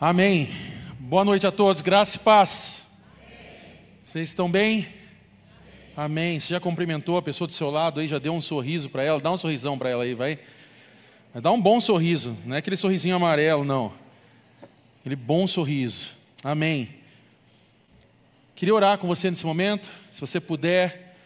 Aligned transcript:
Amém. 0.00 0.50
Boa 0.98 1.24
noite 1.24 1.46
a 1.46 1.52
todos, 1.52 1.80
graça 1.80 2.16
e 2.16 2.20
paz. 2.20 2.82
Vocês 4.04 4.28
estão 4.28 4.50
bem? 4.50 4.88
Amém. 5.96 6.40
Você 6.40 6.48
já 6.48 6.58
cumprimentou 6.58 7.16
a 7.16 7.22
pessoa 7.22 7.46
do 7.46 7.52
seu 7.52 7.70
lado 7.70 8.00
aí, 8.00 8.08
já 8.08 8.18
deu 8.18 8.32
um 8.32 8.40
sorriso 8.40 8.90
para 8.90 9.04
ela? 9.04 9.20
Dá 9.20 9.30
um 9.30 9.38
sorrisão 9.38 9.78
para 9.78 9.88
ela 9.88 10.02
aí, 10.02 10.12
vai. 10.12 10.40
Mas 11.32 11.44
dá 11.44 11.52
um 11.52 11.60
bom 11.60 11.80
sorriso, 11.80 12.36
não 12.44 12.56
é 12.56 12.58
aquele 12.58 12.76
sorrisinho 12.76 13.14
amarelo, 13.14 13.64
não. 13.64 13.92
Aquele 15.00 15.14
bom 15.14 15.46
sorriso. 15.46 16.10
Amém. 16.42 16.88
Queria 18.56 18.74
orar 18.74 18.98
com 18.98 19.06
você 19.06 19.30
nesse 19.30 19.46
momento. 19.46 19.88
Se 20.12 20.20
você 20.20 20.40
puder, 20.40 21.16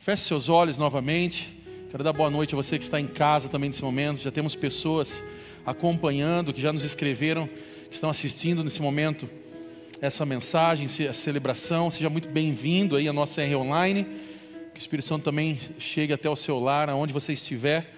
feche 0.00 0.24
seus 0.24 0.48
olhos 0.48 0.76
novamente. 0.76 1.56
Quero 1.92 2.02
dar 2.02 2.12
boa 2.12 2.28
noite 2.28 2.54
a 2.54 2.56
você 2.56 2.76
que 2.76 2.84
está 2.84 3.00
em 3.00 3.06
casa 3.06 3.48
também 3.48 3.70
nesse 3.70 3.84
momento. 3.84 4.20
Já 4.20 4.32
temos 4.32 4.56
pessoas 4.56 5.22
acompanhando, 5.64 6.52
que 6.52 6.60
já 6.60 6.72
nos 6.72 6.82
escreveram, 6.82 7.48
que 7.88 7.94
estão 7.94 8.10
assistindo 8.10 8.64
nesse 8.64 8.82
momento 8.82 9.28
essa 10.00 10.26
mensagem, 10.26 10.86
essa 10.86 11.12
celebração. 11.12 11.90
Seja 11.90 12.10
muito 12.10 12.28
bem-vindo 12.28 12.96
aí 12.96 13.08
à 13.08 13.12
nossa 13.12 13.42
R 13.42 13.56
Online. 13.56 14.04
Que 14.72 14.78
o 14.78 14.80
Espírito 14.80 15.06
Santo 15.06 15.24
também 15.24 15.58
chegue 15.78 16.12
até 16.12 16.28
o 16.28 16.36
seu 16.36 16.58
lar, 16.58 16.90
aonde 16.90 17.12
você 17.12 17.32
estiver. 17.32 17.94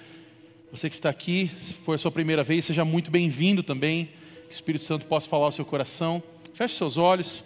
Você 0.70 0.88
que 0.88 0.94
está 0.94 1.08
aqui, 1.08 1.50
se 1.60 1.74
for 1.74 1.94
a 1.94 1.98
sua 1.98 2.10
primeira 2.10 2.44
vez, 2.44 2.64
seja 2.64 2.84
muito 2.84 3.10
bem-vindo 3.10 3.62
também. 3.62 4.10
Que 4.46 4.52
o 4.52 4.54
Espírito 4.54 4.84
Santo 4.84 5.06
possa 5.06 5.28
falar 5.28 5.46
ao 5.46 5.52
seu 5.52 5.64
coração. 5.64 6.22
Feche 6.54 6.76
seus 6.76 6.96
olhos. 6.96 7.42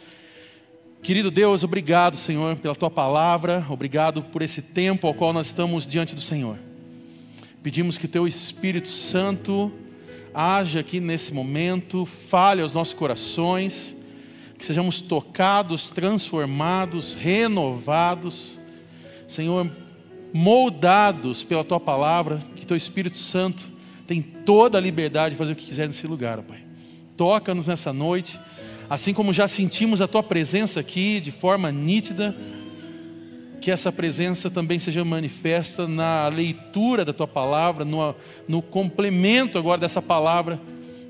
Querido 1.02 1.30
Deus, 1.30 1.64
obrigado, 1.64 2.16
Senhor, 2.16 2.56
pela 2.60 2.76
tua 2.76 2.88
palavra, 2.90 3.66
obrigado 3.68 4.22
por 4.22 4.40
esse 4.40 4.62
tempo 4.62 5.06
ao 5.08 5.12
qual 5.14 5.32
nós 5.32 5.48
estamos 5.48 5.84
diante 5.84 6.14
do 6.14 6.20
Senhor. 6.20 6.56
Pedimos 7.60 7.98
que 7.98 8.06
teu 8.06 8.24
Espírito 8.24 8.88
Santo 8.88 9.72
haja 10.34 10.80
aqui 10.80 11.00
nesse 11.00 11.32
momento, 11.32 12.06
fale 12.06 12.62
aos 12.62 12.74
nossos 12.74 12.94
corações 12.94 13.96
que 14.62 14.64
sejamos 14.64 15.00
tocados, 15.00 15.90
transformados, 15.90 17.14
renovados, 17.14 18.60
Senhor, 19.26 19.68
moldados 20.32 21.42
pela 21.42 21.64
tua 21.64 21.80
palavra, 21.80 22.40
que 22.54 22.64
teu 22.64 22.76
Espírito 22.76 23.18
Santo 23.18 23.64
tem 24.06 24.22
toda 24.22 24.78
a 24.78 24.80
liberdade 24.80 25.34
de 25.34 25.38
fazer 25.38 25.52
o 25.52 25.56
que 25.56 25.66
quiser 25.66 25.88
nesse 25.88 26.06
lugar, 26.06 26.40
Pai. 26.42 26.60
Toca-nos 27.16 27.66
nessa 27.66 27.92
noite, 27.92 28.38
assim 28.88 29.12
como 29.12 29.32
já 29.32 29.48
sentimos 29.48 30.00
a 30.00 30.06
tua 30.06 30.22
presença 30.22 30.78
aqui 30.78 31.20
de 31.20 31.32
forma 31.32 31.72
nítida, 31.72 32.36
que 33.62 33.70
essa 33.70 33.92
presença 33.92 34.50
também 34.50 34.80
seja 34.80 35.04
manifesta 35.04 35.86
na 35.86 36.26
leitura 36.26 37.04
da 37.04 37.12
tua 37.12 37.28
palavra, 37.28 37.84
no, 37.84 38.12
no 38.48 38.60
complemento 38.60 39.56
agora 39.56 39.80
dessa 39.80 40.02
palavra, 40.02 40.60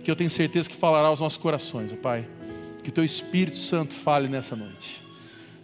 que 0.05 0.11
eu 0.11 0.15
tenho 0.15 0.29
certeza 0.29 0.69
que 0.69 0.77
falará 0.77 1.09
aos 1.09 1.19
nossos 1.19 1.39
corações, 1.39 1.95
ó 1.95 1.97
Pai. 1.97 2.27
Que 2.85 2.91
o 2.91 2.93
teu 2.93 3.03
Espírito 3.03 3.57
Santo 3.57 3.95
fale 3.95 4.29
nessa 4.29 4.55
noite. 4.55 5.01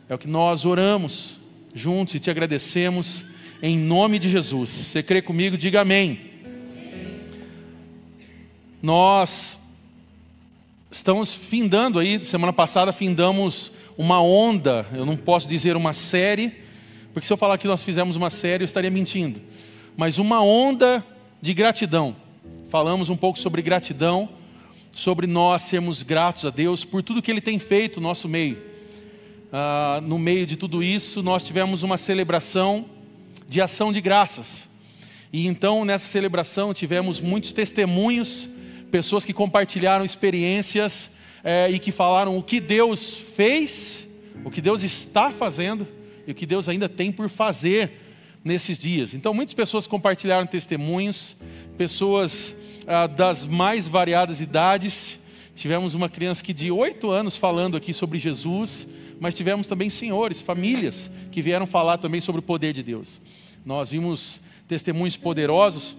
É 0.08 0.14
o 0.14 0.18
que 0.18 0.26
nós 0.26 0.64
oramos 0.64 1.38
juntos 1.74 2.14
e 2.14 2.20
te 2.20 2.30
agradecemos 2.30 3.22
em 3.62 3.76
nome 3.76 4.18
de 4.18 4.30
Jesus. 4.30 4.70
Você 4.70 5.02
crê 5.02 5.20
comigo? 5.20 5.58
Diga 5.58 5.82
amém. 5.82 6.18
Nós 8.82 9.60
estamos 10.90 11.34
findando 11.34 11.98
aí, 11.98 12.24
semana 12.24 12.52
passada 12.52 12.94
findamos 12.94 13.70
uma 13.98 14.22
onda, 14.22 14.86
eu 14.94 15.04
não 15.04 15.16
posso 15.16 15.46
dizer 15.46 15.76
uma 15.76 15.92
série, 15.92 16.66
porque 17.12 17.26
se 17.26 17.32
eu 17.32 17.36
falar 17.36 17.58
que 17.58 17.66
nós 17.66 17.82
fizemos 17.82 18.16
uma 18.16 18.30
série 18.30 18.62
eu 18.62 18.66
estaria 18.66 18.90
mentindo, 18.90 19.40
mas 19.96 20.18
uma 20.18 20.42
onda 20.42 21.04
de 21.40 21.54
gratidão. 21.54 22.16
Falamos 22.68 23.08
um 23.10 23.16
pouco 23.16 23.38
sobre 23.38 23.62
gratidão 23.62 24.28
sobre 24.98 25.28
nós 25.28 25.62
sermos 25.62 26.02
gratos 26.02 26.44
a 26.44 26.50
Deus 26.50 26.84
por 26.84 27.04
tudo 27.04 27.22
que 27.22 27.30
Ele 27.30 27.40
tem 27.40 27.56
feito 27.56 28.00
no 28.00 28.08
nosso 28.08 28.28
meio. 28.28 28.58
Ah, 29.52 30.00
no 30.02 30.18
meio 30.18 30.44
de 30.44 30.56
tudo 30.56 30.82
isso, 30.82 31.22
nós 31.22 31.46
tivemos 31.46 31.84
uma 31.84 31.96
celebração 31.96 32.84
de 33.48 33.60
ação 33.60 33.92
de 33.92 34.00
graças. 34.00 34.68
E 35.32 35.46
então, 35.46 35.84
nessa 35.84 36.08
celebração, 36.08 36.74
tivemos 36.74 37.20
muitos 37.20 37.52
testemunhos, 37.52 38.48
pessoas 38.90 39.24
que 39.24 39.32
compartilharam 39.32 40.04
experiências 40.04 41.12
eh, 41.44 41.70
e 41.70 41.78
que 41.78 41.92
falaram 41.92 42.36
o 42.36 42.42
que 42.42 42.58
Deus 42.58 43.10
fez, 43.36 44.04
o 44.44 44.50
que 44.50 44.60
Deus 44.60 44.82
está 44.82 45.30
fazendo 45.30 45.86
e 46.28 46.32
o 46.32 46.34
que 46.34 46.44
Deus 46.44 46.68
ainda 46.68 46.90
tem 46.90 47.10
por 47.10 47.30
fazer 47.30 47.90
nesses 48.44 48.78
dias. 48.78 49.14
Então, 49.14 49.32
muitas 49.32 49.54
pessoas 49.54 49.86
compartilharam 49.86 50.46
testemunhos, 50.46 51.34
pessoas 51.78 52.54
ah, 52.86 53.06
das 53.06 53.46
mais 53.46 53.88
variadas 53.88 54.38
idades. 54.38 55.18
Tivemos 55.56 55.94
uma 55.94 56.06
criança 56.06 56.44
que 56.44 56.52
de 56.52 56.70
oito 56.70 57.10
anos 57.10 57.34
falando 57.34 57.78
aqui 57.78 57.94
sobre 57.94 58.18
Jesus, 58.18 58.86
mas 59.18 59.34
tivemos 59.34 59.66
também 59.66 59.88
senhores, 59.88 60.42
famílias 60.42 61.10
que 61.32 61.40
vieram 61.40 61.66
falar 61.66 61.96
também 61.96 62.20
sobre 62.20 62.40
o 62.40 62.42
poder 62.42 62.74
de 62.74 62.82
Deus. 62.82 63.18
Nós 63.64 63.88
vimos 63.88 64.38
testemunhos 64.68 65.16
poderosos 65.16 65.96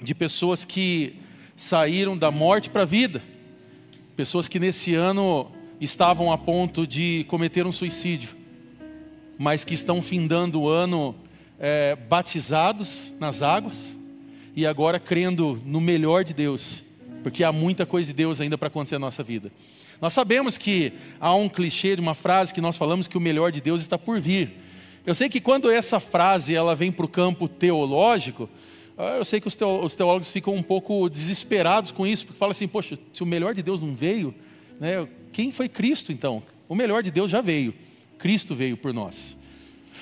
de 0.00 0.14
pessoas 0.14 0.64
que 0.64 1.16
saíram 1.56 2.16
da 2.16 2.30
morte 2.30 2.70
para 2.70 2.82
a 2.82 2.86
vida, 2.86 3.20
pessoas 4.14 4.46
que 4.46 4.60
nesse 4.60 4.94
ano 4.94 5.50
estavam 5.80 6.30
a 6.30 6.38
ponto 6.38 6.86
de 6.86 7.26
cometer 7.28 7.66
um 7.66 7.72
suicídio, 7.72 8.37
mas 9.38 9.64
que 9.64 9.74
estão 9.74 10.02
findando 10.02 10.60
o 10.60 10.68
ano 10.68 11.14
é, 11.58 11.96
batizados 11.96 13.12
nas 13.20 13.40
águas, 13.40 13.96
e 14.56 14.66
agora 14.66 14.98
crendo 14.98 15.60
no 15.64 15.80
melhor 15.80 16.24
de 16.24 16.34
Deus, 16.34 16.82
porque 17.22 17.44
há 17.44 17.52
muita 17.52 17.86
coisa 17.86 18.08
de 18.08 18.12
Deus 18.12 18.40
ainda 18.40 18.58
para 18.58 18.66
acontecer 18.66 18.96
na 18.96 19.06
nossa 19.06 19.22
vida. 19.22 19.52
Nós 20.00 20.12
sabemos 20.12 20.58
que 20.58 20.92
há 21.20 21.34
um 21.34 21.48
clichê 21.48 21.94
de 21.94 22.02
uma 22.02 22.14
frase 22.14 22.52
que 22.52 22.60
nós 22.60 22.76
falamos 22.76 23.06
que 23.06 23.16
o 23.16 23.20
melhor 23.20 23.52
de 23.52 23.60
Deus 23.60 23.80
está 23.80 23.96
por 23.96 24.20
vir. 24.20 24.50
Eu 25.06 25.14
sei 25.14 25.28
que 25.28 25.40
quando 25.40 25.70
essa 25.70 25.98
frase 25.98 26.54
ela 26.54 26.74
vem 26.74 26.92
para 26.92 27.04
o 27.04 27.08
campo 27.08 27.48
teológico, 27.48 28.48
ah, 28.96 29.16
eu 29.16 29.24
sei 29.24 29.40
que 29.40 29.46
os 29.48 29.94
teólogos 29.94 30.30
ficam 30.30 30.54
um 30.54 30.62
pouco 30.62 31.08
desesperados 31.08 31.92
com 31.92 32.04
isso, 32.04 32.26
porque 32.26 32.38
falam 32.38 32.50
assim, 32.50 32.66
poxa, 32.66 32.98
se 33.12 33.22
o 33.22 33.26
melhor 33.26 33.54
de 33.54 33.62
Deus 33.62 33.80
não 33.80 33.94
veio, 33.94 34.34
né, 34.80 35.06
quem 35.32 35.52
foi 35.52 35.68
Cristo 35.68 36.12
então? 36.12 36.42
O 36.68 36.74
melhor 36.74 37.02
de 37.02 37.10
Deus 37.10 37.30
já 37.30 37.40
veio, 37.40 37.72
Cristo 38.18 38.54
veio 38.54 38.76
por 38.76 38.92
nós. 38.92 39.36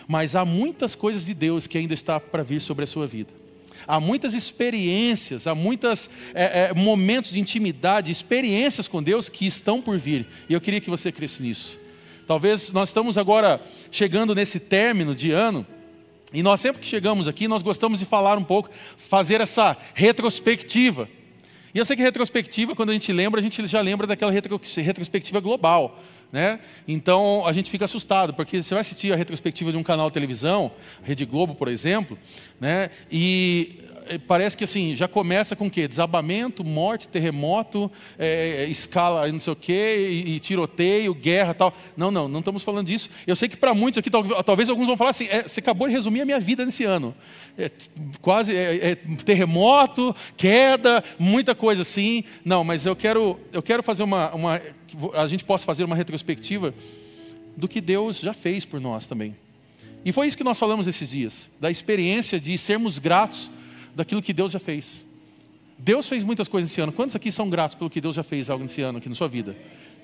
Mas 0.09 0.35
há 0.35 0.45
muitas 0.45 0.95
coisas 0.95 1.27
de 1.27 1.35
Deus 1.35 1.67
que 1.67 1.77
ainda 1.77 1.95
está 1.95 2.19
para 2.19 2.43
vir 2.43 2.61
sobre 2.61 2.85
a 2.85 2.87
sua 2.87 3.07
vida 3.07 3.47
há 3.87 4.01
muitas 4.01 4.35
experiências, 4.35 5.47
há 5.47 5.55
muitos 5.55 6.09
é, 6.35 6.71
é, 6.71 6.75
momentos 6.75 7.31
de 7.31 7.41
intimidade, 7.41 8.11
experiências 8.11 8.87
com 8.87 9.03
Deus 9.03 9.29
que 9.29 9.47
estão 9.47 9.81
por 9.81 9.99
vir. 9.99 10.27
E 10.49 10.55
eu 10.55 10.61
queria 10.61 10.81
que 10.81 10.91
você 10.91 11.11
cresce 11.11 11.43
nisso. 11.43 11.79
Talvez 12.27 12.73
nós 12.73 12.89
estamos 12.89 13.17
agora 13.17 13.61
chegando 13.91 14.35
nesse 14.35 14.59
término 14.59 15.15
de 15.15 15.31
ano, 15.31 15.67
e 16.33 16.43
nós 16.43 16.61
sempre 16.61 16.83
que 16.83 16.89
chegamos 16.89 17.29
aqui, 17.29 17.47
nós 17.47 17.63
gostamos 17.63 18.01
de 18.01 18.05
falar 18.05 18.37
um 18.37 18.43
pouco, 18.43 18.69
fazer 18.97 19.41
essa 19.41 19.77
retrospectiva. 19.95 21.09
E 21.73 21.79
eu 21.79 21.85
sei 21.85 21.95
que 21.95 22.03
retrospectiva, 22.03 22.75
quando 22.75 22.91
a 22.91 22.93
gente 22.93 23.13
lembra, 23.13 23.39
a 23.39 23.43
gente 23.43 23.65
já 23.67 23.81
lembra 23.81 24.07
daquela 24.07 24.33
retrospectiva 24.33 25.41
global. 25.41 26.03
Né? 26.37 26.61
Então 26.87 27.47
a 27.47 27.53
gente 27.55 27.71
fica 27.71 27.87
assustado, 27.87 28.35
porque 28.35 28.63
você 28.63 28.75
vai 28.75 28.83
assistir 28.83 29.11
a 29.11 29.17
retrospectiva 29.17 29.73
de 29.73 29.79
um 29.79 29.83
canal 29.83 30.09
de 30.09 30.13
televisão, 30.13 30.71
Rede 31.03 31.25
Globo, 31.25 31.55
por 31.55 31.67
exemplo, 31.67 32.19
né? 32.61 32.91
e 33.11 33.86
parece 34.27 34.57
que 34.57 34.65
assim, 34.65 34.95
já 34.95 35.09
começa 35.09 35.57
com 35.57 35.67
o 35.67 35.71
quê? 35.71 35.89
Desabamento, 35.89 36.65
morte, 36.65 37.09
terremoto, 37.09 37.91
é, 38.19 38.65
escala 38.67 39.31
não 39.31 39.41
sei 39.41 39.53
o 39.53 39.57
quê, 39.57 40.09
e, 40.11 40.37
e, 40.37 40.41
tiroteio, 40.41 41.15
guerra 41.15 41.55
tal. 41.55 41.75
Não, 41.97 42.11
não, 42.11 42.29
não 42.29 42.39
estamos 42.41 42.63
falando 42.63 42.87
disso. 42.87 43.11
Eu 43.27 43.37
sei 43.37 43.49
que 43.49 43.57
para 43.57 43.75
muitos 43.75 43.99
aqui, 43.99 44.11
talvez 44.11 44.69
alguns 44.69 44.87
vão 44.87 44.97
falar 44.97 45.11
assim, 45.11 45.27
é, 45.27 45.43
você 45.43 45.61
acabou 45.61 45.89
de 45.89 45.95
resumir 45.95 46.21
a 46.21 46.25
minha 46.25 46.41
vida 46.41 46.65
nesse 46.65 46.85
ano. 46.85 47.15
É, 47.59 47.71
quase 48.21 48.55
é, 48.55 48.95
terremoto, 49.25 50.15
queda, 50.37 51.03
muita 51.19 51.55
coisa 51.55 51.83
assim. 51.83 52.25
Não, 52.45 52.63
mas 52.63 52.87
eu 52.87 52.95
quero, 52.95 53.39
eu 53.53 53.63
quero 53.63 53.83
fazer 53.83 54.03
uma, 54.03 54.33
uma. 54.35 54.61
A 55.15 55.27
gente 55.27 55.45
possa 55.45 55.65
fazer 55.65 55.85
uma 55.85 55.97
retrospectiva 55.97 56.73
do 57.57 57.67
que 57.67 57.81
Deus 57.81 58.21
já 58.21 58.35
fez 58.35 58.65
por 58.65 58.81
nós 58.81 59.07
também. 59.07 59.35
E 60.05 60.13
foi 60.13 60.29
isso 60.29 60.37
que 60.37 60.45
nós 60.45 60.59
falamos 60.59 60.87
esses 60.87 61.11
dias, 61.11 61.51
da 61.61 61.69
experiência 61.69 62.39
de 62.39 62.57
sermos 62.57 62.99
gratos 62.99 63.51
daquilo 63.97 64.21
que 64.21 64.35
Deus 64.35 64.53
já 64.53 64.61
fez. 64.61 65.05
Deus 65.79 66.07
fez 66.07 66.23
muitas 66.23 66.47
coisas 66.47 66.71
esse 66.71 66.81
ano. 66.81 66.93
Quantos 66.93 67.17
aqui 67.17 67.33
são 67.33 67.49
gratos 67.49 67.75
pelo 67.75 67.89
que 67.89 68.01
Deus 68.01 68.15
já 68.15 68.23
fez 68.23 68.51
algo 68.51 68.63
nesse 68.63 68.83
ano 68.83 68.99
aqui 68.99 69.09
na 69.09 69.15
sua 69.15 69.27
vida? 69.27 69.57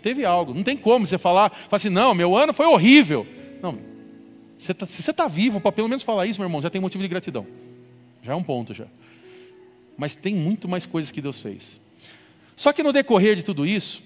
Teve 0.02 0.24
algo. 0.24 0.54
Não 0.54 0.62
tem 0.62 0.76
como 0.76 1.06
você 1.06 1.18
falar, 1.18 1.50
falar 1.50 1.76
assim, 1.76 1.90
não, 1.90 2.14
meu 2.14 2.36
ano 2.36 2.54
foi 2.54 2.66
horrível. 2.66 3.26
Não. 3.62 3.78
Você 4.58 4.72
tá, 4.72 4.86
se 4.86 5.02
você 5.02 5.10
está 5.10 5.28
vivo, 5.28 5.60
para 5.60 5.70
pelo 5.70 5.88
menos 5.88 6.02
falar 6.02 6.26
isso, 6.26 6.40
meu 6.40 6.46
irmão, 6.46 6.62
já 6.62 6.70
tem 6.70 6.80
motivo 6.80 7.02
de 7.02 7.08
gratidão. 7.08 7.46
Já 8.22 8.32
é 8.32 8.34
um 8.34 8.42
ponto 8.42 8.72
já. 8.72 8.86
Mas 9.96 10.14
tem 10.14 10.34
muito 10.34 10.68
mais 10.68 10.86
coisas 10.86 11.10
que 11.10 11.20
Deus 11.20 11.38
fez. 11.38 11.80
Só 12.56 12.72
que 12.72 12.82
no 12.82 12.92
decorrer 12.92 13.36
de 13.36 13.42
tudo 13.42 13.66
isso, 13.66 14.02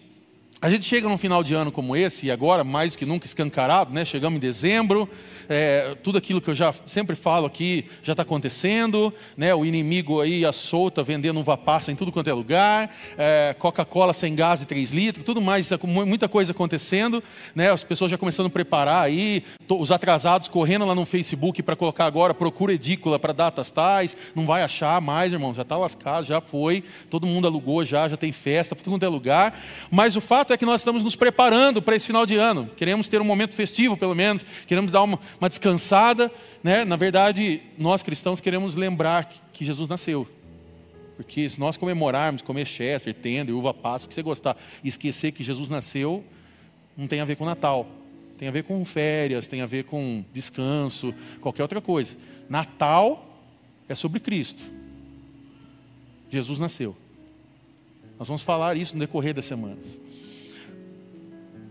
A 0.59 0.71
gente 0.71 0.87
chega 0.87 1.07
num 1.07 1.19
final 1.19 1.45
de 1.45 1.53
ano 1.53 1.71
como 1.71 1.95
esse, 1.95 2.27
e 2.27 2.31
agora 2.31 2.65
mais 2.65 2.93
do 2.93 2.99
que 2.99 3.05
nunca 3.05 3.27
escancarado, 3.27 3.93
né? 3.93 4.07
chegamos 4.07 4.39
em 4.39 4.41
dezembro, 4.41 5.07
é, 5.51 5.95
tudo 6.03 6.17
aquilo 6.17 6.41
que 6.41 6.49
eu 6.49 6.55
já 6.55 6.75
sempre 6.87 7.15
falo 7.15 7.45
aqui 7.45 7.85
já 8.03 8.15
está 8.15 8.23
acontecendo, 8.23 9.13
né? 9.37 9.55
o 9.55 9.67
inimigo 9.67 10.19
aí 10.19 10.47
a 10.47 10.53
solta, 10.55 11.03
vendendo 11.03 11.39
uva 11.41 11.59
passa 11.59 11.93
em 11.93 11.95
tudo 11.95 12.11
quanto 12.11 12.31
é 12.31 12.33
lugar, 12.33 12.91
é, 13.19 13.55
Coca-Cola 13.59 14.15
sem 14.15 14.35
gás 14.35 14.61
de 14.61 14.67
3 14.67 14.93
litros, 14.93 15.27
tudo 15.27 15.43
mais, 15.43 15.69
muita 15.85 16.27
coisa 16.27 16.53
acontecendo, 16.53 17.23
né? 17.55 17.71
as 17.71 17.85
pessoas 17.85 18.11
já 18.11 18.17
começando 18.17 18.47
a 18.47 18.51
preparar 18.51 19.05
aí, 19.05 19.45
os 19.69 19.93
atrasados 19.93 20.49
correndo 20.49 20.87
lá 20.87 20.95
no 20.95 21.05
Facebook 21.05 21.63
para 21.63 21.77
colocar 21.77 22.07
agora, 22.07 22.33
procura 22.33 22.73
edícula 22.73 23.19
para 23.19 23.35
datas 23.35 23.71
tais, 23.71 24.17
não 24.35 24.47
vai 24.47 24.63
achar 24.63 25.03
mais, 25.03 25.35
irmão, 25.35 25.53
já 25.53 25.63
está 25.63 25.77
lascado, 25.77 26.25
já 26.25 26.41
foi, 26.41 26.83
todo 27.11 27.27
mundo 27.27 27.47
alugou 27.47 27.85
já, 27.85 28.09
já 28.09 28.17
tem 28.17 28.33
festa 28.33 28.75
para 28.75 28.83
todo 28.83 28.93
mundo 28.93 29.05
é 29.05 29.09
lugar, 29.09 29.61
mas 29.91 30.17
o 30.17 30.21
fato 30.23 30.46
é 30.53 30.57
que 30.57 30.67
nós 30.67 30.81
estamos 30.81 31.03
nos 31.03 31.17
preparando 31.17 31.81
para 31.81 31.97
esse 31.97 32.07
final 32.07 32.27
de 32.27 32.37
ano, 32.37 32.71
queremos 32.77 33.09
ter 33.09 33.21
um 33.21 33.25
momento 33.25 33.55
festivo 33.55 33.97
pelo 33.97 34.15
menos, 34.15 34.45
queremos 34.67 34.91
dar 34.91 35.03
uma, 35.03 35.19
uma 35.41 35.49
descansada. 35.49 36.31
Né? 36.63 36.85
Na 36.85 36.97
verdade, 36.97 37.61
nós 37.79 38.03
cristãos 38.03 38.41
queremos 38.41 38.75
lembrar 38.75 39.27
que, 39.27 39.41
que 39.53 39.65
Jesus 39.65 39.89
nasceu. 39.89 40.27
Porque 41.17 41.49
se 41.49 41.59
nós 41.59 41.77
comemorarmos, 41.77 42.43
comer 42.43 42.67
Chester, 42.67 43.15
tenda, 43.15 43.55
uva 43.55 43.73
passa, 43.73 44.05
o 44.05 44.09
que 44.09 44.15
você 44.15 44.23
gostar, 44.23 44.57
e 44.85 44.89
esquecer 44.89 45.33
que 45.33 45.43
Jesus 45.43 45.71
nasceu, 45.71 46.23
não 46.97 47.07
tem 47.07 47.21
a 47.21 47.25
ver 47.25 47.37
com 47.37 47.45
Natal. 47.45 47.87
Tem 48.39 48.49
a 48.49 48.51
ver 48.51 48.65
com 48.65 48.85
férias, 48.85 49.49
tem 49.49 49.63
a 49.63 49.67
ver 49.67 49.85
com 49.85 50.23
descanso, 50.33 51.15
qualquer 51.41 51.63
outra 51.63 51.81
coisa. 51.81 52.15
Natal 52.49 53.41
é 53.89 53.95
sobre 53.95 54.21
Cristo. 54.21 54.63
Jesus 56.31 56.59
nasceu. 56.59 56.95
Nós 58.19 58.29
vamos 58.29 58.43
falar 58.43 58.77
isso 58.77 58.95
no 58.95 59.01
decorrer 59.01 59.33
das 59.33 59.45
semanas. 59.45 59.87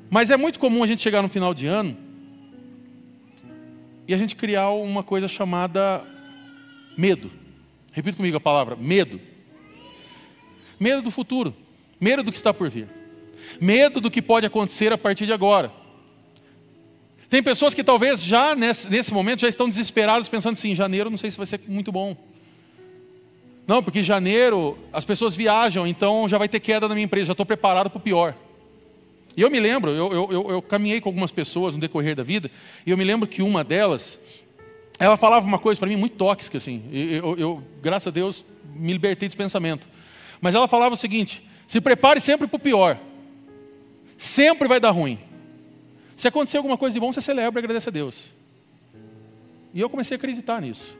Mas 0.10 0.30
é 0.30 0.38
muito 0.38 0.60
comum 0.60 0.84
a 0.84 0.88
gente 0.88 1.02
chegar 1.02 1.22
no 1.22 1.30
final 1.30 1.54
de 1.54 1.66
ano 1.66 1.98
e 4.07 4.13
a 4.13 4.18
gente 4.18 4.36
criar 4.36 4.69
uma 4.69 5.04
coisa 5.04 5.28
chamada 5.28 6.04
medo. 6.98 7.31
Repita 7.92 8.18
comigo 8.18 8.38
a 8.38 8.42
palavra: 8.42 8.75
medo. 8.75 9.19
Medo 10.80 11.02
do 11.02 11.12
futuro, 11.12 11.56
medo 12.00 12.22
do 12.22 12.31
que 12.31 12.38
está 12.38 12.54
por 12.54 12.69
vir, 12.69 12.88
medo 13.62 14.02
do 14.02 14.12
que 14.12 14.22
pode 14.22 14.46
acontecer 14.46 14.92
a 14.92 14.98
partir 14.98 15.25
de 15.25 15.31
agora. 15.31 15.72
Tem 17.30 17.42
pessoas 17.42 17.74
que 17.74 17.84
talvez 17.84 18.22
já 18.22 18.56
nesse, 18.56 18.90
nesse 18.90 19.13
momento 19.13 19.40
já 19.40 19.48
estão 19.48 19.69
desesperadas, 19.69 20.30
pensando 20.30 20.54
assim: 20.54 20.75
janeiro 20.75 21.10
não 21.10 21.18
sei 21.18 21.31
se 21.31 21.38
vai 21.38 21.48
ser 21.48 21.62
muito 21.68 21.92
bom. 21.92 22.16
Não, 23.66 23.81
porque 23.81 24.04
janeiro 24.04 24.78
as 24.94 25.06
pessoas 25.06 25.34
viajam, 25.34 25.88
então 25.88 26.30
já 26.30 26.38
vai 26.38 26.48
ter 26.48 26.60
queda 26.60 26.88
na 26.88 26.94
minha 26.94 27.06
empresa, 27.06 27.28
já 27.28 27.34
estou 27.34 27.46
preparado 27.46 27.90
para 27.90 27.98
o 27.98 28.01
pior. 28.01 28.36
E 29.36 29.42
eu 29.42 29.50
me 29.50 29.60
lembro, 29.60 29.92
eu, 29.92 30.14
eu, 30.14 30.32
eu, 30.32 30.52
eu 30.52 30.62
caminhei 30.62 31.02
com 31.02 31.10
algumas 31.10 31.32
pessoas 31.32 31.76
no 31.76 31.82
decorrer 31.82 32.16
da 32.16 32.24
vida, 32.24 32.50
e 32.86 32.92
eu 32.92 32.98
me 32.98 33.04
lembro 33.04 33.28
que 33.28 33.42
uma 33.42 33.64
delas, 33.64 34.20
ela 34.98 35.18
falava 35.18 35.46
uma 35.46 35.60
coisa 35.60 35.78
para 35.78 35.90
mim 35.90 35.98
muito 35.98 36.16
tóxica, 36.16 36.58
assim. 36.58 36.84
Eu, 36.92 37.38
eu, 37.38 37.64
graças 37.82 38.08
a 38.08 38.12
Deus, 38.12 38.46
me 38.74 38.94
libertei 38.94 39.28
desse 39.28 39.36
pensamento. 39.36 39.88
Mas 40.40 40.56
ela 40.56 40.68
falava 40.68 40.96
o 40.96 40.98
seguinte: 40.98 41.44
se 41.68 41.82
prepare 41.82 42.22
sempre 42.22 42.48
para 42.48 42.56
o 42.56 42.60
pior. 42.60 42.98
Sempre 44.18 44.70
vai 44.70 44.80
dar 44.80 44.92
ruim. 44.92 45.20
Se 46.16 46.30
acontecer 46.30 46.56
alguma 46.56 46.78
coisa 46.78 46.94
de 46.94 47.00
bom, 47.02 47.12
você 47.12 47.20
celebra 47.20 47.60
e 47.60 47.62
agradece 47.62 47.90
a 47.90 47.92
Deus. 47.92 48.26
E 49.74 49.82
eu 49.82 49.90
comecei 49.90 50.16
a 50.16 50.18
acreditar 50.18 50.62
nisso. 50.62 50.96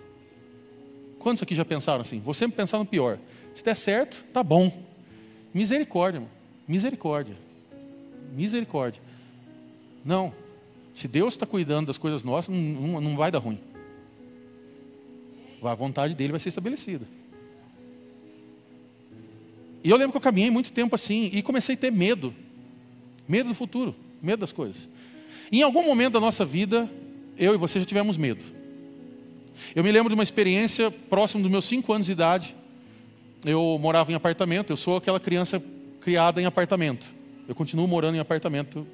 Quantos 1.20 1.42
aqui 1.42 1.56
já 1.56 1.64
pensaram 1.64 2.02
assim? 2.02 2.20
Vou 2.20 2.34
sempre 2.34 2.58
pensar 2.58 2.78
no 2.78 2.86
pior. 2.86 3.18
Se 3.54 3.64
der 3.64 3.78
certo, 3.78 4.26
tá 4.34 4.44
bom. 4.44 4.84
Misericórdia, 5.54 6.18
irmão. 6.18 6.30
Misericórdia 6.68 7.38
misericórdia. 8.36 9.02
Não. 10.04 10.34
Se 10.94 11.08
Deus 11.08 11.34
está 11.34 11.46
cuidando 11.46 11.88
das 11.88 11.98
coisas 11.98 12.24
nossas, 12.24 12.56
não, 12.56 13.02
não 13.02 13.16
vai 13.16 13.32
dar 13.32 13.40
ruim. 13.40 13.60
A 15.62 15.74
vontade 15.74 16.14
dele 16.14 16.32
vai 16.32 16.40
ser 16.40 16.50
estabelecida. 16.50 17.06
E 19.84 19.90
eu 19.90 19.98
lembro 19.98 20.12
que 20.12 20.18
eu 20.18 20.22
caminhei 20.22 20.50
muito 20.50 20.72
tempo 20.72 20.96
assim 20.96 21.30
e 21.34 21.42
comecei 21.42 21.76
a 21.76 21.78
ter 21.78 21.92
medo. 21.92 22.34
Medo 23.28 23.50
do 23.50 23.56
futuro, 23.56 23.96
medo 24.22 24.40
das 24.40 24.52
coisas. 24.52 24.88
em 25.52 25.62
algum 25.62 25.84
momento 25.84 26.14
da 26.14 26.20
nossa 26.20 26.46
vida, 26.46 26.90
eu 27.38 27.54
e 27.54 27.58
você 27.58 27.80
já 27.80 27.86
tivemos 27.86 28.18
medo. 28.18 28.44
Eu 29.76 29.84
me 29.84 29.92
lembro 29.92 30.10
de 30.10 30.16
uma 30.16 30.24
experiência 30.24 30.92
próximo 30.92 31.42
dos 31.44 31.52
meus 31.52 31.66
cinco 31.66 31.94
anos 31.94 32.06
de 32.06 32.14
idade. 32.14 32.56
Eu 33.44 33.78
morava 33.80 34.12
em 34.12 34.16
apartamento, 34.16 34.72
eu 34.72 34.78
sou 34.78 34.98
aquela 34.98 35.20
criança 35.20 35.62
criada 36.02 36.42
em 36.42 36.46
apartamento. 36.46 37.06
Eu 37.48 37.56
continuo 37.56 37.88
morando 37.88 38.16
em 38.16 38.20
apartamento 38.20 38.88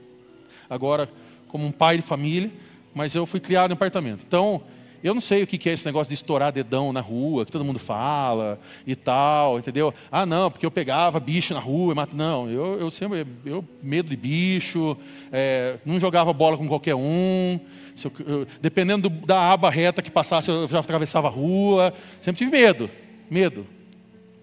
agora 0.70 1.10
como 1.48 1.66
um 1.66 1.72
pai 1.72 1.98
de 1.98 2.04
família, 2.04 2.52
mas 2.94 3.16
eu 3.16 3.26
fui 3.26 3.40
criado 3.40 3.72
em 3.72 3.74
apartamento. 3.74 4.24
Então, 4.28 4.62
eu 5.04 5.14
não 5.14 5.22
sei 5.22 5.42
o 5.42 5.48
que 5.48 5.68
é 5.68 5.74
esse 5.74 5.86
negócio 5.86 6.10
de 6.10 6.14
estourar 6.14 6.52
dedão 6.52 6.94
na 6.94 7.02
rua, 7.02 7.46
que 7.46 7.52
todo 7.52 7.66
mundo 7.66 7.80
fala 7.80 8.60
e 8.86 8.96
tal, 8.96 9.58
entendeu? 9.58 9.94
Ah, 10.12 10.26
não, 10.26 10.52
porque 10.52 10.66
eu 10.66 10.70
pegava 10.70 11.20
bicho 11.20 11.54
na 11.54 11.60
rua, 11.60 11.96
mato. 11.96 12.16
Não, 12.16 12.50
eu, 12.50 12.80
eu 12.80 12.90
sempre, 12.92 13.26
eu 13.44 13.66
medo 13.82 14.10
de 14.10 14.16
bicho, 14.16 14.96
é, 15.32 15.80
não 15.84 16.00
jogava 16.00 16.32
bola 16.32 16.58
com 16.58 16.68
qualquer 16.68 16.96
um. 16.96 17.60
Eu, 18.04 18.12
eu, 18.26 18.48
dependendo 18.62 19.10
do, 19.10 19.26
da 19.26 19.52
aba 19.52 19.70
reta 19.70 20.02
que 20.02 20.12
passasse, 20.12 20.50
eu 20.50 20.68
já 20.68 20.80
atravessava 20.80 21.28
a 21.28 21.32
rua. 21.32 21.94
Sempre 22.20 22.46
tive 22.46 22.52
medo, 22.52 22.90
medo. 23.30 23.66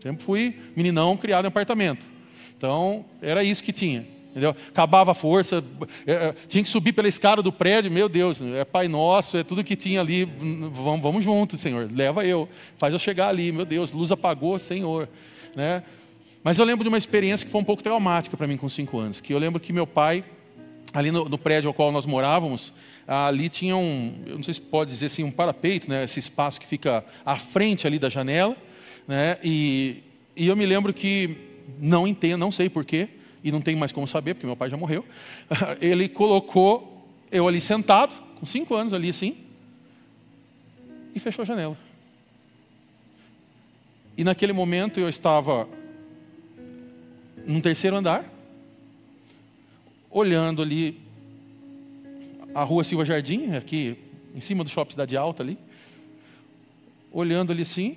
Sempre 0.03 0.25
fui 0.25 0.59
meninão 0.75 1.17
criado 1.17 1.45
em 1.45 1.49
apartamento. 1.49 2.18
Então, 2.59 3.05
era 3.23 3.45
isso 3.45 3.63
que 3.63 3.73
tinha. 3.73 4.05
Entendeu? 4.31 4.55
Acabava 4.69 5.13
a 5.13 5.15
força, 5.15 5.65
é, 6.07 6.13
é, 6.13 6.35
tinha 6.49 6.63
que 6.63 6.69
subir 6.69 6.93
pela 6.93 7.09
escada 7.09 7.41
do 7.41 7.51
prédio, 7.51 7.91
meu 7.91 8.09
Deus, 8.09 8.43
é 8.43 8.65
Pai 8.65 8.87
Nosso, 8.87 9.39
é 9.39 9.43
tudo 9.43 9.65
que 9.65 9.75
tinha 9.75 10.01
ali, 10.01 10.25
vamos, 10.25 11.01
vamos 11.01 11.25
juntos, 11.25 11.61
Senhor, 11.61 11.89
leva 11.91 12.27
eu, 12.27 12.49
faz 12.77 12.93
eu 12.93 12.99
chegar 12.99 13.29
ali, 13.29 13.51
meu 13.51 13.65
Deus, 13.65 13.93
luz 13.93 14.13
apagou, 14.13 14.59
Senhor. 14.59 15.09
Né? 15.57 15.83
Mas 16.45 16.59
eu 16.59 16.65
lembro 16.65 16.85
de 16.85 16.89
uma 16.89 16.99
experiência 16.99 17.47
que 17.47 17.51
foi 17.51 17.61
um 17.61 17.65
pouco 17.65 17.83
traumática 17.83 18.37
para 18.37 18.47
mim 18.47 18.57
com 18.57 18.69
cinco 18.69 18.99
anos, 18.99 19.21
que 19.21 19.33
eu 19.33 19.39
lembro 19.39 19.59
que 19.59 19.73
meu 19.73 19.87
pai, 19.87 20.23
ali 20.93 21.11
no, 21.11 21.29
no, 21.29 21.39
prédio 21.39 21.69
ao 21.69 21.75
qual 21.75 21.91
nós 21.91 22.05
morávamos, 22.05 22.73
ali 23.07 23.49
tinha 23.49 23.77
um, 23.77 24.15
eu 24.27 24.37
não 24.37 24.43
sei 24.43 24.55
se 24.55 24.61
pode 24.61 24.91
dizer 24.91 25.07
assim, 25.07 25.25
um 25.25 25.31
parapeito, 25.31 25.89
né? 25.89 26.05
esse 26.05 26.19
espaço 26.19 26.61
que 26.61 26.67
fica 26.67 27.05
à 27.25 27.37
frente 27.39 27.87
ali 27.87 27.99
da 27.99 28.11
janela, 28.11 28.55
né? 29.07 29.39
e, 29.43 30.03
e 30.37 30.47
eu 30.47 30.55
me 30.55 30.67
lembro 30.67 30.93
que 30.93 31.48
não 31.81 32.07
entendo, 32.07 32.39
não 32.39 32.51
sei 32.51 32.69
porquê, 32.69 33.09
e 33.43 33.53
não 33.53 33.61
tenho 33.61 33.79
mais 33.79 33.93
como 33.93 34.07
saber, 34.07 34.35
porque 34.35 34.47
meu 34.47 34.57
pai 34.57 34.71
já 34.71 34.77
morreu. 34.77 35.05
Ele 35.81 36.09
colocou 36.09 37.07
eu 37.31 37.47
ali 37.47 37.61
sentado, 37.61 38.15
com 38.39 38.47
cinco 38.47 38.75
anos 38.75 38.93
ali 38.93 39.11
assim, 39.11 39.37
e 41.15 41.21
fechou 41.21 41.43
a 41.43 41.47
janela. 41.47 41.77
E 44.17 44.25
naquele 44.25 44.53
momento 44.53 44.99
eu 44.99 45.09
estava 45.09 45.69
num 47.47 47.61
terceiro 47.61 47.97
andar, 47.97 48.25
olhando 50.11 50.63
ali 50.63 51.01
a 52.55 52.63
rua 52.63 52.83
Silva 52.83 53.05
Jardim, 53.05 53.55
aqui 53.55 53.97
em 54.35 54.41
cima 54.41 54.65
do 54.65 54.71
shopping 54.71 54.93
Cidade 54.93 55.17
Alta 55.17 55.43
ali, 55.43 55.59
olhando 57.13 57.53
ali 57.53 57.63
assim, 57.63 57.97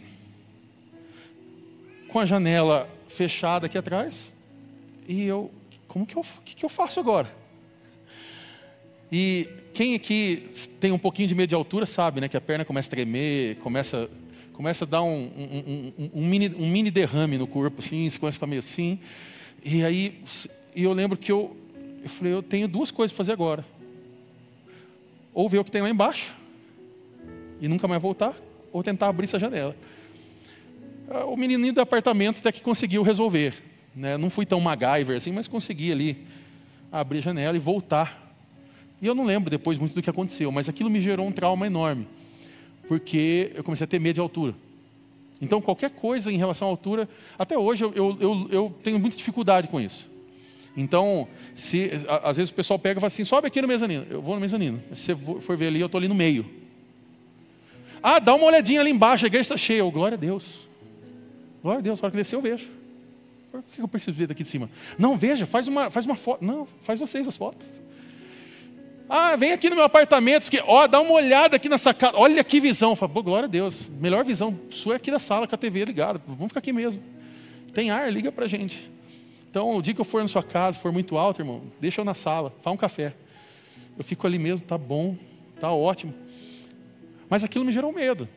com 2.10 2.20
a 2.20 2.26
janela 2.26 2.88
fechada 3.12 3.66
aqui 3.66 3.78
atrás. 3.78 4.36
E 5.08 5.26
eu, 5.26 5.52
como 5.88 6.06
que 6.06 6.16
eu, 6.16 6.26
que, 6.46 6.56
que 6.56 6.66
eu 6.66 6.70
faço 6.70 7.00
agora? 7.00 7.32
E 9.12 9.48
quem 9.74 9.94
aqui 9.94 10.50
tem 10.80 10.92
um 10.92 10.98
pouquinho 10.98 11.28
de 11.28 11.36
medo 11.36 11.50
de 11.50 11.56
altura 11.56 11.86
sabe, 11.86 12.22
né, 12.22 12.30
que 12.30 12.38
a 12.38 12.42
perna 12.42 12.64
começa 12.64 12.88
a 12.88 12.92
tremer, 12.92 13.58
começa, 13.58 14.10
começa 14.54 14.86
a 14.86 14.88
dar 14.88 15.04
um, 15.04 15.10
um, 15.10 15.94
um, 15.98 16.12
um 16.16 16.28
mini, 16.28 16.54
um 16.58 16.70
mini 16.70 16.90
derrame 16.90 17.38
no 17.38 17.46
corpo, 17.46 17.80
assim, 17.80 18.10
você 18.10 18.18
começa 18.18 18.36
a 18.36 18.40
ficar 18.40 18.48
meio 18.48 18.60
assim. 18.60 19.00
E 19.64 19.84
aí, 19.84 20.22
e 20.76 20.84
eu 20.84 20.94
lembro 20.94 21.18
que 21.18 21.32
eu, 21.32 21.56
eu 22.04 22.10
falei, 22.10 22.34
eu 22.34 22.42
tenho 22.42 22.68
duas 22.68 22.90
coisas 22.90 23.12
para 23.12 23.18
fazer 23.18 23.34
agora. 23.34 23.66
Ou 25.34 25.48
ver 25.50 25.60
o 25.60 25.64
que 25.64 25.72
tem 25.72 25.82
lá 25.82 25.90
embaixo 25.90 26.36
e 27.60 27.68
nunca 27.68 27.88
mais 27.88 28.02
voltar, 28.02 28.36
ou 28.72 28.82
tentar 28.82 29.08
abrir 29.08 29.26
essa 29.26 29.38
janela. 29.38 29.76
Ah, 31.14 31.26
o 31.26 31.36
menininho 31.36 31.74
do 31.74 31.82
apartamento 31.82 32.40
até 32.40 32.54
que 32.54 32.62
conseguiu 32.62 33.04
resolver. 33.04 33.54
Né? 33.94 34.18
Não 34.18 34.30
fui 34.30 34.46
tão 34.46 34.62
MacGyver 34.62 35.18
assim, 35.18 35.34
mas 35.34 35.46
consegui 35.46 35.92
ali 35.92 36.26
abrir 36.90 37.18
a 37.18 37.22
janela 37.22 37.58
e 37.58 37.60
voltar. 37.60 38.34
E 39.02 39.08
eu 39.08 39.14
não 39.14 39.26
lembro 39.26 39.50
depois 39.50 39.78
muito 39.78 39.94
do 39.94 40.02
que 40.02 40.10
aconteceu, 40.10 40.50
mas 40.54 40.70
aquilo 40.70 40.90
me 40.90 41.02
gerou 41.02 41.28
um 41.28 41.32
trauma 41.32 41.68
enorme, 41.68 42.08
porque 42.88 43.52
eu 43.54 43.64
comecei 43.64 43.84
a 43.84 43.88
ter 43.88 44.00
medo 44.00 44.16
de 44.16 44.22
altura. 44.22 44.56
Então, 45.42 45.60
qualquer 45.60 45.90
coisa 45.90 46.32
em 46.32 46.38
relação 46.38 46.68
à 46.68 46.72
altura, 46.72 47.10
até 47.38 47.58
hoje 47.58 47.84
eu, 47.84 47.94
eu, 47.94 48.48
eu, 48.50 48.76
tenho 48.82 48.98
muita 48.98 49.18
dificuldade 49.18 49.68
com 49.68 49.82
isso. 49.82 50.10
Então, 50.78 51.28
se, 51.56 51.92
às 52.24 52.38
vezes 52.38 52.52
o 52.52 52.54
pessoal 52.54 52.80
pega 52.80 53.00
e 53.00 53.02
fala 53.02 53.08
assim: 53.08 53.26
sobe 53.26 53.48
aqui 53.48 53.62
no 53.62 53.68
mezanino. 53.68 54.06
Eu 54.10 54.22
vou 54.22 54.36
no 54.36 54.40
mezanino. 54.40 54.82
Se 54.94 55.14
você 55.14 55.42
for 55.42 55.58
ver 55.58 55.68
ali, 55.68 55.82
eu 55.82 55.88
estou 55.88 55.98
ali 55.98 56.08
no 56.08 56.16
meio. 56.16 56.46
Ah, 58.02 58.20
dá 58.20 58.34
uma 58.34 58.46
olhadinha 58.46 58.80
ali 58.80 58.92
embaixo, 58.92 59.26
a 59.26 59.28
igreja 59.28 59.42
está 59.42 59.58
cheia. 59.58 59.84
Oh, 59.84 59.92
glória 59.92 60.16
a 60.16 60.20
Deus. 60.20 60.71
Glória 61.62 61.80
a 61.80 61.82
Deus, 61.82 62.02
na 62.02 62.06
hora 62.06 62.12
que 62.12 62.18
descer 62.18 62.36
eu 62.36 62.42
vejo. 62.42 62.68
Por 63.52 63.62
que 63.64 63.82
eu 63.82 63.88
preciso 63.88 64.18
ver 64.18 64.28
daqui 64.28 64.44
de 64.44 64.50
cima? 64.50 64.70
Não, 64.98 65.18
veja, 65.18 65.46
faz 65.46 65.68
uma, 65.68 65.92
faz 65.92 66.06
uma 66.06 66.16
foto. 66.16 66.44
Não, 66.44 66.68
faz 66.82 67.00
vocês 67.00 67.28
as 67.28 67.36
fotos. 67.36 67.68
Ah, 69.10 69.36
vem 69.36 69.52
aqui 69.52 69.70
no 69.70 69.76
meu 69.76 69.84
apartamento, 69.84 70.50
que, 70.50 70.64
ó, 70.66 70.88
dá 70.88 71.02
uma 71.02 71.12
olhada 71.12 71.58
aqui 71.58 71.68
nessa 71.68 71.94
casa, 71.94 72.14
olha 72.16 72.42
que 72.46 72.62
visão. 72.62 72.96
Fala, 72.96 73.12
glória 73.22 73.46
a 73.46 73.50
Deus, 73.50 73.90
melhor 73.90 74.24
visão 74.24 74.58
sua 74.70 74.94
é 74.94 74.96
aqui 74.96 75.12
da 75.12 75.20
sala 75.20 75.46
com 75.46 75.54
a 75.54 75.58
TV 75.58 75.84
ligada, 75.84 76.22
vamos 76.26 76.48
ficar 76.48 76.60
aqui 76.60 76.72
mesmo. 76.72 77.04
Tem 77.74 77.92
ar, 77.92 78.12
liga 78.12 78.32
pra 78.32 78.48
gente. 78.48 78.90
Então, 79.50 79.76
o 79.76 79.82
dia 79.82 79.94
que 79.94 80.00
eu 80.00 80.06
for 80.06 80.22
na 80.22 80.30
sua 80.30 80.42
casa, 80.42 80.80
for 80.80 80.94
muito 80.94 81.18
alto, 81.18 81.42
irmão, 81.42 81.62
deixa 81.78 82.00
eu 82.00 82.06
na 82.06 82.14
sala, 82.14 82.54
faz 82.62 82.74
um 82.74 82.78
café. 82.78 83.14
Eu 83.98 84.04
fico 84.04 84.26
ali 84.26 84.40
mesmo, 84.40 84.66
tá 84.66 84.78
bom, 84.78 85.18
tá 85.60 85.70
ótimo. 85.70 86.14
Mas 87.30 87.44
aquilo 87.44 87.66
me 87.66 87.74
gerou 87.74 87.92
medo. 87.92 88.30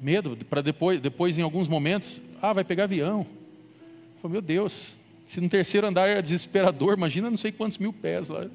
Medo 0.00 0.36
para 0.48 0.62
depois, 0.62 1.00
depois 1.00 1.38
em 1.38 1.42
alguns 1.42 1.68
momentos, 1.68 2.20
ah, 2.40 2.52
vai 2.52 2.64
pegar 2.64 2.84
avião. 2.84 3.20
Eu 3.20 4.22
falei, 4.22 4.32
meu 4.32 4.42
Deus, 4.42 4.94
se 5.26 5.40
no 5.40 5.48
terceiro 5.48 5.86
andar 5.86 6.08
era 6.08 6.22
desesperador, 6.22 6.96
imagina 6.96 7.30
não 7.30 7.36
sei 7.36 7.52
quantos 7.52 7.78
mil 7.78 7.92
pés 7.92 8.28
lá. 8.28 8.46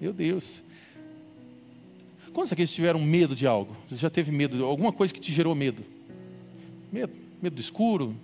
Meu 0.00 0.12
Deus. 0.12 0.62
Quantos 2.32 2.52
aqui 2.52 2.66
tiveram 2.66 3.00
medo 3.00 3.34
de 3.34 3.46
algo? 3.46 3.76
Você 3.88 3.96
já 3.96 4.10
teve 4.10 4.30
medo 4.32 4.56
de 4.56 4.62
alguma 4.62 4.92
coisa 4.92 5.12
que 5.14 5.20
te 5.20 5.32
gerou 5.32 5.54
medo? 5.54 5.82
Medo, 6.92 7.16
medo 7.40 7.54
do 7.54 7.60
escuro, 7.60 8.14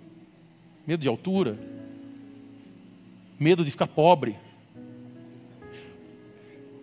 medo 0.85 0.99
de 0.99 1.07
altura, 1.07 1.57
medo 3.39 3.63
de 3.63 3.71
ficar 3.71 3.87
pobre. 3.87 4.35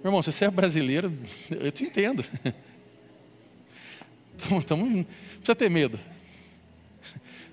Meu 0.03 0.07
irmão, 0.07 0.23
se 0.23 0.33
você 0.33 0.47
é 0.47 0.51
brasileiro, 0.51 1.13
eu 1.51 1.71
te 1.71 1.85
entendo. 1.85 2.25
Não 4.51 5.07
precisa 5.41 5.55
ter 5.55 5.71
medo. 5.71 5.99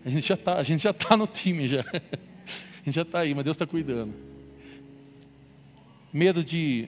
A 0.06 0.10
gente 0.10 0.28
já 0.28 0.36
está, 0.36 0.62
está 0.62 1.18
no 1.18 1.28
time 1.28 1.68
já. 1.68 1.82
A 1.82 2.86
gente 2.86 2.96
já 2.96 3.02
está 3.02 3.20
aí, 3.20 3.34
mas 3.36 3.44
Deus 3.44 3.56
está 3.56 3.66
cuidando. 3.66 4.14
Medo 6.14 6.44
de 6.44 6.88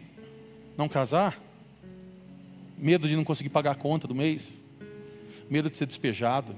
não 0.78 0.88
casar? 0.88 1.38
Medo 2.78 3.08
de 3.08 3.16
não 3.16 3.26
conseguir 3.26 3.50
pagar 3.50 3.72
a 3.72 3.76
conta 3.76 4.08
do 4.08 4.16
mês? 4.16 4.54
Medo 5.50 5.70
de 5.70 5.76
ser 5.76 5.86
despejado? 5.86 6.56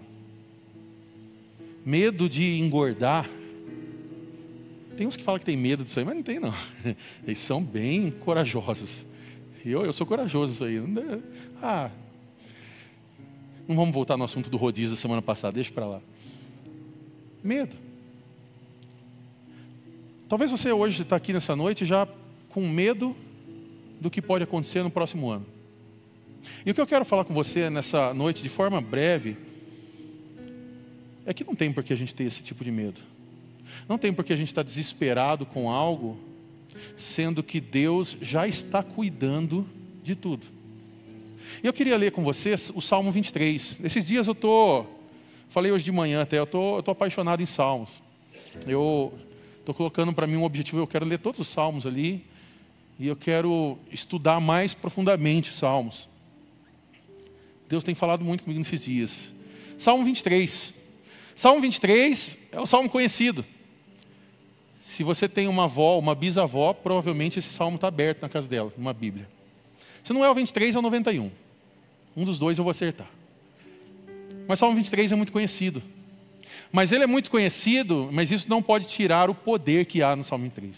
Medo 1.84 2.30
de 2.30 2.60
engordar? 2.60 3.28
Tem 4.96 5.08
uns 5.08 5.18
que 5.18 5.24
falam 5.24 5.40
que 5.40 5.46
tem 5.46 5.58
medo 5.58 5.84
disso 5.84 5.98
aí, 5.98 6.06
mas 6.06 6.16
não 6.16 6.22
tem 6.22 6.40
não. 6.40 6.54
Eles 7.26 7.40
são 7.40 7.64
bem 7.64 8.12
corajosos. 8.12 9.06
Eu, 9.66 9.84
eu 9.84 9.94
sou 9.94 10.06
corajoso 10.06 10.54
isso 10.54 10.64
aí. 10.64 10.78
Ah, 11.62 11.90
não 13.68 13.76
vamos 13.76 13.94
voltar 13.94 14.18
no 14.18 14.24
assunto 14.24 14.50
do 14.50 14.58
rodízio 14.58 14.92
da 14.92 14.96
semana 14.96 15.22
passada, 15.22 15.54
deixa 15.54 15.72
para 15.72 15.86
lá. 15.86 16.02
Medo. 17.44 17.76
Talvez 20.28 20.50
você 20.52 20.72
hoje 20.72 21.02
está 21.02 21.16
aqui 21.16 21.34
nessa 21.34 21.56
noite 21.56 21.86
já 21.86 22.08
com 22.50 22.68
medo 22.68 23.16
do 24.00 24.10
que 24.10 24.22
pode 24.22 24.44
acontecer 24.44 24.84
no 24.84 24.90
próximo 24.90 25.30
ano. 25.30 25.46
E 26.66 26.72
o 26.72 26.74
que 26.74 26.82
eu 26.82 26.88
quero 26.88 27.06
falar 27.06 27.24
com 27.24 27.34
você 27.34 27.70
nessa 27.70 28.14
noite, 28.14 28.42
de 28.42 28.50
forma 28.50 28.82
breve, 28.82 29.38
é 31.26 31.34
que 31.34 31.44
não 31.44 31.56
tem 31.56 31.72
por 31.72 31.84
que 31.84 31.94
a 31.94 31.96
gente 31.96 32.14
ter 32.14 32.24
esse 32.24 32.42
tipo 32.42 32.64
de 32.64 32.72
medo. 32.72 33.00
Não 33.88 33.98
tem 33.98 34.14
por 34.14 34.26
que 34.26 34.34
a 34.34 34.36
gente 34.36 34.48
estar 34.48 34.64
tá 34.64 34.68
desesperado 34.68 35.46
com 35.46 35.70
algo, 35.70 36.18
sendo 36.98 37.44
que 37.44 37.60
Deus 37.60 38.18
já 38.22 38.48
está 38.48 38.82
cuidando 38.82 39.68
de 40.04 40.16
tudo. 40.16 40.46
E 41.64 41.68
eu 41.68 41.74
queria 41.74 41.98
ler 41.98 42.12
com 42.12 42.24
vocês 42.24 42.72
o 42.74 42.82
Salmo 42.82 43.12
23. 43.12 43.80
Esses 43.84 44.08
dias 44.08 44.28
eu 44.28 44.34
estou, 44.34 45.00
falei 45.50 45.72
hoje 45.72 45.86
de 45.86 45.92
manhã 45.92 46.22
até, 46.22 46.40
eu 46.40 46.44
estou, 46.44 46.80
estou 46.80 46.92
apaixonado 46.92 47.42
em 47.42 47.46
Salmos. 47.46 48.02
Eu 48.68 49.14
estou 49.60 49.74
colocando 49.74 50.14
para 50.14 50.28
mim 50.28 50.36
um 50.36 50.44
objetivo, 50.44 50.80
eu 50.80 50.88
quero 50.88 51.06
ler 51.06 51.20
todos 51.20 51.40
os 51.40 51.48
Salmos 51.48 51.86
ali, 51.86 52.26
e 53.00 53.08
eu 53.08 53.16
quero 53.16 53.78
estudar 53.92 54.40
mais 54.40 54.74
profundamente 54.74 55.54
Salmos. 55.54 56.10
Deus 57.68 57.84
tem 57.84 57.96
falado 57.96 58.24
muito 58.24 58.44
comigo 58.44 58.60
nesses 58.60 58.84
dias. 58.84 59.32
Salmo 59.78 60.04
23. 60.04 60.76
Salmo 61.36 61.62
23 61.62 62.38
é 62.52 62.60
um 62.60 62.66
salmo 62.66 62.90
conhecido. 62.90 63.46
Se 64.82 65.04
você 65.04 65.30
tem 65.30 65.48
uma 65.48 65.64
avó, 65.64 65.98
uma 65.98 66.14
bisavó, 66.14 66.74
provavelmente 66.74 67.40
esse 67.40 67.50
salmo 67.50 67.76
está 67.76 67.88
aberto 67.88 68.22
na 68.22 68.30
casa 68.30 68.48
dela, 68.48 68.74
numa 68.78 68.94
Bíblia. 68.94 69.28
Se 70.04 70.14
não 70.14 70.26
é 70.26 70.30
o 70.30 70.36
23, 70.36 70.76
é 70.76 70.80
o 70.80 70.82
91. 70.82 71.32
Um 72.16 72.26
dos 72.26 72.40
dois 72.40 72.58
eu 72.58 72.64
vou 72.64 72.72
acertar. 72.72 73.08
Mas 74.48 74.60
Salmo 74.60 74.76
23 74.76 75.12
é 75.12 75.16
muito 75.16 75.32
conhecido. 75.32 75.82
Mas 76.72 76.92
ele 76.92 77.04
é 77.04 77.08
muito 77.08 77.30
conhecido, 77.30 78.10
mas 78.12 78.32
isso 78.32 78.50
não 78.50 78.62
pode 78.62 78.86
tirar 78.86 79.30
o 79.30 79.36
poder 79.36 79.86
que 79.86 80.02
há 80.02 80.16
no 80.16 80.24
Salmo 80.24 80.46
23. 80.46 80.76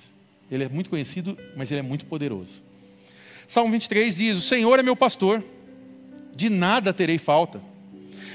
Ele 0.51 0.63
é 0.63 0.69
muito 0.69 0.89
conhecido, 0.89 1.37
mas 1.55 1.71
ele 1.71 1.79
é 1.79 1.83
muito 1.83 2.05
poderoso. 2.05 2.61
Salmo 3.47 3.71
23 3.71 4.15
diz: 4.15 4.37
O 4.37 4.41
Senhor 4.41 4.79
é 4.79 4.83
meu 4.83 4.95
pastor, 4.95 5.43
de 6.35 6.49
nada 6.49 6.93
terei 6.93 7.17
falta. 7.17 7.61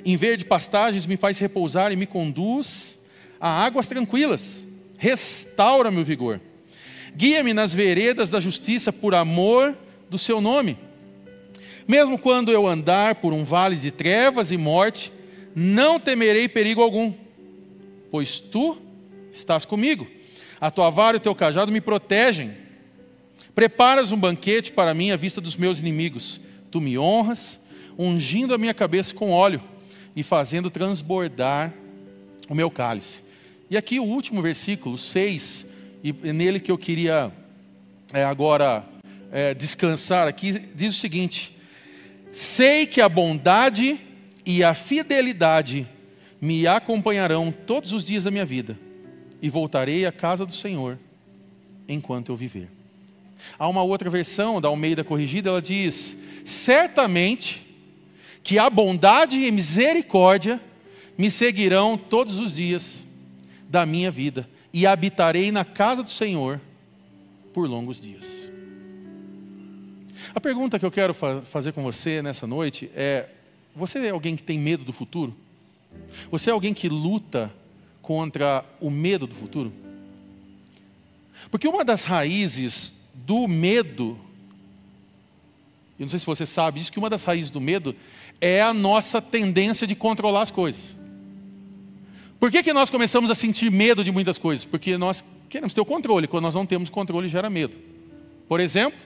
Em 0.05 0.17
verde 0.17 0.45
pastagens 0.45 1.07
me 1.07 1.17
faz 1.17 1.39
repousar 1.39 1.93
e 1.93 1.97
me 1.97 2.07
conduz 2.07 2.99
a 3.41 3.49
águas 3.65 3.89
tranquilas. 3.89 4.67
Restaura 4.99 5.91
meu 5.91 6.05
vigor. 6.05 6.41
Guia-me 7.17 7.53
nas 7.53 7.75
veredas 7.75 8.31
da 8.31 8.41
justiça 8.41 8.93
por 8.93 9.15
amor 9.15 9.77
do 10.09 10.19
seu 10.19 10.41
nome. 10.41 10.79
Mesmo 11.87 12.19
quando 12.19 12.53
eu 12.53 12.67
andar 12.67 13.17
por 13.17 13.33
um 13.33 13.45
vale 13.45 13.77
de 13.77 13.91
trevas 13.91 14.53
e 14.53 14.57
morte, 14.57 15.13
não 15.55 15.99
temerei 15.99 16.49
perigo 16.49 16.83
algum, 16.83 17.13
pois 18.11 18.39
tu 18.39 18.77
estás 19.33 19.65
comigo 19.65 20.07
a 20.61 20.71
tua 20.71 20.91
vara 20.91 21.17
e 21.17 21.19
o 21.19 21.21
teu 21.21 21.35
cajado 21.35 21.73
me 21.73 21.81
protegem. 21.81 22.53
Preparas 23.55 24.13
um 24.13 24.17
banquete 24.17 24.73
para 24.73 24.95
mim 24.95 25.11
à 25.11 25.17
vista 25.17 25.41
dos 25.41 25.57
meus 25.57 25.79
inimigos. 25.79 26.41
Tu 26.71 26.81
me 26.81 26.99
honras, 26.99 27.61
ungindo 27.99 28.55
a 28.55 28.59
minha 28.59 28.75
cabeça 28.75 29.15
com 29.15 29.31
óleo 29.31 29.63
e 30.15 30.23
fazendo 30.23 30.71
transbordar 30.71 31.73
o 32.49 32.55
meu 32.55 32.71
cálice. 32.71 33.21
E 33.71 33.77
aqui 33.77 34.01
o 34.01 34.05
último 34.05 34.43
versículo, 34.43 34.97
6, 34.97 35.67
e 36.03 36.13
nele 36.33 36.61
que 36.61 36.71
eu 36.71 36.79
queria 36.79 37.33
é, 38.13 38.25
agora 38.25 38.85
é, 39.31 39.55
descansar 39.55 40.27
aqui, 40.27 40.53
diz 40.75 40.97
o 40.97 41.01
seguinte: 41.01 41.57
Sei 42.33 42.87
que 42.87 43.01
a 43.01 43.09
bondade 43.09 43.99
e 44.45 44.63
a 44.63 44.75
fidelidade 44.75 45.89
me 46.41 46.67
acompanharão 46.67 47.53
todos 47.53 47.93
os 47.93 48.05
dias 48.05 48.25
da 48.25 48.31
minha 48.31 48.45
vida 48.45 48.79
e 49.43 49.51
voltarei 49.51 50.07
à 50.07 50.13
casa 50.13 50.47
do 50.47 50.53
Senhor 50.53 50.99
enquanto 51.89 52.31
eu 52.31 52.37
viver. 52.37 52.69
Há 53.59 53.69
uma 53.69 53.83
outra 53.83 54.11
versão 54.11 54.61
da 54.61 54.69
Almeida 54.69 55.05
Corrigida, 55.05 55.51
ela 55.51 55.63
diz: 55.63 56.17
Certamente 56.45 57.67
que 58.43 58.59
a 58.59 58.71
bondade 58.71 59.37
e 59.37 59.51
misericórdia 59.51 60.61
me 61.17 61.31
seguirão 61.31 61.99
todos 61.99 62.39
os 62.39 62.55
dias 62.55 63.05
da 63.69 63.85
minha 63.85 64.11
vida, 64.11 64.49
e 64.73 64.87
habitarei 64.87 65.51
na 65.51 65.65
casa 65.65 66.03
do 66.03 66.11
Senhor 66.11 66.61
por 67.53 67.69
longos 67.69 68.01
dias. 68.01 68.49
A 70.35 70.41
pergunta 70.41 70.79
que 70.79 70.85
eu 70.85 70.91
quero 70.91 71.15
fa 71.15 71.43
fazer 71.43 71.73
com 71.73 71.83
você 71.83 72.23
nessa 72.23 72.47
noite 72.47 72.91
é: 72.95 73.27
você 73.75 73.99
é 73.99 74.11
alguém 74.11 74.37
que 74.37 74.43
tem 74.43 74.59
medo 74.59 74.85
do 74.85 74.93
futuro? 74.93 75.37
Você 76.31 76.51
é 76.51 76.53
alguém 76.53 76.75
que 76.75 76.89
luta 76.89 77.53
contra 78.03 78.65
o 78.81 78.91
medo 78.91 79.27
do 79.27 79.35
futuro? 79.35 79.73
Porque 81.51 81.69
uma 81.69 81.85
das 81.85 82.05
raízes 82.05 82.93
do 83.15 83.47
medo, 83.47 84.19
eu 85.99 86.05
não 86.05 86.09
sei 86.09 86.19
se 86.19 86.27
você 86.27 86.45
sabe 86.47 86.81
disso, 86.81 86.93
que 86.93 86.99
uma 86.99 87.11
das 87.11 87.25
raízes 87.25 87.51
do 87.51 87.61
medo 87.61 87.95
é 88.41 88.61
a 88.61 88.75
nossa 88.75 89.21
tendência 89.21 89.87
de 89.87 89.95
controlar 89.95 90.43
as 90.43 90.51
coisas. 90.51 90.97
Por 92.39 92.51
que, 92.51 92.63
que 92.63 92.73
nós 92.73 92.89
começamos 92.89 93.31
a 93.31 93.35
sentir 93.35 93.71
medo 93.71 94.05
de 94.05 94.13
muitas 94.13 94.39
coisas? 94.39 94.65
Porque 94.65 94.97
nós 94.97 95.25
queremos 95.49 95.75
ter 95.75 95.81
o 95.81 95.85
controle, 95.85 96.29
quando 96.29 96.45
nós 96.45 96.55
não 96.55 96.65
temos 96.65 96.89
controle 96.89 97.29
gera 97.29 97.51
medo. 97.51 97.77
Por 98.49 98.61
exemplo, 98.61 98.99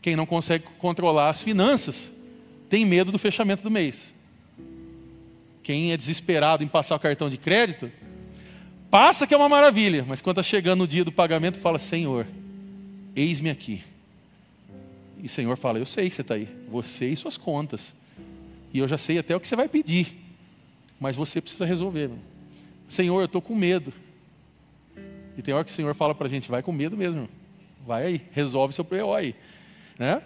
quem 0.00 0.16
não 0.16 0.26
consegue 0.26 0.64
controlar 0.78 1.30
as 1.30 1.42
finanças 1.42 2.10
tem 2.68 2.84
medo 2.84 3.12
do 3.12 3.18
fechamento 3.18 3.62
do 3.62 3.70
mês. 3.70 4.14
Quem 5.62 5.92
é 5.92 5.96
desesperado 5.96 6.62
em 6.62 6.68
passar 6.68 6.96
o 6.96 7.00
cartão 7.00 7.28
de 7.28 7.36
crédito 7.36 7.90
Passa 8.90 9.26
que 9.26 9.34
é 9.34 9.36
uma 9.36 9.48
maravilha, 9.48 10.04
mas 10.06 10.20
quando 10.20 10.40
está 10.40 10.48
chegando 10.48 10.84
o 10.84 10.88
dia 10.88 11.04
do 11.04 11.12
pagamento, 11.12 11.58
fala: 11.58 11.78
Senhor, 11.78 12.26
eis-me 13.14 13.50
aqui. 13.50 13.82
E 15.18 15.26
o 15.26 15.28
Senhor 15.28 15.56
fala: 15.56 15.78
Eu 15.78 15.86
sei 15.86 16.08
que 16.08 16.14
você 16.14 16.22
está 16.22 16.34
aí, 16.34 16.48
você 16.68 17.10
e 17.10 17.16
suas 17.16 17.36
contas. 17.36 17.94
E 18.72 18.78
eu 18.78 18.86
já 18.86 18.96
sei 18.96 19.18
até 19.18 19.34
o 19.34 19.40
que 19.40 19.48
você 19.48 19.56
vai 19.56 19.68
pedir, 19.68 20.16
mas 21.00 21.16
você 21.16 21.40
precisa 21.40 21.66
resolver. 21.66 22.08
Meu. 22.08 22.18
Senhor, 22.88 23.20
eu 23.20 23.26
estou 23.26 23.42
com 23.42 23.54
medo. 23.54 23.92
E 25.36 25.42
tem 25.42 25.52
hora 25.52 25.64
que 25.64 25.70
o 25.70 25.74
Senhor 25.74 25.94
fala 25.94 26.14
para 26.14 26.26
a 26.26 26.30
gente: 26.30 26.48
vai 26.48 26.62
com 26.62 26.72
medo 26.72 26.96
mesmo, 26.96 27.28
vai 27.84 28.06
aí, 28.06 28.22
resolve 28.32 28.72
seu 28.72 28.84
PO 28.84 29.12
aí. 29.12 29.34
Né? 29.98 30.22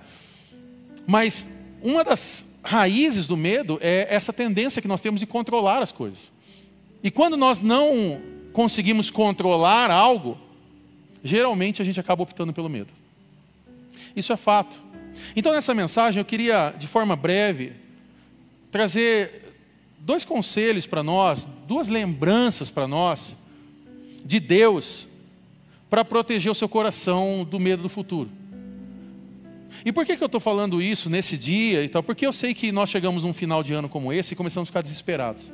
Mas 1.07 1.47
uma 1.83 2.05
das 2.05 2.47
raízes 2.63 3.27
do 3.27 3.37
medo 3.37 3.79
é 3.81 4.07
essa 4.11 4.33
tendência 4.33 4.83
que 4.83 4.89
nós 4.89 5.01
temos 5.01 5.21
de 5.21 5.27
controlar 5.27 5.83
as 5.83 5.93
coisas. 5.93 6.31
E 7.03 7.11
quando 7.11 7.37
nós 7.37 7.61
não 7.61 8.21
conseguimos 8.53 9.11
controlar 9.11 9.91
algo, 9.91 10.37
geralmente 11.25 11.81
a 11.81 11.85
gente 11.85 11.99
acaba 11.99 12.23
optando 12.23 12.53
pelo 12.53 12.69
medo. 12.69 12.93
Isso 14.15 14.33
é 14.33 14.37
fato. 14.37 14.81
Então, 15.35 15.53
nessa 15.53 15.75
mensagem, 15.75 16.21
eu 16.21 16.25
queria, 16.25 16.75
de 16.79 16.87
forma 16.87 17.17
breve, 17.17 17.73
trazer 18.71 19.55
dois 19.99 20.25
conselhos 20.25 20.87
para 20.87 21.03
nós, 21.03 21.49
duas 21.67 21.89
lembranças 21.89 22.71
para 22.71 22.89
nós, 22.89 23.37
de 24.25 24.41
Deus, 24.41 25.09
para 25.89 26.05
proteger 26.05 26.51
o 26.51 26.55
seu 26.55 26.69
coração 26.69 27.47
do 27.49 27.59
medo 27.59 27.83
do 27.83 27.89
futuro. 27.89 28.31
E 29.85 29.93
por 29.93 30.05
que, 30.05 30.17
que 30.17 30.23
eu 30.23 30.27
estou 30.27 30.41
falando 30.41 30.83
isso 30.83 31.09
nesse 31.09 31.39
dia 31.39 31.83
e 31.83 31.89
tal? 31.89 32.03
Porque 32.03 32.27
eu 32.27 32.33
sei 32.33 32.55
que 32.55 32.71
nós 32.73 32.91
chegamos 32.91 33.25
num 33.25 33.33
final 33.33 33.63
de 33.63 33.73
ano 33.73 33.89
como 33.89 34.13
esse 34.13 34.35
e 34.35 34.37
começamos 34.37 34.69
a 34.69 34.71
ficar 34.71 34.83
desesperados. 34.83 35.53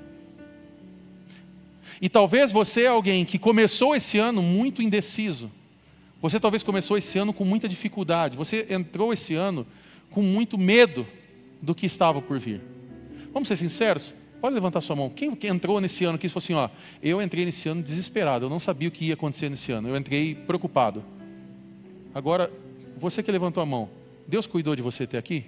E 2.01 2.09
talvez 2.09 2.53
você 2.53 2.83
é 2.83 2.89
alguém 2.89 3.25
que 3.25 3.39
começou 3.39 3.95
esse 3.95 4.19
ano 4.19 4.43
muito 4.43 4.83
indeciso. 4.83 5.51
Você 6.21 6.41
talvez 6.41 6.63
começou 6.63 6.99
esse 6.99 7.19
ano 7.19 7.33
com 7.33 7.45
muita 7.45 7.69
dificuldade. 7.69 8.37
Você 8.37 8.67
entrou 8.71 9.13
esse 9.13 9.35
ano 9.35 9.67
com 10.11 10.23
muito 10.23 10.59
medo 10.59 11.07
do 11.63 11.75
que 11.75 11.87
estava 11.87 12.21
por 12.21 12.39
vir. 12.39 12.61
Vamos 13.33 13.49
ser 13.49 13.57
sinceros? 13.57 14.15
Pode 14.41 14.55
levantar 14.55 14.81
sua 14.81 14.97
mão. 14.97 15.11
Quem 15.11 15.37
entrou 15.45 15.81
nesse 15.81 16.05
ano 16.05 16.19
que 16.19 16.29
falou 16.29 16.45
assim, 16.45 16.55
ó, 16.55 16.69
eu 17.03 17.21
entrei 17.23 17.45
nesse 17.45 17.69
ano 17.69 17.83
desesperado, 17.83 18.47
eu 18.47 18.51
não 18.51 18.61
sabia 18.61 18.89
o 18.89 18.93
que 18.93 19.07
ia 19.07 19.15
acontecer 19.15 19.49
nesse 19.49 19.73
ano, 19.73 19.89
eu 19.89 19.97
entrei 19.97 20.35
preocupado. 20.35 21.03
Agora, 22.15 22.51
você 22.99 23.23
que 23.23 23.31
levantou 23.31 23.63
a 23.63 23.67
mão, 23.67 23.91
Deus 24.29 24.47
cuidou 24.47 24.75
de 24.75 24.83
você 24.83 25.05
até 25.05 25.19
aqui? 25.19 25.47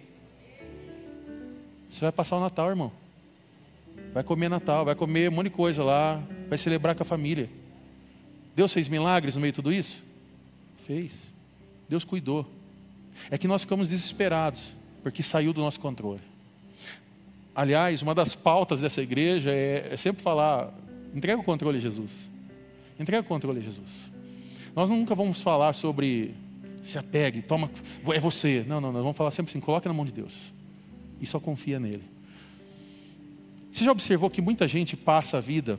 Você 1.91 2.01
vai 2.01 2.13
passar 2.13 2.37
o 2.37 2.41
Natal, 2.41 2.69
irmão. 2.69 2.93
Vai 4.13 4.23
comer 4.23 4.49
Natal, 4.49 4.85
vai 4.85 4.95
comer 4.95 5.31
um 5.31 5.33
monte 5.33 5.45
de 5.45 5.51
coisa 5.51 5.83
lá, 5.83 6.23
vai 6.49 6.57
celebrar 6.57 6.95
com 6.95 7.03
a 7.03 7.07
família. 7.07 7.49
Deus 8.55 8.73
fez 8.73 8.89
milagres 8.89 9.35
no 9.35 9.41
meio 9.41 9.53
de 9.53 9.57
tudo 9.57 9.73
isso? 9.73 10.03
Fez. 10.87 11.29
Deus 11.89 12.05
cuidou. 12.05 12.47
É 13.31 13.39
que 13.39 13.49
nós 13.49 13.63
ficamos 13.63 13.89
desesperados, 13.89 14.77
porque 15.03 15.23
saiu 15.23 15.53
do 15.53 15.61
nosso 15.61 15.81
controle. 15.81 16.21
Aliás, 17.55 18.03
uma 18.03 18.15
das 18.15 18.35
pautas 18.35 18.81
dessa 18.81 19.03
igreja 19.03 19.51
é, 19.51 19.89
é 19.93 19.97
sempre 19.97 20.23
falar: 20.23 20.73
entrega 21.15 21.41
o 21.41 21.45
controle 21.45 21.79
a 21.79 21.81
Jesus. 21.81 22.29
Entrega 22.99 23.23
o 23.23 23.29
controle 23.29 23.59
a 23.59 23.63
Jesus. 23.63 24.11
Nós 24.75 24.89
nunca 24.89 25.15
vamos 25.15 25.43
falar 25.43 25.73
sobre 25.73 26.35
se 26.89 26.99
apegue, 26.99 27.43
toma, 27.43 27.71
é 28.15 28.19
você. 28.19 28.65
Não, 28.67 28.81
não, 28.81 28.93
nós 28.93 29.03
vamos 29.03 29.17
falar 29.17 29.31
sempre 29.31 29.51
assim: 29.51 29.61
coloque 29.61 29.87
na 29.87 29.95
mão 29.95 30.07
de 30.07 30.13
Deus. 30.13 30.53
E 31.21 31.27
só 31.27 31.39
confia 31.39 31.79
nele. 31.79 32.05
Você 33.71 33.85
já 33.85 33.93
observou 33.93 34.31
que 34.31 34.41
muita 34.41 34.67
gente 34.67 34.97
passa 34.97 35.39
a 35.39 35.41
vida 35.41 35.79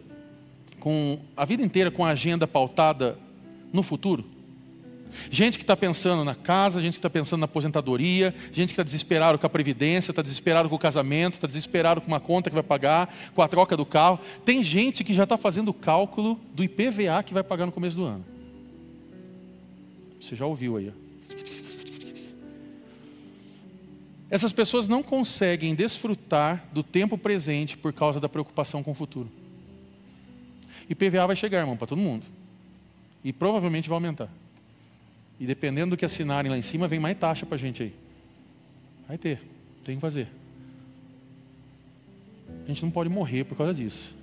com 0.80 1.20
a 1.36 1.44
vida 1.44 1.64
inteira 1.64 1.90
com 1.92 2.06
a 2.06 2.10
agenda 2.10 2.48
pautada 2.48 3.18
no 3.74 3.82
futuro? 3.82 4.24
Gente 5.32 5.58
que 5.58 5.64
está 5.64 5.76
pensando 5.76 6.24
na 6.24 6.36
casa, 6.36 6.80
gente 6.80 6.94
que 6.94 7.00
está 7.00 7.10
pensando 7.10 7.40
na 7.40 7.46
aposentadoria, 7.46 8.34
gente 8.54 8.68
que 8.68 8.74
está 8.74 8.84
desesperado 8.84 9.40
com 9.40 9.46
a 9.48 9.50
previdência, 9.50 10.12
está 10.12 10.22
desesperado 10.22 10.70
com 10.70 10.76
o 10.76 10.80
casamento, 10.80 11.34
está 11.34 11.48
desesperado 11.48 12.00
com 12.00 12.08
uma 12.08 12.20
conta 12.20 12.52
que 12.52 12.54
vai 12.54 12.62
pagar, 12.62 13.12
com 13.34 13.42
a 13.42 13.48
troca 13.48 13.76
do 13.76 13.86
carro. 13.86 14.20
Tem 14.46 14.62
gente 14.62 15.04
que 15.04 15.16
já 15.16 15.24
está 15.24 15.36
fazendo 15.36 15.70
o 15.70 15.74
cálculo 15.74 16.40
do 16.54 16.64
IPVA 16.64 17.24
que 17.24 17.34
vai 17.34 17.42
pagar 17.42 17.66
no 17.66 17.72
começo 17.72 17.96
do 17.96 18.06
ano. 18.06 18.39
Você 20.20 20.36
já 20.36 20.46
ouviu 20.46 20.78
aí. 20.78 20.92
Essas 24.30 24.54
pessoas 24.54 24.88
não 24.88 25.02
conseguem 25.02 25.74
desfrutar 25.74 26.68
do 26.72 26.84
tempo 26.84 27.18
presente 27.18 27.76
por 27.76 27.92
causa 27.92 28.20
da 28.20 28.30
preocupação 28.30 28.84
com 28.84 28.92
o 28.92 28.96
futuro. 28.96 29.32
IPVA 30.88 31.26
vai 31.26 31.36
chegar, 31.36 31.60
irmão, 31.60 31.76
para 31.76 31.88
todo 31.88 32.00
mundo. 32.00 32.26
E 33.24 33.34
provavelmente 33.34 33.90
vai 33.90 33.96
aumentar. 33.96 34.30
E 35.40 35.46
dependendo 35.46 35.92
do 35.92 35.98
que 35.98 36.06
assinarem 36.06 36.52
lá 36.52 36.58
em 36.58 36.62
cima, 36.62 36.88
vem 36.88 37.00
mais 37.00 37.18
taxa 37.18 37.46
para 37.46 37.56
a 37.56 37.60
gente 37.60 37.82
aí. 37.82 37.94
Vai 39.08 39.18
ter, 39.18 39.42
tem 39.84 39.96
que 39.96 40.02
fazer. 40.02 40.28
A 42.66 42.68
gente 42.68 42.84
não 42.84 42.92
pode 42.92 43.10
morrer 43.10 43.46
por 43.46 43.58
causa 43.58 43.74
disso. 43.74 44.14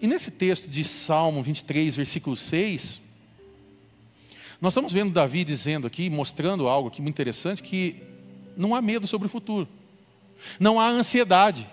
E 0.00 0.06
nesse 0.06 0.30
texto 0.30 0.68
de 0.68 0.84
Salmo 0.84 1.42
23, 1.42 1.96
versículo 1.96 2.36
6, 2.36 3.00
nós 4.60 4.72
estamos 4.72 4.92
vendo 4.92 5.10
Davi 5.10 5.42
dizendo 5.42 5.86
aqui, 5.86 6.10
mostrando 6.10 6.68
algo 6.68 6.88
aqui 6.88 7.00
muito 7.00 7.14
interessante, 7.14 7.62
que 7.62 7.96
não 8.56 8.74
há 8.74 8.82
medo 8.82 9.06
sobre 9.06 9.26
o 9.26 9.30
futuro, 9.30 9.66
não 10.58 10.78
há 10.78 10.88
ansiedade, 10.88 11.66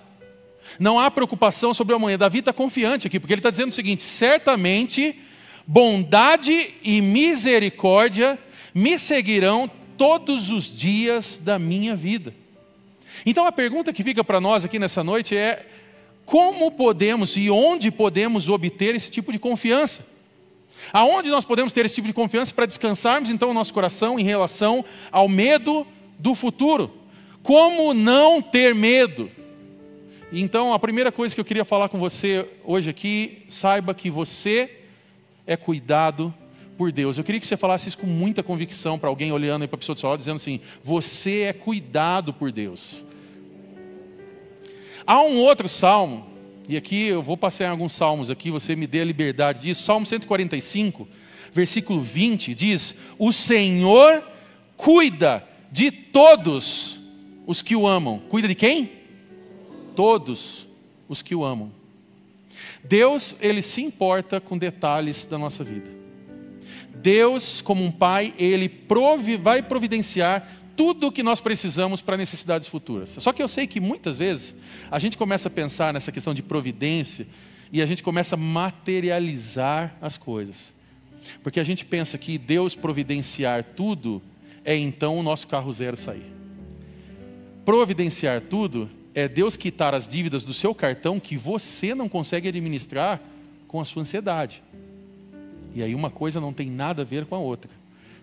não 0.80 0.98
há 0.98 1.12
preocupação 1.12 1.74
sobre 1.74 1.94
o 1.94 1.98
amanhã. 1.98 2.18
Davi 2.18 2.40
está 2.40 2.54
confiante 2.54 3.06
aqui, 3.06 3.20
porque 3.20 3.34
ele 3.34 3.40
está 3.40 3.50
dizendo 3.50 3.70
o 3.70 3.74
seguinte: 3.74 4.04
certamente 4.04 5.20
bondade 5.66 6.76
e 6.82 7.02
misericórdia 7.02 8.40
me 8.74 8.98
seguirão 8.98 9.70
todos 9.98 10.50
os 10.50 10.66
dias 10.66 11.38
da 11.42 11.60
minha 11.60 11.96
vida. 11.96 12.34
Então 13.26 13.46
a 13.46 13.52
pergunta 13.52 13.92
que 13.92 14.04
fica 14.04 14.24
para 14.24 14.40
nós 14.40 14.64
aqui 14.64 14.80
nessa 14.80 15.04
noite 15.04 15.36
é: 15.36 15.66
como 16.26 16.72
podemos 16.72 17.36
e 17.36 17.50
onde 17.50 17.92
podemos 17.92 18.48
obter 18.48 18.96
esse 18.96 19.12
tipo 19.12 19.32
de 19.32 19.40
confiança? 19.40 20.17
Aonde 20.94 21.30
nós 21.30 21.46
podemos 21.46 21.74
ter 21.74 21.86
esse 21.86 21.96
tipo 21.96 22.08
de 22.08 22.14
confiança 22.14 22.54
para 22.54 22.66
descansarmos 22.66 23.30
então 23.30 23.50
o 23.50 23.54
nosso 23.54 23.74
coração 23.74 24.20
em 24.20 24.24
relação 24.24 24.84
ao 25.12 25.28
medo 25.28 25.86
do 26.18 26.34
futuro? 26.34 26.92
Como 27.44 27.94
não 27.94 28.42
ter 28.42 28.76
medo? 28.76 29.32
Então, 30.32 30.74
a 30.74 30.80
primeira 30.80 31.12
coisa 31.12 31.34
que 31.34 31.40
eu 31.40 31.46
queria 31.46 31.64
falar 31.64 31.88
com 31.88 31.98
você 31.98 32.48
hoje 32.66 32.90
aqui, 32.90 33.46
saiba 33.48 33.94
que 33.94 34.10
você 34.10 34.82
é 35.46 35.56
cuidado 35.56 36.34
por 36.78 36.92
Deus. 36.92 37.18
Eu 37.18 37.24
queria 37.24 37.40
que 37.40 37.48
você 37.48 37.56
falasse 37.56 37.88
isso 37.88 37.98
com 37.98 38.06
muita 38.06 38.44
convicção 38.44 39.00
para 39.00 39.10
alguém 39.10 39.32
olhando 39.32 39.68
para 39.68 39.76
a 39.76 39.80
pessoa 39.80 39.96
do 39.96 40.00
seu 40.00 40.10
lado, 40.10 40.20
dizendo 40.20 40.36
assim: 40.36 40.60
Você 40.84 41.44
é 41.44 41.54
cuidado 41.54 42.34
por 42.34 42.52
Deus. 42.52 43.04
Há 45.06 45.22
um 45.22 45.38
outro 45.38 45.70
salmo 45.70 46.28
e 46.68 46.76
aqui 46.76 47.08
eu 47.08 47.24
vou 47.24 47.38
passar 47.38 47.66
em 47.66 47.70
alguns 47.70 47.94
salmos 47.94 48.30
aqui, 48.30 48.52
você 48.52 48.76
me 48.76 48.86
dê 48.86 49.02
a 49.02 49.06
liberdade 49.06 49.62
disso. 49.62 49.84
Salmo 49.84 50.06
145, 50.06 51.08
versículo 51.54 52.02
20 52.02 52.54
diz: 52.54 52.94
O 53.18 53.32
Senhor 53.32 54.24
cuida 54.76 55.48
de 55.72 55.92
todos 55.92 57.00
os 57.46 57.62
que 57.62 57.76
o 57.76 57.88
amam. 57.88 58.20
Cuida 58.30 58.48
de 58.48 58.56
quem? 58.56 58.92
Todos 59.96 60.68
os 61.08 61.22
que 61.22 61.34
o 61.34 61.46
amam. 61.46 61.72
Deus, 62.84 63.36
ele 63.40 63.62
se 63.62 63.82
importa 63.82 64.42
com 64.42 64.58
detalhes 64.58 65.26
da 65.26 65.38
nossa 65.38 65.64
vida. 65.64 65.90
Deus, 66.96 67.62
como 67.62 67.84
um 67.84 67.92
pai, 67.92 68.34
ele 68.38 68.68
provi, 68.68 69.38
vai 69.38 69.62
providenciar 69.62 70.48
tudo 70.78 71.08
o 71.08 71.12
que 71.12 71.24
nós 71.24 71.42
precisamos 71.42 72.02
para 72.02 72.16
necessidades 72.16 72.68
futuras. 72.68 73.10
Só 73.18 73.34
que 73.34 73.42
eu 73.42 73.48
sei 73.48 73.66
que 73.66 73.80
muitas 73.80 74.16
vezes 74.16 74.54
a 74.92 75.00
gente 75.00 75.18
começa 75.18 75.48
a 75.48 75.52
pensar 75.52 75.92
nessa 75.92 76.12
questão 76.12 76.36
de 76.36 76.44
providência 76.44 77.28
e 77.74 77.82
a 77.82 77.86
gente 77.86 78.04
começa 78.04 78.36
a 78.36 78.38
materializar 78.38 79.98
as 80.00 80.16
coisas. 80.16 80.72
Porque 81.42 81.60
a 81.60 81.64
gente 81.64 81.84
pensa 81.84 82.18
que 82.18 82.38
Deus 82.38 82.76
providenciar 82.76 83.64
tudo 83.76 84.22
é 84.64 84.78
então 84.78 85.18
o 85.18 85.24
nosso 85.24 85.48
carro 85.48 85.74
zero 85.74 85.98
sair. 85.98 86.32
Providenciar 87.66 88.42
tudo 88.42 88.90
é 89.16 89.28
Deus 89.28 89.58
quitar 89.58 89.96
as 89.96 90.08
dívidas 90.08 90.44
do 90.44 90.54
seu 90.54 90.76
cartão 90.76 91.20
que 91.20 91.36
você 91.36 91.96
não 91.96 92.08
consegue 92.08 92.48
administrar 92.48 93.20
com 93.68 93.82
a 93.82 93.86
sua 93.86 94.04
ansiedade. 94.04 94.62
E 95.74 95.82
aí 95.82 95.96
uma 95.96 96.12
coisa 96.12 96.40
não 96.40 96.54
tem 96.54 96.70
nada 96.70 97.02
a 97.02 97.06
ver 97.06 97.26
com 97.26 97.36
a 97.36 97.40
outra. 97.40 97.72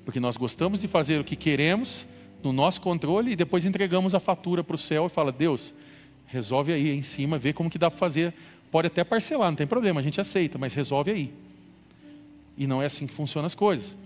Porque 0.04 0.20
nós 0.20 0.36
gostamos 0.36 0.80
de 0.80 0.86
fazer 0.88 1.20
o 1.20 1.24
que 1.24 1.34
queremos 1.34 2.06
no 2.44 2.52
nosso 2.52 2.80
controle 2.80 3.32
e 3.32 3.36
depois 3.36 3.66
entregamos 3.66 4.14
a 4.14 4.20
fatura 4.20 4.62
para 4.62 4.76
o 4.76 4.78
céu 4.78 5.06
e 5.06 5.08
fala, 5.08 5.32
Deus, 5.32 5.74
resolve 6.26 6.72
aí 6.72 6.90
em 6.90 7.02
cima, 7.02 7.38
vê 7.38 7.52
como 7.52 7.70
que 7.70 7.78
dá 7.78 7.90
para 7.90 7.98
fazer. 7.98 8.34
Pode 8.70 8.86
até 8.88 9.02
parcelar, 9.02 9.50
não 9.50 9.56
tem 9.56 9.66
problema, 9.66 10.00
a 10.00 10.02
gente 10.02 10.20
aceita, 10.20 10.58
mas 10.58 10.74
resolve 10.74 11.10
aí. 11.10 11.32
E 12.56 12.66
não 12.66 12.82
é 12.82 12.86
assim 12.86 13.06
que 13.06 13.14
funcionam 13.14 13.46
as 13.46 13.54
coisas. 13.54 13.96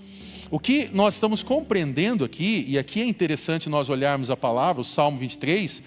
O 0.51 0.59
que 0.59 0.89
nós 0.93 1.15
estamos 1.15 1.43
compreendendo 1.43 2.25
aqui, 2.25 2.65
e 2.67 2.79
aqui 2.79 3.03
é 3.03 3.05
interessante 3.05 3.69
nós 3.69 3.91
olharmos 3.91 4.31
a 4.31 4.37
palavra, 4.37 4.81
o 4.81 4.85
Salmo 4.85 5.19
23, 5.19 5.83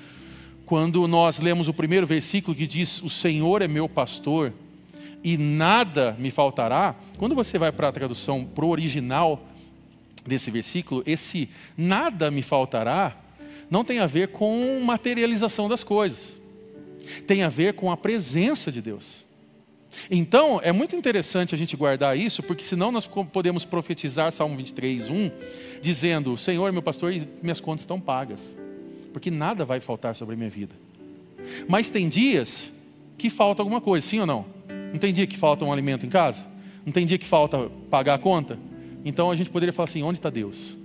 quando 0.66 1.08
nós 1.08 1.40
lemos 1.40 1.68
o 1.68 1.74
primeiro 1.74 2.06
versículo 2.06 2.56
que 2.56 2.68
diz: 2.68 3.02
O 3.02 3.10
Senhor 3.10 3.62
é 3.62 3.68
meu 3.68 3.90
pastor 3.90 4.54
e 5.24 5.38
nada 5.38 6.16
me 6.20 6.32
faltará. 6.32 6.96
Quando 7.18 7.36
você 7.36 7.58
vai 7.58 7.72
para 7.72 7.88
a 7.88 7.92
tradução 7.92 8.44
para 8.44 8.66
o 8.66 8.70
original, 8.70 9.44
desse 10.26 10.52
versículo, 10.52 11.04
esse 11.06 11.50
nada 11.78 12.30
me 12.30 12.42
faltará, 12.42 13.16
não 13.70 13.84
tem 13.84 14.00
a 14.00 14.08
ver 14.08 14.30
com 14.30 14.80
materialização 14.84 15.70
das 15.70 15.84
coisas, 15.84 16.38
tem 17.26 17.44
a 17.44 17.50
ver 17.50 17.74
com 17.74 17.92
a 17.92 17.98
presença 17.98 18.72
de 18.72 18.82
Deus. 18.82 19.26
Então, 20.10 20.60
é 20.64 20.72
muito 20.72 20.96
interessante 20.96 21.54
a 21.54 21.58
gente 21.58 21.76
guardar 21.76 22.18
isso, 22.18 22.42
porque 22.42 22.64
senão 22.64 22.92
nós 22.92 23.06
podemos 23.32 23.66
profetizar 23.66 24.32
Salmo 24.32 24.56
23, 24.56 25.10
1, 25.10 25.32
dizendo: 25.82 26.38
Senhor 26.38 26.72
meu 26.72 26.82
pastor 26.82 27.12
e 27.12 27.28
minhas 27.42 27.60
contas 27.60 27.82
estão 27.82 28.00
pagas, 28.00 28.56
porque 29.12 29.30
nada 29.30 29.66
vai 29.66 29.80
faltar 29.80 30.16
sobre 30.16 30.36
a 30.36 30.38
minha 30.38 30.50
vida. 30.50 30.74
Mas 31.68 31.90
tem 31.90 32.08
dias 32.08 32.72
que 33.18 33.30
falta 33.30 33.62
alguma 33.62 33.82
coisa, 33.82 34.06
sim 34.06 34.20
ou 34.20 34.26
não? 34.26 34.46
Não 34.92 35.00
tem 35.00 35.14
dia 35.14 35.28
que 35.28 35.38
falta 35.38 35.66
um 35.66 35.72
alimento 35.72 36.06
em 36.06 36.10
casa? 36.10 36.46
Não 36.86 36.92
tem 36.92 37.06
dia 37.06 37.18
que 37.18 37.28
falta 37.28 37.70
pagar 37.90 38.16
a 38.16 38.20
conta? 38.20 38.58
Então 39.04 39.32
a 39.32 39.36
gente 39.36 39.50
poderia 39.50 39.74
falar 39.74 39.86
assim: 39.86 40.04
onde 40.04 40.20
está 40.20 40.30
Deus? 40.30 40.78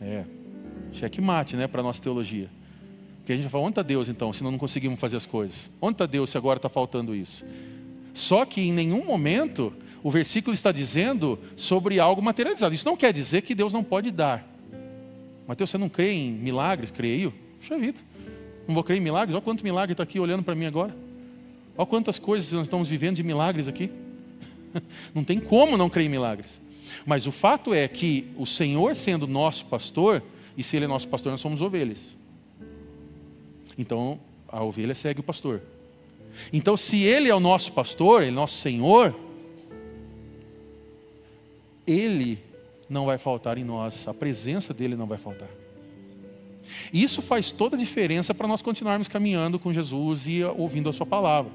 É, 0.00 0.24
checkmate, 0.92 1.56
né, 1.56 1.66
para 1.66 1.80
a 1.80 1.84
nossa 1.84 2.02
teologia. 2.02 2.50
Porque 3.18 3.32
a 3.32 3.36
gente 3.36 3.44
vai 3.44 3.50
falar: 3.50 3.64
onde 3.64 3.72
está 3.72 3.82
Deus 3.82 4.08
então, 4.08 4.32
se 4.32 4.42
não 4.42 4.56
conseguimos 4.58 4.98
fazer 4.98 5.16
as 5.16 5.26
coisas? 5.26 5.70
Onde 5.80 5.94
está 5.94 6.06
Deus 6.06 6.30
se 6.30 6.36
agora 6.36 6.58
está 6.58 6.68
faltando 6.68 7.14
isso? 7.14 7.44
Só 8.14 8.44
que 8.44 8.60
em 8.60 8.72
nenhum 8.72 9.04
momento 9.04 9.72
o 10.02 10.10
versículo 10.10 10.52
está 10.52 10.72
dizendo 10.72 11.38
sobre 11.56 12.00
algo 12.00 12.20
materializado. 12.20 12.74
Isso 12.74 12.84
não 12.84 12.96
quer 12.96 13.12
dizer 13.12 13.42
que 13.42 13.54
Deus 13.54 13.72
não 13.72 13.84
pode 13.84 14.10
dar. 14.10 14.46
Mateus, 15.46 15.70
você 15.70 15.78
não 15.78 15.88
crê 15.88 16.12
em 16.12 16.32
milagres? 16.32 16.90
Creio. 16.90 17.32
Puxa 17.60 17.78
vida. 17.78 17.98
Não 18.66 18.74
vou 18.74 18.84
crer 18.84 18.98
em 18.98 19.00
milagres? 19.00 19.34
Olha 19.34 19.42
quanto 19.42 19.62
milagre 19.62 19.92
está 19.92 20.02
aqui 20.02 20.18
olhando 20.18 20.42
para 20.42 20.54
mim 20.54 20.66
agora. 20.66 20.94
Olha 21.76 21.86
quantas 21.86 22.18
coisas 22.18 22.52
nós 22.52 22.62
estamos 22.62 22.88
vivendo 22.88 23.16
de 23.16 23.22
milagres 23.22 23.68
aqui. 23.68 23.90
Não 25.14 25.24
tem 25.24 25.38
como 25.38 25.76
não 25.76 25.90
crer 25.90 26.06
em 26.06 26.08
milagres. 26.08 26.60
Mas 27.06 27.26
o 27.26 27.32
fato 27.32 27.72
é 27.72 27.86
que 27.88 28.28
o 28.36 28.46
Senhor 28.46 28.94
sendo 28.94 29.26
nosso 29.26 29.64
pastor, 29.66 30.22
e 30.56 30.62
se 30.62 30.76
Ele 30.76 30.84
é 30.84 30.88
nosso 30.88 31.08
pastor, 31.08 31.32
nós 31.32 31.40
somos 31.40 31.62
ovelhas. 31.62 32.16
Então 33.78 34.20
a 34.48 34.62
ovelha 34.62 34.94
segue 34.94 35.20
o 35.20 35.22
pastor. 35.22 35.62
Então, 36.52 36.76
se 36.76 37.02
Ele 37.02 37.28
é 37.28 37.34
o 37.34 37.40
nosso 37.40 37.72
pastor, 37.72 38.22
Ele 38.22 38.30
é 38.30 38.34
nosso 38.34 38.58
Senhor, 38.58 39.14
Ele 41.86 42.38
não 42.88 43.06
vai 43.06 43.18
faltar 43.18 43.56
em 43.58 43.64
nós, 43.64 44.06
a 44.06 44.14
presença 44.14 44.74
dele 44.74 44.96
não 44.96 45.06
vai 45.06 45.18
faltar. 45.18 45.48
Isso 46.92 47.20
faz 47.22 47.50
toda 47.50 47.76
a 47.76 47.78
diferença 47.78 48.34
para 48.34 48.48
nós 48.48 48.62
continuarmos 48.62 49.08
caminhando 49.08 49.58
com 49.58 49.72
Jesus 49.72 50.26
e 50.26 50.44
ouvindo 50.44 50.88
a 50.88 50.92
Sua 50.92 51.06
palavra. 51.06 51.50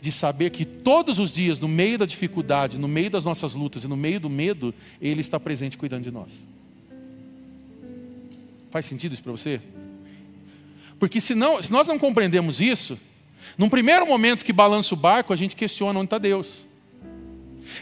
De 0.00 0.12
saber 0.12 0.50
que 0.50 0.64
todos 0.64 1.18
os 1.18 1.32
dias, 1.32 1.58
no 1.58 1.68
meio 1.68 1.98
da 1.98 2.06
dificuldade, 2.06 2.78
no 2.78 2.88
meio 2.88 3.10
das 3.10 3.24
nossas 3.24 3.54
lutas 3.54 3.84
e 3.84 3.88
no 3.88 3.96
meio 3.96 4.20
do 4.20 4.30
medo, 4.30 4.74
Ele 5.00 5.20
está 5.20 5.38
presente 5.38 5.76
cuidando 5.76 6.04
de 6.04 6.10
nós. 6.10 6.30
Faz 8.70 8.86
sentido 8.86 9.12
isso 9.12 9.22
para 9.22 9.32
você? 9.32 9.60
Porque 10.98 11.20
se, 11.20 11.34
não, 11.34 11.60
se 11.60 11.72
nós 11.72 11.88
não 11.88 11.98
compreendemos 11.98 12.60
isso, 12.60 12.98
num 13.56 13.68
primeiro 13.68 14.06
momento 14.06 14.44
que 14.44 14.52
balança 14.52 14.94
o 14.94 14.96
barco, 14.96 15.32
a 15.32 15.36
gente 15.36 15.56
questiona 15.56 15.98
onde 15.98 16.06
está 16.06 16.18
Deus. 16.18 16.66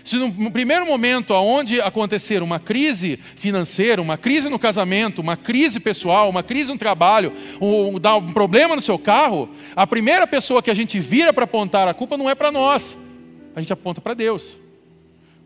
Se 0.04 0.16
no 0.16 0.50
primeiro 0.50 0.86
momento 0.86 1.32
onde 1.34 1.80
acontecer 1.80 2.42
uma 2.42 2.58
crise 2.58 3.18
financeira, 3.36 4.00
uma 4.00 4.16
crise 4.16 4.48
no 4.48 4.58
casamento, 4.58 5.20
uma 5.20 5.36
crise 5.36 5.80
pessoal, 5.80 6.28
uma 6.28 6.42
crise 6.42 6.70
no 6.70 6.78
trabalho, 6.78 7.32
um, 7.60 7.98
dá 7.98 8.16
um 8.16 8.32
problema 8.32 8.76
no 8.76 8.82
seu 8.82 8.98
carro, 8.98 9.48
a 9.74 9.86
primeira 9.86 10.26
pessoa 10.26 10.62
que 10.62 10.70
a 10.70 10.74
gente 10.74 10.98
vira 11.00 11.32
para 11.32 11.44
apontar 11.44 11.88
a 11.88 11.94
culpa 11.94 12.16
não 12.16 12.28
é 12.28 12.34
para 12.34 12.52
nós, 12.52 12.96
a 13.54 13.60
gente 13.60 13.72
aponta 13.72 14.00
para 14.00 14.14
Deus. 14.14 14.56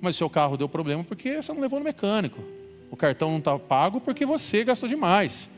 Mas 0.00 0.16
o 0.16 0.18
seu 0.18 0.28
carro 0.28 0.56
deu 0.56 0.68
problema 0.68 1.04
porque 1.04 1.36
você 1.36 1.52
não 1.52 1.60
levou 1.60 1.78
no 1.78 1.84
mecânico. 1.84 2.42
O 2.90 2.96
cartão 2.96 3.30
não 3.30 3.38
está 3.38 3.58
pago 3.58 4.00
porque 4.00 4.26
você 4.26 4.64
gastou 4.64 4.88
demais. 4.88 5.48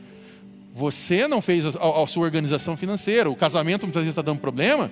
Você 0.73 1.27
não 1.27 1.41
fez 1.41 1.65
a, 1.65 1.69
a, 1.79 2.03
a 2.03 2.07
sua 2.07 2.23
organização 2.23 2.77
financeira. 2.77 3.29
O 3.29 3.35
casamento 3.35 3.83
muitas 3.83 4.03
vezes 4.03 4.11
está 4.11 4.21
dando 4.21 4.39
problema, 4.39 4.91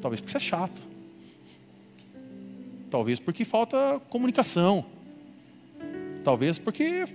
talvez 0.00 0.20
porque 0.20 0.30
você 0.30 0.36
é 0.36 0.48
chato 0.48 0.91
Talvez 2.92 3.18
porque 3.18 3.42
falta 3.42 3.98
comunicação. 4.10 4.84
Talvez 6.22 6.58
porque 6.58 7.06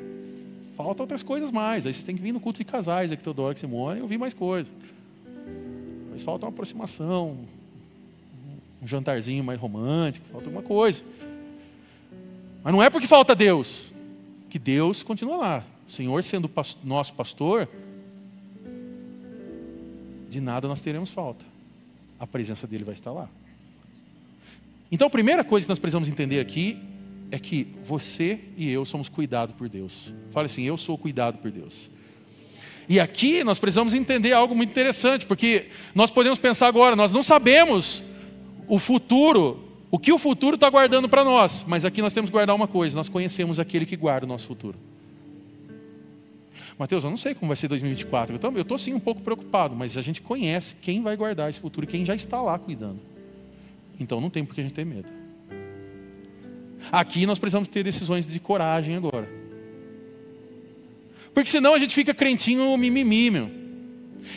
falta 0.76 1.04
outras 1.04 1.22
coisas 1.22 1.52
mais. 1.52 1.86
Aí 1.86 1.94
você 1.94 2.04
tem 2.04 2.16
que 2.16 2.22
vir 2.22 2.32
no 2.32 2.40
culto 2.40 2.58
de 2.58 2.66
casais 2.66 3.12
aqui, 3.12 3.22
Teodoro, 3.22 3.54
que 3.54 3.60
Simone, 3.60 4.00
e 4.00 4.02
ouvir 4.02 4.18
mais 4.18 4.34
coisas. 4.34 4.74
Talvez 6.02 6.24
falta 6.24 6.46
uma 6.46 6.50
aproximação, 6.50 7.38
um 8.82 8.88
jantarzinho 8.88 9.44
mais 9.44 9.60
romântico, 9.60 10.26
falta 10.32 10.48
alguma 10.48 10.64
coisa. 10.64 11.04
Mas 12.64 12.74
não 12.74 12.82
é 12.82 12.90
porque 12.90 13.06
falta 13.06 13.36
Deus, 13.36 13.94
que 14.50 14.58
Deus 14.58 15.04
continua 15.04 15.38
lá. 15.38 15.64
O 15.88 15.92
Senhor 15.92 16.24
sendo 16.24 16.50
nosso 16.84 17.14
pastor, 17.14 17.70
de 20.28 20.42
nada 20.42 20.68
nós 20.68 20.82
teremos 20.82 21.12
falta. 21.12 21.46
A 22.20 22.26
presença 22.26 22.66
dele 22.66 22.84
vai 22.84 22.94
estar 22.94 23.12
lá. 23.12 23.30
Então 24.92 25.08
a 25.08 25.10
primeira 25.10 25.44
coisa 25.44 25.66
que 25.66 25.70
nós 25.70 25.80
precisamos 25.80 26.08
entender 26.08 26.40
aqui 26.40 26.78
é 27.30 27.38
que 27.38 27.68
você 27.84 28.40
e 28.56 28.72
eu 28.72 28.86
somos 28.86 29.10
cuidados 29.10 29.56
por 29.56 29.68
Deus. 29.68 30.14
Fale 30.32 30.46
assim: 30.46 30.64
eu 30.64 30.78
sou 30.78 30.98
cuidado 30.98 31.40
por 31.40 31.52
Deus. 31.52 31.90
E 32.90 33.00
aqui 33.00 33.44
nós 33.44 33.60
precisamos 33.60 33.94
entender 33.94 34.32
algo 34.32 34.56
muito 34.56 34.70
interessante, 34.70 35.26
porque 35.26 35.68
nós 35.94 36.10
podemos 36.10 36.40
pensar 36.40 36.68
agora, 36.68 36.96
nós 36.96 37.12
não 37.12 37.22
sabemos 37.22 38.02
o 38.66 38.80
futuro, 38.80 39.62
o 39.92 40.00
que 40.00 40.14
o 40.14 40.18
futuro 40.18 40.56
está 40.56 40.70
guardando 40.70 41.10
para 41.10 41.24
nós, 41.24 41.66
mas 41.68 41.84
aqui 41.84 42.02
nós 42.02 42.14
temos 42.14 42.30
que 42.30 42.34
guardar 42.34 42.56
uma 42.56 42.68
coisa: 42.68 42.96
nós 42.96 43.10
conhecemos 43.10 43.60
aquele 43.60 43.86
que 43.86 43.98
guarda 43.98 44.26
o 44.26 44.30
nosso 44.30 44.48
futuro. 44.48 44.78
Mateus, 46.80 47.04
eu 47.04 47.10
não 47.10 47.18
sei 47.18 47.34
como 47.34 47.48
vai 47.48 47.58
ser 47.58 47.68
2024, 47.68 48.40
eu 48.56 48.62
estou 48.62 48.78
sim 48.78 48.94
um 48.94 49.00
pouco 49.00 49.22
preocupado, 49.22 49.76
mas 49.76 49.98
a 49.98 50.02
gente 50.02 50.22
conhece 50.22 50.76
quem 50.80 51.02
vai 51.02 51.18
guardar 51.18 51.50
esse 51.50 51.60
futuro 51.60 51.86
e 51.86 51.88
quem 51.88 52.06
já 52.06 52.14
está 52.14 52.40
lá 52.40 52.58
cuidando. 52.58 53.00
Então 54.00 54.22
não 54.22 54.30
tem 54.30 54.46
por 54.46 54.54
que 54.54 54.62
a 54.62 54.64
gente 54.64 54.74
ter 54.74 54.86
medo. 54.86 55.10
Aqui 56.92 57.26
nós 57.26 57.40
precisamos 57.40 57.68
ter 57.68 57.84
decisões 57.84 58.26
de 58.26 58.40
coragem 58.40 58.96
agora. 58.96 59.28
Porque 61.34 61.50
senão 61.50 61.74
a 61.74 61.80
gente 61.80 61.94
fica 61.94 62.14
crentinho 62.14 62.76
mimimi, 62.78 63.30
meu. 63.30 63.67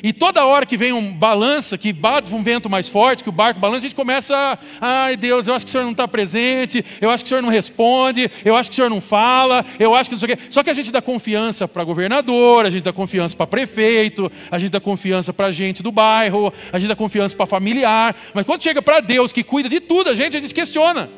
E 0.03 0.13
toda 0.13 0.45
hora 0.45 0.67
que 0.67 0.77
vem 0.77 0.93
um 0.93 1.13
balança, 1.13 1.77
que 1.77 1.93
bate 1.93 2.33
um 2.35 2.43
vento 2.43 2.69
mais 2.69 2.89
forte, 2.89 3.23
que 3.23 3.29
o 3.29 3.33
barco 3.33 3.61
balança, 3.61 3.81
a 3.81 3.83
gente 3.83 3.95
começa 3.95 4.37
a, 4.37 4.59
ai 4.81 5.17
Deus, 5.17 5.47
eu 5.47 5.55
acho 5.55 5.65
que 5.65 5.71
o 5.71 5.73
Senhor 5.73 5.85
não 5.85 5.93
está 5.93 6.07
presente, 6.07 6.85
eu 7.01 7.11
acho 7.11 7.25
que 7.25 7.29
o 7.29 7.31
Senhor 7.31 7.43
não 7.43 7.49
responde, 7.49 8.31
eu 8.45 8.57
acho 8.57 8.71
que 8.71 8.75
o 8.75 8.77
Senhor 8.77 8.91
não 8.91 9.01
fala, 9.01 9.65
eu 9.79 9.95
acho 9.95 10.11
que 10.11 10.15
não 10.15 10.21
sei 10.21 10.35
o 10.35 10.37
quê. 10.37 10.43
Só 10.51 10.63
que 10.63 10.71
a 10.71 10.75
gente 10.75 10.91
dá 10.91 11.03
confiança 11.03 11.67
para 11.69 11.85
governador, 11.85 12.67
a 12.67 12.71
gente 12.71 12.83
dá 12.83 12.93
confiança 12.93 13.37
para 13.37 13.47
prefeito, 13.47 14.31
a 14.51 14.59
gente 14.59 14.71
dá 14.71 14.81
confiança 14.81 15.33
para 15.33 15.53
gente 15.53 15.83
do 15.83 15.93
bairro, 15.93 16.53
a 16.73 16.79
gente 16.79 16.89
dá 16.89 16.97
confiança 16.97 17.37
para 17.37 17.47
familiar. 17.47 18.15
Mas 18.35 18.47
quando 18.47 18.63
chega 18.63 18.81
para 18.83 19.01
Deus, 19.01 19.33
que 19.33 19.43
cuida 19.43 19.69
de 19.69 19.81
tudo, 19.81 20.11
a 20.11 20.15
gente, 20.15 20.37
a 20.37 20.41
gente 20.41 20.55
questiona. 20.55 21.11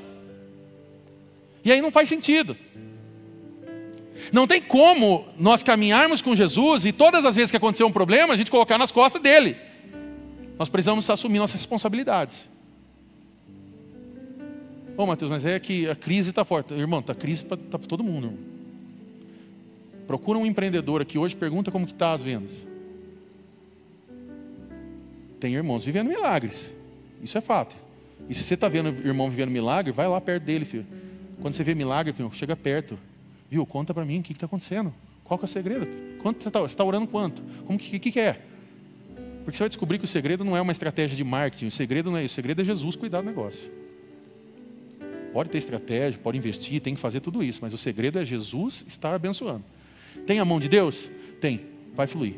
E 1.64 1.70
aí 1.70 1.80
não 1.80 1.90
faz 1.90 2.08
sentido. 2.08 2.56
Não 4.32 4.46
tem 4.46 4.62
como 4.62 5.26
nós 5.38 5.62
caminharmos 5.62 6.22
com 6.22 6.34
Jesus 6.34 6.86
e 6.86 6.92
todas 6.92 7.26
as 7.26 7.36
vezes 7.36 7.50
que 7.50 7.56
acontecer 7.58 7.84
um 7.84 7.92
problema, 7.92 8.32
a 8.32 8.36
gente 8.36 8.50
colocar 8.50 8.78
nas 8.78 8.90
costas 8.90 9.20
dele. 9.20 9.56
Nós 10.58 10.70
precisamos 10.70 11.08
assumir 11.10 11.38
nossas 11.38 11.60
responsabilidades. 11.60 12.48
Ô 14.96 15.04
Mateus, 15.04 15.30
mas 15.30 15.44
é 15.44 15.60
que 15.60 15.86
a 15.88 15.94
crise 15.94 16.30
está 16.30 16.44
forte. 16.44 16.72
Irmão, 16.72 17.00
está 17.00 17.14
crise 17.14 17.44
para 17.44 17.58
tá 17.58 17.78
todo 17.78 18.02
mundo. 18.02 18.28
Irmão. 18.28 18.38
Procura 20.06 20.38
um 20.38 20.46
empreendedor 20.46 21.02
aqui 21.02 21.18
hoje, 21.18 21.36
pergunta 21.36 21.70
como 21.70 21.86
que 21.86 21.92
está 21.92 22.12
as 22.12 22.22
vendas. 22.22 22.66
Tem 25.38 25.54
irmãos 25.54 25.84
vivendo 25.84 26.08
milagres. 26.08 26.72
Isso 27.22 27.36
é 27.36 27.40
fato. 27.40 27.76
E 28.28 28.34
se 28.34 28.44
você 28.44 28.54
está 28.54 28.68
vendo 28.68 28.88
irmão 29.06 29.28
vivendo 29.28 29.50
milagre, 29.50 29.92
vai 29.92 30.08
lá 30.08 30.20
perto 30.20 30.44
dele, 30.44 30.64
filho. 30.64 30.86
Quando 31.40 31.54
você 31.54 31.64
vê 31.64 31.74
milagre, 31.74 32.12
filho, 32.12 32.30
chega 32.32 32.56
perto. 32.56 32.98
Viu? 33.52 33.66
Conta 33.66 33.92
para 33.92 34.02
mim 34.02 34.20
o 34.20 34.22
que 34.22 34.32
está 34.32 34.46
acontecendo. 34.46 34.94
Qual 35.24 35.38
que 35.38 35.44
é 35.44 35.46
o 35.46 35.48
segredo? 35.48 35.86
Quanto 36.22 36.42
você 36.42 36.48
está 36.48 36.66
tá 36.66 36.84
orando 36.84 37.06
quanto? 37.06 37.42
Como 37.66 37.78
que, 37.78 37.98
que, 37.98 38.10
que 38.10 38.18
é? 38.18 38.40
Porque 39.44 39.54
você 39.54 39.64
vai 39.64 39.68
descobrir 39.68 39.98
que 39.98 40.06
o 40.06 40.08
segredo 40.08 40.42
não 40.42 40.56
é 40.56 40.60
uma 40.62 40.72
estratégia 40.72 41.14
de 41.14 41.22
marketing. 41.22 41.66
O 41.66 41.70
segredo 41.70 42.10
não 42.10 42.16
é 42.16 42.24
isso. 42.24 42.32
O 42.32 42.36
segredo 42.36 42.62
é 42.62 42.64
Jesus 42.64 42.96
cuidar 42.96 43.20
do 43.20 43.26
negócio. 43.26 43.70
Pode 45.34 45.50
ter 45.50 45.58
estratégia, 45.58 46.18
pode 46.18 46.38
investir, 46.38 46.80
tem 46.80 46.94
que 46.94 47.00
fazer 47.00 47.20
tudo 47.20 47.44
isso. 47.44 47.58
Mas 47.60 47.74
o 47.74 47.76
segredo 47.76 48.18
é 48.18 48.24
Jesus 48.24 48.86
estar 48.88 49.14
abençoando. 49.14 49.64
Tem 50.26 50.40
a 50.40 50.46
mão 50.46 50.58
de 50.58 50.70
Deus? 50.70 51.10
Tem. 51.38 51.60
Vai 51.94 52.06
fluir. 52.06 52.36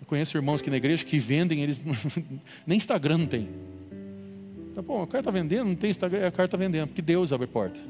Eu 0.00 0.06
conheço 0.06 0.36
irmãos 0.36 0.60
aqui 0.60 0.70
na 0.70 0.76
igreja 0.76 1.04
que 1.04 1.18
vendem, 1.18 1.60
eles 1.60 1.82
nem 2.64 2.78
Instagram 2.78 3.18
não 3.18 3.26
tem. 3.26 3.48
Tá 4.76 4.80
bom, 4.80 5.02
o 5.02 5.06
cara 5.08 5.22
está 5.22 5.32
vendendo, 5.32 5.64
não 5.64 5.74
tem 5.74 5.90
Instagram, 5.90 6.28
o 6.28 6.32
cara 6.32 6.44
está 6.44 6.56
vendendo, 6.56 6.86
porque 6.86 7.02
Deus 7.02 7.32
abre 7.32 7.48
porta 7.48 7.80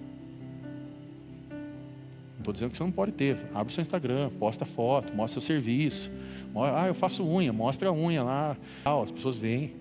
estou 2.44 2.52
dizendo 2.52 2.70
que 2.70 2.76
você 2.76 2.84
não 2.84 2.92
pode 2.92 3.12
ter. 3.12 3.38
Abre 3.54 3.72
o 3.72 3.74
seu 3.74 3.82
Instagram, 3.82 4.30
posta 4.38 4.64
foto, 4.64 5.14
mostra 5.14 5.40
seu 5.40 5.46
serviço. 5.46 6.10
Ah, 6.54 6.86
eu 6.86 6.94
faço 6.94 7.24
unha, 7.24 7.52
mostra 7.52 7.88
a 7.88 7.92
unha 7.92 8.22
lá. 8.22 8.56
As 8.84 9.10
pessoas 9.10 9.36
veem. 9.36 9.72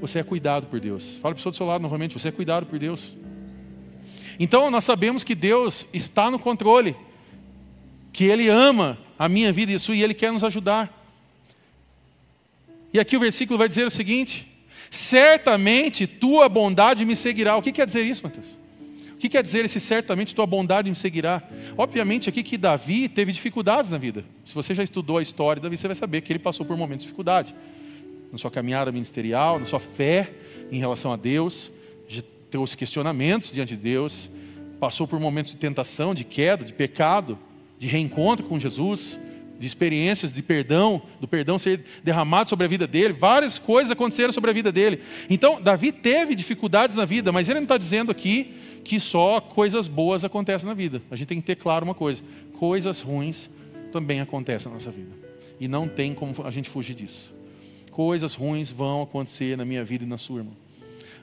Você 0.00 0.18
é 0.18 0.22
cuidado 0.22 0.66
por 0.66 0.78
Deus. 0.78 1.16
Fala 1.16 1.20
para 1.22 1.30
a 1.30 1.34
pessoa 1.34 1.50
do 1.50 1.56
seu 1.56 1.66
lado 1.66 1.82
novamente, 1.82 2.12
você 2.18 2.28
é 2.28 2.32
cuidado 2.32 2.66
por 2.66 2.78
Deus. 2.78 3.16
Então 4.38 4.70
nós 4.70 4.84
sabemos 4.84 5.24
que 5.24 5.34
Deus 5.34 5.86
está 5.92 6.30
no 6.30 6.38
controle, 6.38 6.94
que 8.12 8.24
Ele 8.24 8.48
ama 8.48 8.98
a 9.18 9.28
minha 9.28 9.50
vida 9.52 9.72
e 9.72 9.78
sua, 9.78 9.96
e 9.96 10.02
Ele 10.02 10.12
quer 10.12 10.30
nos 10.30 10.44
ajudar. 10.44 10.92
E 12.92 13.00
aqui 13.00 13.16
o 13.16 13.20
versículo 13.20 13.58
vai 13.58 13.68
dizer 13.68 13.86
o 13.86 13.90
seguinte: 13.90 14.46
certamente 14.90 16.06
tua 16.06 16.48
bondade 16.50 17.04
me 17.06 17.16
seguirá. 17.16 17.56
O 17.56 17.62
que 17.62 17.72
quer 17.72 17.86
dizer 17.86 18.04
isso, 18.04 18.22
Mateus? 18.22 18.65
Que 19.26 19.30
quer 19.30 19.42
dizer 19.42 19.64
esse 19.64 19.80
certamente 19.80 20.36
tua 20.36 20.46
bondade 20.46 20.88
me 20.88 20.94
seguirá? 20.94 21.42
Obviamente 21.76 22.28
aqui 22.28 22.44
que 22.44 22.56
Davi 22.56 23.08
teve 23.08 23.32
dificuldades 23.32 23.90
na 23.90 23.98
vida. 23.98 24.24
Se 24.44 24.54
você 24.54 24.72
já 24.72 24.84
estudou 24.84 25.18
a 25.18 25.22
história 25.22 25.58
de 25.58 25.64
Davi, 25.64 25.76
você 25.76 25.88
vai 25.88 25.96
saber 25.96 26.20
que 26.20 26.30
ele 26.32 26.38
passou 26.38 26.64
por 26.64 26.76
momentos 26.76 27.02
de 27.02 27.08
dificuldade. 27.08 27.52
na 28.30 28.38
sua 28.38 28.52
caminhada 28.52 28.92
ministerial, 28.92 29.58
na 29.58 29.64
sua 29.64 29.80
fé 29.80 30.30
em 30.70 30.78
relação 30.78 31.12
a 31.12 31.16
Deus, 31.16 31.72
de 32.08 32.24
os 32.56 32.76
questionamentos 32.76 33.50
diante 33.50 33.74
de 33.76 33.82
Deus, 33.82 34.30
passou 34.78 35.08
por 35.08 35.18
momentos 35.18 35.50
de 35.50 35.58
tentação, 35.58 36.14
de 36.14 36.22
queda, 36.22 36.64
de 36.64 36.72
pecado, 36.72 37.36
de 37.80 37.88
reencontro 37.88 38.46
com 38.46 38.60
Jesus, 38.60 39.18
de 39.58 39.66
experiências 39.66 40.32
de 40.32 40.42
perdão, 40.42 41.02
do 41.20 41.26
perdão 41.26 41.58
ser 41.58 41.84
derramado 42.04 42.48
sobre 42.48 42.66
a 42.66 42.68
vida 42.68 42.86
dele, 42.86 43.12
várias 43.12 43.58
coisas 43.58 43.90
aconteceram 43.90 44.32
sobre 44.32 44.50
a 44.50 44.54
vida 44.54 44.70
dele. 44.70 45.00
Então, 45.30 45.60
Davi 45.60 45.92
teve 45.92 46.34
dificuldades 46.34 46.96
na 46.96 47.04
vida, 47.04 47.32
mas 47.32 47.48
ele 47.48 47.60
não 47.60 47.64
está 47.64 47.78
dizendo 47.78 48.10
aqui 48.10 48.54
que 48.84 49.00
só 49.00 49.40
coisas 49.40 49.88
boas 49.88 50.24
acontecem 50.24 50.68
na 50.68 50.74
vida. 50.74 51.02
A 51.10 51.16
gente 51.16 51.28
tem 51.28 51.40
que 51.40 51.46
ter 51.46 51.56
claro 51.56 51.84
uma 51.84 51.94
coisa: 51.94 52.22
coisas 52.58 53.00
ruins 53.00 53.50
também 53.90 54.20
acontecem 54.20 54.68
na 54.68 54.74
nossa 54.74 54.90
vida. 54.90 55.10
E 55.58 55.66
não 55.66 55.88
tem 55.88 56.14
como 56.14 56.34
a 56.44 56.50
gente 56.50 56.68
fugir 56.68 56.94
disso. 56.94 57.34
Coisas 57.90 58.34
ruins 58.34 58.70
vão 58.70 59.02
acontecer 59.02 59.56
na 59.56 59.64
minha 59.64 59.82
vida 59.82 60.04
e 60.04 60.06
na 60.06 60.18
sua, 60.18 60.40
irmão. 60.40 60.54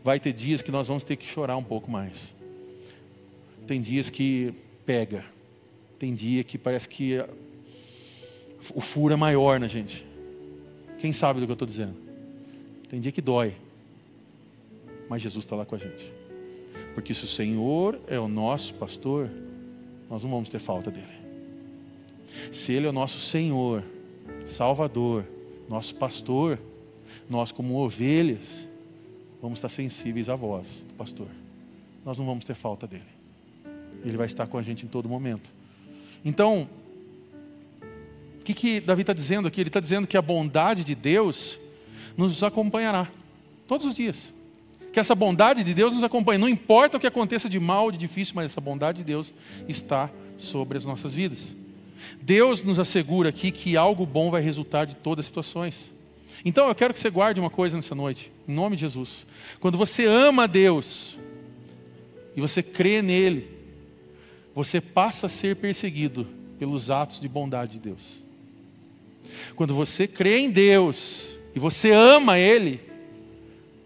Vai 0.04 0.20
ter 0.20 0.34
dias 0.34 0.62
que 0.62 0.72
nós 0.72 0.88
vamos 0.88 1.04
ter 1.04 1.16
que 1.16 1.26
chorar 1.26 1.56
um 1.56 1.64
pouco 1.64 1.90
mais. 1.90 2.34
Tem 3.68 3.80
dias 3.80 4.10
que 4.10 4.54
pega. 4.86 5.24
Tem 6.00 6.14
dia 6.14 6.44
que 6.44 6.58
parece 6.58 6.90
que 6.90 7.24
o 8.74 8.82
furo 8.82 9.14
é 9.14 9.18
maior 9.18 9.60
na 9.60 9.68
gente. 9.68 10.06
Quem 11.00 11.12
sabe 11.12 11.40
do 11.40 11.46
que 11.46 11.52
eu 11.52 11.56
estou 11.56 11.68
dizendo? 11.68 11.96
Tem 12.90 13.00
dia 13.00 13.12
que 13.12 13.22
dói. 13.22 13.56
Mas 15.10 15.22
Jesus 15.22 15.46
está 15.46 15.56
lá 15.56 15.66
com 15.66 15.76
a 15.76 15.78
gente. 15.78 16.12
Porque 16.94 17.14
se 17.14 17.24
o 17.24 17.28
Senhor 17.28 18.00
é 18.08 18.20
o 18.20 18.28
nosso 18.28 18.74
pastor, 18.76 19.30
nós 20.10 20.24
não 20.24 20.30
vamos 20.30 20.50
ter 20.50 20.60
falta 20.60 20.92
dele. 20.92 21.24
Se 22.52 22.72
Ele 22.72 22.86
é 22.86 22.90
o 22.90 22.94
nosso 22.94 23.20
Senhor, 23.20 23.84
Salvador, 24.48 25.26
nosso 25.68 25.96
pastor, 25.96 26.60
nós, 27.30 27.52
como 27.52 27.76
ovelhas, 27.76 28.68
vamos 29.42 29.58
estar 29.58 29.70
sensíveis 29.70 30.30
à 30.30 30.36
voz 30.36 30.86
do 30.88 30.94
pastor. 30.94 31.28
Nós 32.06 32.18
não 32.18 32.26
vamos 32.26 32.46
ter 32.46 32.54
falta 32.54 32.86
dele. 32.86 33.04
Ele 34.04 34.18
vai 34.18 34.26
estar 34.26 34.48
com 34.48 34.58
a 34.58 34.62
gente 34.62 34.86
em 34.86 34.90
todo 34.90 35.08
momento. 35.08 35.50
Então, 36.24 36.68
o 38.44 38.46
que, 38.46 38.54
que 38.54 38.80
Davi 38.82 39.02
está 39.02 39.14
dizendo 39.14 39.48
aqui? 39.48 39.62
Ele 39.62 39.70
está 39.70 39.80
dizendo 39.80 40.06
que 40.06 40.18
a 40.18 40.22
bondade 40.22 40.84
de 40.84 40.94
Deus 40.94 41.58
nos 42.18 42.44
acompanhará 42.44 43.10
todos 43.66 43.86
os 43.86 43.96
dias. 43.96 44.34
Que 44.92 45.00
essa 45.00 45.16
bondade 45.16 45.64
de 45.64 45.74
Deus 45.74 45.94
nos 45.94 46.04
acompanha. 46.04 46.38
Não 46.38 46.50
importa 46.50 46.98
o 46.98 47.00
que 47.00 47.08
aconteça 47.08 47.48
de 47.48 47.58
mal, 47.58 47.90
de 47.90 47.98
difícil, 47.98 48.34
mas 48.36 48.48
essa 48.48 48.60
bondade 48.60 48.98
de 48.98 49.06
Deus 49.06 49.34
está 49.66 50.10
sobre 50.38 50.78
as 50.78 50.84
nossas 50.84 51.14
vidas. 51.14 51.56
Deus 52.22 52.64
nos 52.64 52.78
assegura 52.80 53.30
aqui 53.30 53.50
que 53.50 53.78
algo 53.78 54.06
bom 54.06 54.30
vai 54.30 54.42
resultar 54.42 54.84
de 54.84 54.96
todas 54.96 55.24
as 55.24 55.28
situações. 55.28 55.90
Então 56.44 56.68
eu 56.68 56.76
quero 56.76 56.94
que 56.94 57.00
você 57.00 57.10
guarde 57.10 57.40
uma 57.40 57.50
coisa 57.50 57.78
nessa 57.78 57.96
noite, 57.96 58.30
em 58.46 58.54
nome 58.54 58.76
de 58.76 58.82
Jesus. 58.82 59.26
Quando 59.62 59.78
você 59.78 60.06
ama 60.06 60.44
a 60.44 60.48
Deus 60.48 61.18
e 62.36 62.42
você 62.42 62.62
crê 62.62 63.02
nele, 63.02 63.50
você 64.54 64.82
passa 64.82 65.28
a 65.28 65.30
ser 65.30 65.56
perseguido 65.56 66.28
pelos 66.60 66.92
atos 66.92 67.22
de 67.22 67.28
bondade 67.30 67.74
de 67.74 67.80
Deus. 67.80 68.23
Quando 69.56 69.74
você 69.74 70.08
crê 70.08 70.40
em 70.40 70.50
Deus 70.50 71.38
e 71.56 71.60
você 71.60 71.92
ama 71.92 72.40
Ele, 72.40 72.80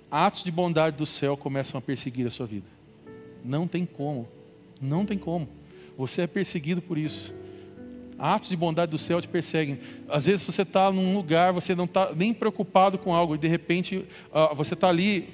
atos 0.09 0.43
de 0.43 0.51
bondade 0.51 0.97
do 0.97 1.05
céu 1.05 1.35
começam 1.35 1.77
a 1.77 1.81
perseguir 1.81 2.25
a 2.27 2.31
sua 2.31 2.45
vida. 2.45 2.67
Não 3.43 3.67
tem 3.67 3.85
como, 3.85 4.27
não 4.81 5.05
tem 5.05 5.17
como. 5.17 5.47
Você 5.97 6.21
é 6.21 6.27
perseguido 6.27 6.81
por 6.81 6.97
isso. 6.97 7.33
Atos 8.19 8.49
de 8.49 8.55
bondade 8.55 8.91
do 8.91 8.97
céu 8.97 9.21
te 9.21 9.27
perseguem. 9.27 9.79
Às 10.09 10.25
vezes 10.25 10.43
você 10.43 10.63
está 10.63 10.91
num 10.91 11.15
lugar, 11.15 11.53
você 11.53 11.75
não 11.75 11.85
está 11.85 12.11
nem 12.15 12.33
preocupado 12.33 12.97
com 12.97 13.13
algo, 13.13 13.35
e 13.35 13.37
de 13.37 13.47
repente 13.47 14.05
uh, 14.31 14.55
você 14.55 14.73
está 14.73 14.89
ali 14.89 15.29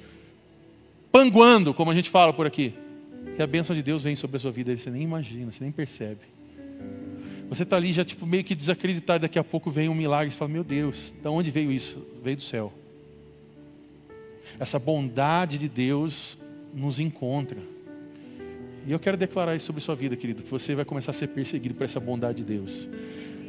panguando, 1.10 1.72
como 1.72 1.90
a 1.90 1.94
gente 1.94 2.10
fala 2.10 2.32
por 2.32 2.46
aqui. 2.46 2.74
E 3.38 3.42
a 3.42 3.46
bênção 3.46 3.74
de 3.74 3.82
Deus 3.82 4.02
vem 4.02 4.14
sobre 4.14 4.36
a 4.36 4.40
sua 4.40 4.50
vida, 4.50 4.76
você 4.76 4.90
nem 4.90 5.02
imagina, 5.02 5.50
você 5.50 5.64
nem 5.64 5.72
percebe. 5.72 6.20
Você 7.48 7.62
está 7.62 7.76
ali 7.76 7.92
já 7.92 8.04
tipo, 8.04 8.26
meio 8.26 8.42
que 8.42 8.54
desacreditado, 8.54 9.22
daqui 9.22 9.38
a 9.38 9.44
pouco 9.44 9.70
vem 9.70 9.88
um 9.88 9.94
milagre 9.94 10.28
e 10.28 10.36
fala, 10.36 10.50
meu 10.50 10.64
Deus, 10.64 11.14
de 11.22 11.28
onde 11.28 11.50
veio 11.50 11.70
isso? 11.70 12.04
Veio 12.22 12.36
do 12.36 12.42
céu. 12.42 12.72
Essa 14.58 14.78
bondade 14.78 15.58
de 15.58 15.68
Deus 15.68 16.38
nos 16.72 16.98
encontra. 16.98 17.58
E 18.86 18.92
eu 18.92 18.98
quero 18.98 19.16
declarar 19.16 19.56
isso 19.56 19.66
sobre 19.66 19.80
sua 19.80 19.94
vida, 19.94 20.16
querido, 20.16 20.42
que 20.42 20.50
você 20.50 20.74
vai 20.74 20.84
começar 20.84 21.10
a 21.10 21.14
ser 21.14 21.28
perseguido 21.28 21.74
por 21.74 21.84
essa 21.84 21.98
bondade 21.98 22.38
de 22.38 22.44
Deus. 22.44 22.88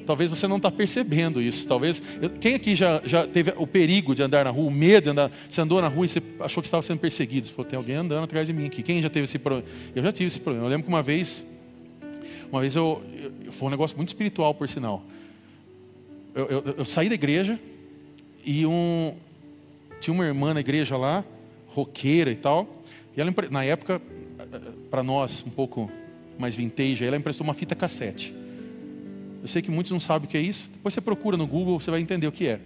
Talvez 0.06 0.30
você 0.30 0.48
não 0.48 0.58
está 0.58 0.72
percebendo 0.72 1.42
isso. 1.42 1.68
Talvez. 1.68 2.02
quem 2.40 2.54
aqui 2.54 2.76
já, 2.76 3.02
já 3.04 3.28
teve 3.28 3.54
o 3.58 3.66
perigo 3.66 4.14
de 4.14 4.22
andar 4.22 4.46
na 4.46 4.52
rua, 4.52 4.68
o 4.68 4.72
medo 4.72 5.06
de 5.06 5.10
andar. 5.10 5.32
Você 5.50 5.60
andou 5.60 5.82
na 5.82 5.88
rua 5.88 6.06
e 6.06 6.10
você 6.10 6.22
achou 6.40 6.62
que 6.62 6.68
estava 6.68 6.84
sendo 6.84 7.00
perseguido. 7.00 7.48
Você 7.48 7.54
falou, 7.54 7.70
tem 7.70 7.78
alguém 7.78 7.96
andando 7.96 8.24
atrás 8.24 8.46
de 8.48 8.54
mim 8.54 8.68
aqui. 8.68 8.84
Quem 8.84 9.02
já 9.02 9.10
teve 9.10 9.26
esse 9.26 9.40
problema? 9.40 9.68
Eu 9.96 10.04
já 10.04 10.12
tive 10.12 10.28
esse 10.28 10.40
problema. 10.40 10.68
Eu 10.68 10.70
lembro 10.70 10.84
que 10.84 10.90
uma 10.90 11.02
vez, 11.02 11.44
uma 12.56 12.62
vez 12.62 12.74
eu, 12.74 13.04
eu 13.44 13.52
foi 13.52 13.68
um 13.68 13.72
negócio 13.72 13.98
muito 13.98 14.08
espiritual, 14.08 14.56
por 14.56 14.70
sinal. 14.70 15.04
Eu, 16.34 16.46
eu, 16.46 16.76
eu 16.78 16.86
saí 16.86 17.10
da 17.10 17.16
igreja 17.16 17.60
e 18.46 18.66
um, 18.66 19.14
tinha 20.00 20.14
uma 20.14 20.26
irmã 20.26 20.54
na 20.54 20.62
igreja 20.62 20.96
lá, 20.96 21.26
roqueira 21.68 22.32
e 22.32 22.36
tal. 22.36 22.82
E 23.16 23.20
ela, 23.20 23.34
na 23.52 23.66
época, 23.66 24.02
para 24.90 25.04
nós, 25.04 25.44
um 25.46 25.50
pouco 25.50 25.92
mais 26.40 26.56
vintage, 26.56 27.04
ela 27.04 27.18
emprestou 27.18 27.44
uma 27.44 27.54
fita 27.54 27.76
cassete. 27.76 28.34
Eu 29.42 29.50
sei 29.50 29.62
que 29.62 29.70
muitos 29.70 29.92
não 29.92 30.00
sabem 30.00 30.26
o 30.26 30.32
que 30.32 30.38
é 30.38 30.42
isso. 30.42 30.70
Depois 30.72 30.94
você 30.94 31.02
procura 31.02 31.36
no 31.36 31.46
Google, 31.46 31.78
você 31.78 31.92
vai 31.92 32.00
entender 32.00 32.28
o 32.28 32.32
que 32.32 32.48
é. 32.48 32.62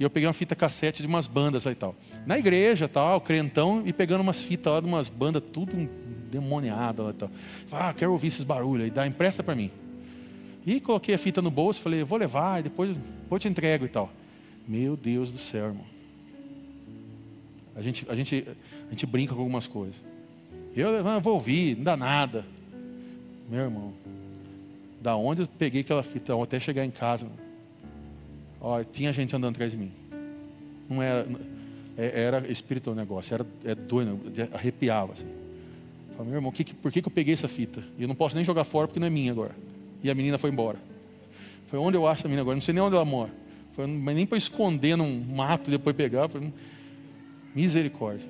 E 0.00 0.02
eu 0.02 0.08
peguei 0.08 0.26
uma 0.26 0.32
fita 0.32 0.56
cassete 0.56 1.02
de 1.02 1.06
umas 1.06 1.26
bandas 1.26 1.66
lá 1.66 1.72
e 1.72 1.74
tal. 1.74 1.94
Na 2.24 2.38
igreja, 2.38 2.88
tal, 2.88 3.20
crentão, 3.20 3.82
e 3.84 3.92
pegando 3.92 4.22
umas 4.22 4.40
fitas 4.40 4.72
lá 4.72 4.80
de 4.80 4.86
umas 4.86 5.10
bandas, 5.10 5.42
tudo 5.52 5.72
demoniadas 6.32 7.04
lá 7.04 7.10
e 7.10 7.14
tal. 7.14 7.30
Ah, 7.70 7.92
quero 7.92 8.10
ouvir 8.10 8.28
esses 8.28 8.42
barulhos 8.42 8.84
aí, 8.84 8.90
dá, 8.90 9.06
empresta 9.06 9.42
para 9.42 9.54
mim. 9.54 9.70
E 10.64 10.80
coloquei 10.80 11.14
a 11.14 11.18
fita 11.18 11.42
no 11.42 11.50
bolso, 11.50 11.82
falei, 11.82 12.02
vou 12.02 12.16
levar, 12.16 12.60
e 12.60 12.62
depois, 12.62 12.96
depois 12.96 13.42
te 13.42 13.48
entrego 13.48 13.84
e 13.84 13.88
tal. 13.88 14.10
Meu 14.66 14.96
Deus 14.96 15.30
do 15.30 15.38
céu, 15.38 15.66
irmão. 15.66 15.84
A 17.76 17.82
gente, 17.82 18.06
a 18.08 18.14
gente, 18.14 18.46
a 18.86 18.90
gente 18.90 19.04
brinca 19.04 19.34
com 19.34 19.40
algumas 19.40 19.66
coisas. 19.66 20.00
Eu 20.74 21.06
ah, 21.06 21.18
vou 21.18 21.34
ouvir, 21.34 21.76
não 21.76 21.84
dá 21.84 21.96
nada. 21.98 22.46
Meu 23.50 23.60
irmão, 23.60 23.92
da 24.98 25.14
onde 25.14 25.42
eu 25.42 25.46
peguei 25.46 25.82
aquela 25.82 26.02
fita 26.02 26.42
até 26.42 26.58
chegar 26.58 26.86
em 26.86 26.90
casa, 26.90 27.26
ó, 28.60 28.82
tinha 28.84 29.12
gente 29.12 29.34
andando 29.34 29.54
atrás 29.54 29.72
de 29.72 29.78
mim. 29.78 29.92
Não 30.88 31.02
era, 31.02 31.26
é, 31.96 32.20
era 32.22 32.50
espírito 32.50 32.90
o 32.90 32.94
negócio, 32.94 33.34
era 33.34 33.46
é 33.64 33.74
doido, 33.74 34.20
arrepiava 34.52 35.12
assim. 35.12 35.26
Falei, 36.16 36.30
meu 36.30 36.38
irmão, 36.38 36.52
que, 36.52 36.64
por 36.74 36.92
que, 36.92 37.00
que 37.00 37.08
eu 37.08 37.12
peguei 37.12 37.34
essa 37.34 37.48
fita? 37.48 37.82
E 37.98 38.02
eu 38.02 38.08
não 38.08 38.14
posso 38.14 38.36
nem 38.36 38.44
jogar 38.44 38.64
fora 38.64 38.86
porque 38.86 39.00
não 39.00 39.06
é 39.06 39.10
minha 39.10 39.32
agora. 39.32 39.54
E 40.02 40.10
a 40.10 40.14
menina 40.14 40.36
foi 40.36 40.50
embora. 40.50 40.78
Foi 41.68 41.78
onde 41.78 41.96
eu 41.96 42.06
acho 42.06 42.26
a 42.26 42.28
menina 42.28 42.42
agora, 42.42 42.56
não 42.56 42.62
sei 42.62 42.74
nem 42.74 42.82
onde 42.82 42.96
ela 42.96 43.04
mora. 43.04 43.30
Foi, 43.72 43.86
mas 43.86 44.14
nem 44.14 44.26
para 44.26 44.36
esconder 44.36 44.96
num 44.96 45.20
mato 45.20 45.68
e 45.68 45.70
depois 45.70 45.94
pegar. 45.94 46.28
Foi, 46.28 46.52
misericórdia. 47.54 48.26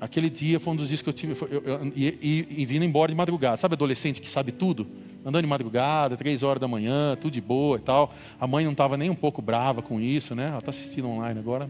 Aquele 0.00 0.30
dia 0.30 0.58
foi 0.58 0.72
um 0.72 0.76
dos 0.76 0.88
dias 0.88 1.02
que 1.02 1.08
eu 1.08 1.12
tive. 1.12 1.34
Eu, 1.50 1.62
eu, 1.62 1.92
e, 1.94 2.06
e, 2.20 2.62
e 2.62 2.66
vindo 2.66 2.84
embora 2.84 3.12
de 3.12 3.16
madrugada. 3.16 3.56
Sabe 3.56 3.74
adolescente 3.74 4.20
que 4.20 4.28
sabe 4.28 4.50
tudo? 4.50 4.86
Andando 5.24 5.42
de 5.42 5.48
madrugada, 5.48 6.16
três 6.16 6.42
horas 6.42 6.60
da 6.60 6.66
manhã, 6.66 7.16
tudo 7.20 7.32
de 7.32 7.40
boa 7.40 7.76
e 7.76 7.80
tal. 7.80 8.14
A 8.40 8.46
mãe 8.46 8.64
não 8.64 8.72
estava 8.72 8.96
nem 8.96 9.10
um 9.10 9.14
pouco 9.14 9.42
brava 9.42 9.82
com 9.82 10.00
isso, 10.00 10.34
né? 10.34 10.48
Ela 10.48 10.58
está 10.58 10.70
assistindo 10.70 11.08
online 11.08 11.38
agora. 11.38 11.68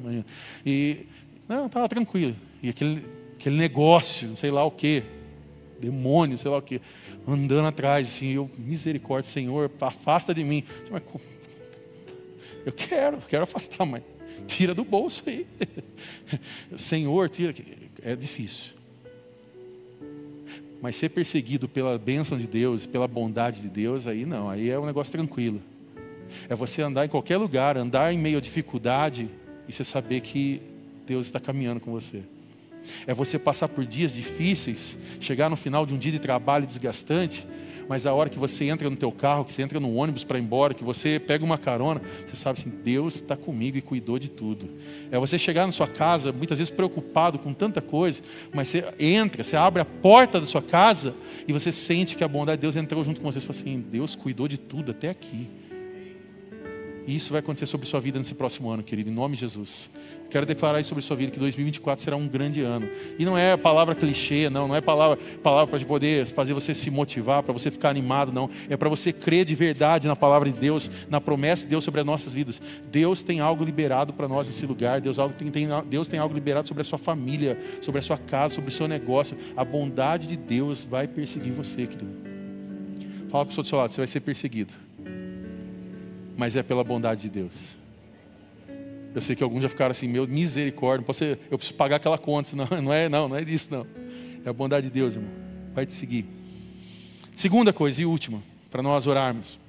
E 0.65 1.07
não, 1.49 1.67
estava 1.67 1.89
tranquila. 1.89 2.35
E 2.63 2.69
aquele, 2.69 3.05
aquele 3.35 3.57
negócio, 3.57 4.37
sei 4.37 4.53
lá 4.53 4.65
o 4.65 4.71
quê, 4.71 5.03
demônio, 5.81 6.39
sei 6.39 6.51
lá 6.51 6.59
o 6.59 6.63
quê, 6.63 6.81
andando 7.27 7.67
atrás, 7.67 8.07
assim, 8.07 8.29
eu, 8.35 8.49
misericórdia, 8.57 9.31
Senhor, 9.31 9.71
afasta 9.81 10.33
de 10.33 10.45
mim. 10.45 10.63
Eu 12.65 12.73
quero, 12.73 13.19
quero 13.19 13.43
afastar, 13.43 13.85
mas 13.85 14.03
tira 14.47 14.75
do 14.75 14.85
bolso 14.85 15.23
aí. 15.27 15.47
Senhor, 16.79 17.29
tira. 17.29 17.55
É 18.03 18.15
difícil. 18.15 18.80
Mas 20.81 20.97
ser 20.97 21.11
perseguido 21.11 21.69
pela 21.69 21.99
bênção 21.99 22.39
de 22.39 22.47
Deus, 22.47 22.87
pela 22.87 23.07
bondade 23.07 23.61
de 23.61 23.69
Deus, 23.69 24.07
aí 24.07 24.25
não, 24.25 24.49
aí 24.49 24.71
é 24.71 24.79
um 24.79 24.87
negócio 24.87 25.13
tranquilo. 25.13 25.61
É 26.49 26.55
você 26.55 26.81
andar 26.83 27.05
em 27.05 27.09
qualquer 27.09 27.37
lugar, 27.37 27.77
andar 27.77 28.13
em 28.13 28.19
meio 28.19 28.39
à 28.39 28.41
dificuldade 28.41 29.29
e 29.69 29.73
você 29.73 29.85
saber 29.85 30.21
que 30.21 30.63
Deus 31.07 31.27
está 31.27 31.41
caminhando 31.41 31.81
com 31.81 31.91
você. 31.91 32.23
É 33.07 33.13
você 33.13 33.39
passar 33.39 33.69
por 33.69 33.85
dias 33.85 34.15
difíceis, 34.15 34.97
chegar 35.21 35.51
no 35.51 35.57
final 35.57 35.85
de 35.85 35.93
um 35.93 35.99
dia 35.99 36.13
de 36.13 36.19
trabalho 36.19 36.67
desgastante 36.67 37.47
mas 37.91 38.07
a 38.07 38.15
hora 38.15 38.31
que 38.31 38.39
você 38.39 38.67
entra 38.67 38.89
no 38.89 38.95
teu 38.95 39.11
carro, 39.11 39.45
que 39.45 39.53
você 39.53 39.63
entra 39.63 39.81
no 39.81 39.93
ônibus 39.97 40.23
para 40.23 40.39
ir 40.39 40.43
embora, 40.43 40.73
que 40.73 40.85
você 40.85 41.19
pega 41.19 41.45
uma 41.45 41.59
carona, 41.59 42.01
você 42.25 42.37
sabe 42.37 42.61
assim, 42.61 42.71
Deus 42.71 43.17
está 43.17 43.37
comigo 43.37 43.77
e 43.77 43.83
cuidou 43.83 44.17
de 44.17 44.31
tudo. 44.31 44.71
É 45.11 45.19
você 45.19 45.37
chegar 45.37 45.67
na 45.67 45.73
sua 45.73 45.89
casa, 45.89 46.31
muitas 46.31 46.59
vezes 46.59 46.73
preocupado 46.73 47.37
com 47.37 47.53
tanta 47.53 47.81
coisa, 47.81 48.23
mas 48.55 48.69
você 48.69 48.85
entra, 48.97 49.43
você 49.43 49.57
abre 49.57 49.83
a 49.83 49.85
porta 49.85 50.39
da 50.39 50.47
sua 50.47 50.63
casa 50.63 51.17
e 51.49 51.53
você 51.53 51.73
sente 51.73 52.15
que 52.15 52.23
a 52.23 52.29
bondade 52.29 52.59
de 52.59 52.63
Deus 52.63 52.77
entrou 52.77 53.03
junto 53.03 53.21
com 53.21 53.29
você 53.29 53.39
e 53.39 53.43
fala 53.43 53.59
assim, 53.59 53.85
Deus 53.91 54.15
cuidou 54.15 54.47
de 54.47 54.57
tudo 54.57 54.93
até 54.93 55.11
aqui. 55.11 55.49
E 57.11 57.17
isso 57.17 57.33
vai 57.33 57.41
acontecer 57.41 57.67
sobre 57.67 57.89
sua 57.89 57.99
vida 57.99 58.21
nesse 58.21 58.37
próximo 58.37 58.71
ano, 58.71 58.85
querido, 58.85 59.11
em 59.11 59.13
nome 59.13 59.35
de 59.35 59.41
Jesus. 59.41 59.91
Quero 60.31 60.47
declarar 60.47 60.79
isso 60.79 60.91
sobre 60.91 61.03
sua 61.03 61.17
vida 61.17 61.33
que 61.33 61.41
2024 61.41 62.05
será 62.05 62.17
um 62.17 62.29
grande 62.29 62.63
ano. 62.63 62.89
E 63.19 63.25
não 63.25 63.37
é 63.37 63.57
palavra 63.57 63.97
clichê, 63.97 64.49
não, 64.49 64.69
não 64.69 64.77
é 64.77 64.81
palavra 64.81 65.19
palavra 65.43 65.77
para 65.77 65.85
poder 65.85 66.25
fazer 66.29 66.55
você 66.55 66.73
se 66.73 66.89
motivar, 66.89 67.43
para 67.43 67.53
você 67.53 67.69
ficar 67.69 67.89
animado, 67.89 68.31
não. 68.31 68.49
É 68.69 68.77
para 68.77 68.89
você 68.89 69.13
crer 69.13 69.45
de 69.45 69.57
verdade 69.57 70.07
na 70.07 70.15
palavra 70.15 70.53
de 70.53 70.57
Deus, 70.57 70.89
na 71.09 71.21
promessa 71.21 71.65
de 71.65 71.71
Deus 71.71 71.83
sobre 71.83 72.01
as 72.01 72.07
nossas 72.07 72.33
vidas. 72.33 72.63
Deus 72.93 73.25
tem 73.25 73.41
algo 73.41 73.65
liberado 73.65 74.13
para 74.13 74.29
nós 74.29 74.47
nesse 74.47 74.65
lugar. 74.65 75.01
Deus, 75.01 75.19
algo 75.19 75.35
tem, 75.35 75.51
tem, 75.51 75.67
Deus 75.89 76.07
tem 76.07 76.21
algo 76.21 76.33
liberado 76.33 76.69
sobre 76.69 76.83
a 76.83 76.85
sua 76.85 76.99
família, 76.99 77.59
sobre 77.81 77.99
a 77.99 78.03
sua 78.03 78.19
casa, 78.19 78.55
sobre 78.55 78.71
o 78.71 78.73
seu 78.73 78.87
negócio. 78.87 79.37
A 79.57 79.65
bondade 79.65 80.29
de 80.29 80.37
Deus 80.37 80.85
vai 80.85 81.09
perseguir 81.09 81.53
você, 81.53 81.89
querido. 81.89 82.31
Fala 83.29 83.45
para 83.47 83.61
o 83.61 83.65
seu 83.65 83.79
lado, 83.79 83.91
você 83.91 84.01
vai 84.01 84.07
ser 84.07 84.21
perseguido 84.21 84.90
mas 86.41 86.57
é 86.57 86.63
pela 86.63 86.83
bondade 86.83 87.21
de 87.21 87.29
Deus. 87.29 87.77
Eu 89.15 89.21
sei 89.21 89.37
que 89.37 89.43
alguns 89.43 89.61
já 89.61 89.69
ficaram 89.69 89.91
assim, 89.91 90.09
meu 90.09 90.27
misericórdia, 90.27 91.13
ser, 91.13 91.39
eu 91.51 91.59
preciso 91.59 91.77
pagar 91.77 91.97
aquela 91.97 92.17
conta, 92.17 92.57
não, 92.57 92.67
não 92.81 92.91
é, 92.91 93.11
não, 93.11 93.29
não 93.29 93.37
é 93.37 93.45
disso 93.45 93.69
não. 93.71 93.87
É 94.43 94.49
a 94.49 94.53
bondade 94.53 94.87
de 94.87 94.93
Deus, 94.93 95.15
irmão. 95.15 95.31
Vai 95.75 95.85
te 95.85 95.93
seguir. 95.93 96.25
Segunda 97.35 97.75
coisa 97.75 98.01
e 98.01 98.07
última, 98.07 98.43
para 98.71 98.83
nós 98.83 99.07
orarmos. 99.07 99.61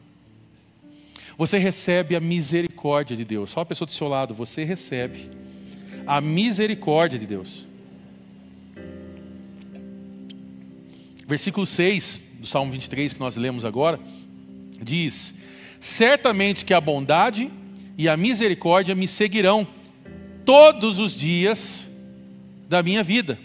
Você 1.37 1.57
recebe 1.57 2.15
a 2.15 2.21
misericórdia 2.21 3.17
de 3.17 3.25
Deus. 3.25 3.49
Só 3.49 3.59
a 3.59 3.65
pessoa 3.65 3.85
do 3.85 3.91
seu 3.91 4.07
lado, 4.07 4.33
você 4.33 4.63
recebe 4.63 5.29
a 6.07 6.21
misericórdia 6.21 7.19
de 7.19 7.27
Deus. 7.27 7.67
Versículo 11.27 11.65
6 11.65 12.21
do 12.39 12.47
Salmo 12.47 12.71
23 12.71 13.11
que 13.11 13.19
nós 13.19 13.35
lemos 13.35 13.65
agora 13.65 13.99
diz: 14.81 15.33
certamente 15.81 16.63
que 16.63 16.73
a 16.73 16.79
bondade 16.79 17.51
e 17.97 18.07
a 18.07 18.15
misericórdia 18.15 18.95
me 18.95 19.07
seguirão 19.07 19.67
todos 20.45 20.99
os 20.99 21.13
dias 21.13 21.89
da 22.69 22.81
minha 22.81 23.03
vida, 23.03 23.37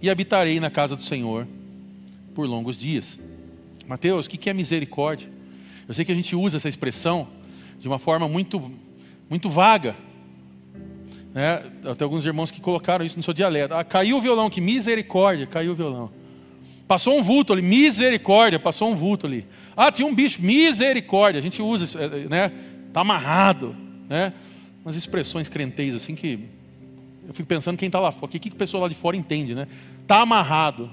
e 0.00 0.08
habitarei 0.08 0.60
na 0.60 0.70
casa 0.70 0.94
do 0.94 1.02
Senhor 1.02 1.48
por 2.34 2.46
longos 2.46 2.76
dias. 2.76 3.18
Mateus, 3.86 4.26
o 4.26 4.30
que 4.30 4.48
é 4.48 4.54
misericórdia? 4.54 5.28
Eu 5.88 5.94
sei 5.94 6.04
que 6.04 6.12
a 6.12 6.14
gente 6.14 6.36
usa 6.36 6.58
essa 6.58 6.68
expressão 6.68 7.28
de 7.80 7.88
uma 7.88 7.98
forma 7.98 8.28
muito, 8.28 8.70
muito 9.28 9.50
vaga. 9.50 9.96
Né? 11.34 11.58
Tem 11.96 12.04
alguns 12.04 12.24
irmãos 12.24 12.50
que 12.50 12.60
colocaram 12.60 13.04
isso 13.04 13.16
no 13.16 13.22
seu 13.22 13.34
dialeto. 13.34 13.74
Ah, 13.74 13.82
caiu 13.82 14.18
o 14.18 14.20
violão, 14.20 14.48
que 14.48 14.60
misericórdia, 14.60 15.46
caiu 15.46 15.72
o 15.72 15.74
violão. 15.74 16.10
Passou 16.86 17.18
um 17.18 17.22
vulto 17.22 17.52
ali, 17.52 17.62
misericórdia, 17.62 18.58
passou 18.58 18.90
um 18.90 18.96
vulto 18.96 19.26
ali. 19.26 19.46
Ah, 19.76 19.90
tinha 19.90 20.06
um 20.06 20.14
bicho, 20.14 20.42
misericórdia. 20.42 21.38
A 21.38 21.42
gente 21.42 21.62
usa, 21.62 21.98
é, 21.98 22.08
né? 22.28 22.52
Está 22.88 23.00
amarrado, 23.00 23.74
né? 24.08 24.32
Umas 24.84 24.96
expressões 24.96 25.48
crenteias 25.48 25.94
assim 25.94 26.14
que 26.14 26.40
eu 27.26 27.32
fico 27.32 27.48
pensando 27.48 27.78
quem 27.78 27.86
está 27.86 28.00
lá 28.00 28.10
fora, 28.10 28.26
o 28.26 28.28
que, 28.28 28.38
que 28.38 28.48
a 28.48 28.54
pessoa 28.54 28.82
lá 28.82 28.88
de 28.88 28.94
fora 28.94 29.16
entende, 29.16 29.54
né? 29.54 29.68
Está 30.02 30.20
amarrado. 30.20 30.90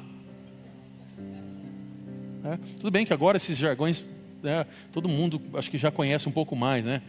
É, 2.43 2.57
tudo 2.77 2.91
bem 2.91 3.05
que 3.05 3.11
agora 3.11 3.37
esses 3.37 3.57
jargões, 3.57 4.05
né, 4.41 4.65
todo 4.93 5.09
mundo 5.09 5.41
acho 5.55 5.69
que 5.69 5.77
já 5.77 5.91
conhece 5.91 6.29
um 6.29 6.31
pouco 6.31 6.55
mais, 6.55 6.85
né? 6.85 7.01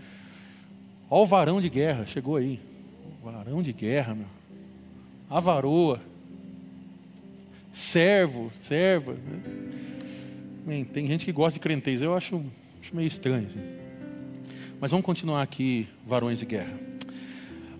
Olha 1.09 1.23
o 1.23 1.27
varão 1.27 1.61
de 1.61 1.69
guerra, 1.69 2.07
chegou 2.07 2.37
aí. 2.37 2.59
O 3.23 3.31
varão 3.31 3.63
de 3.63 3.73
guerra, 3.73 4.15
meu. 4.15 4.27
A 5.29 5.39
varoa 5.39 6.01
servo, 7.73 8.53
serva. 8.63 9.17
Né? 10.67 10.87
Tem 10.93 11.07
gente 11.07 11.25
que 11.25 11.33
gosta 11.33 11.59
de 11.59 11.61
crentez, 11.61 12.03
eu 12.03 12.15
acho, 12.15 12.43
acho 12.81 12.95
meio 12.95 13.07
estranho. 13.07 13.47
Assim. 13.47 13.61
Mas 14.81 14.91
vamos 14.91 15.05
continuar 15.05 15.43
aqui, 15.43 15.89
varões 16.07 16.39
de 16.39 16.47
guerra. 16.47 16.73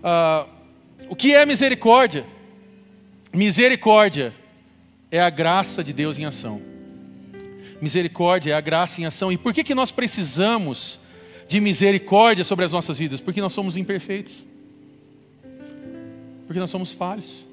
Ah, 0.03 0.47
o 1.09 1.15
que 1.15 1.33
é 1.33 1.45
misericórdia? 1.45 2.25
Misericórdia 3.33 4.33
é 5.09 5.19
a 5.19 5.29
graça 5.29 5.83
de 5.83 5.93
Deus 5.93 6.17
em 6.17 6.25
ação. 6.25 6.61
Misericórdia 7.81 8.51
é 8.51 8.53
a 8.53 8.61
graça 8.61 9.01
em 9.01 9.05
ação. 9.05 9.31
E 9.31 9.37
por 9.37 9.53
que, 9.53 9.63
que 9.63 9.73
nós 9.73 9.91
precisamos 9.91 10.99
de 11.47 11.59
misericórdia 11.59 12.43
sobre 12.43 12.65
as 12.65 12.71
nossas 12.71 12.97
vidas? 12.97 13.19
Porque 13.19 13.41
nós 13.41 13.53
somos 13.53 13.75
imperfeitos. 13.75 14.45
Porque 16.45 16.59
nós 16.59 16.69
somos 16.69 16.91
falhos 16.91 17.50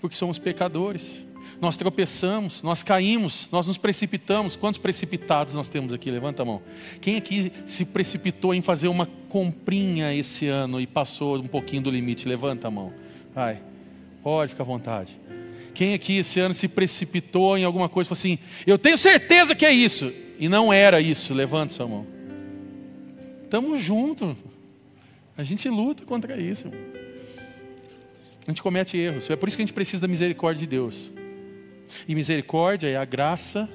porque 0.00 0.16
somos 0.16 0.38
pecadores. 0.38 1.24
Nós 1.60 1.76
tropeçamos, 1.76 2.62
nós 2.62 2.82
caímos, 2.82 3.48
nós 3.50 3.66
nos 3.66 3.78
precipitamos. 3.78 4.56
Quantos 4.56 4.78
precipitados 4.78 5.54
nós 5.54 5.68
temos 5.68 5.92
aqui? 5.92 6.10
Levanta 6.10 6.42
a 6.42 6.44
mão. 6.44 6.60
Quem 7.00 7.16
aqui 7.16 7.52
se 7.64 7.84
precipitou 7.84 8.54
em 8.54 8.60
fazer 8.60 8.88
uma 8.88 9.06
comprinha 9.28 10.14
esse 10.14 10.48
ano 10.48 10.80
e 10.80 10.86
passou 10.86 11.38
um 11.38 11.46
pouquinho 11.46 11.82
do 11.82 11.90
limite? 11.90 12.28
Levanta 12.28 12.68
a 12.68 12.70
mão. 12.70 12.92
Vai, 13.34 13.60
pode 14.22 14.50
ficar 14.50 14.64
à 14.64 14.66
vontade. 14.66 15.16
Quem 15.72 15.94
aqui 15.94 16.18
esse 16.18 16.40
ano 16.40 16.54
se 16.54 16.68
precipitou 16.68 17.56
em 17.56 17.64
alguma 17.64 17.88
coisa 17.88 18.08
e 18.08 18.10
falou 18.14 18.18
assim: 18.18 18.38
Eu 18.66 18.78
tenho 18.78 18.96
certeza 18.96 19.54
que 19.54 19.64
é 19.64 19.72
isso, 19.72 20.12
e 20.38 20.48
não 20.48 20.72
era 20.72 21.00
isso? 21.00 21.34
Levanta 21.34 21.74
sua 21.74 21.86
mão. 21.86 22.06
Estamos 23.44 23.80
juntos. 23.80 24.36
A 25.36 25.42
gente 25.42 25.68
luta 25.68 26.04
contra 26.04 26.40
isso. 26.40 26.70
A 28.46 28.50
gente 28.50 28.62
comete 28.62 28.96
erros. 28.96 29.28
É 29.28 29.36
por 29.36 29.48
isso 29.48 29.56
que 29.56 29.62
a 29.62 29.66
gente 29.66 29.74
precisa 29.74 30.02
da 30.02 30.08
misericórdia 30.08 30.60
de 30.60 30.66
Deus. 30.66 31.10
E 32.06 32.14
misericórdia 32.14 32.88
é 32.88 32.96
a 32.96 33.04
graça 33.04 33.68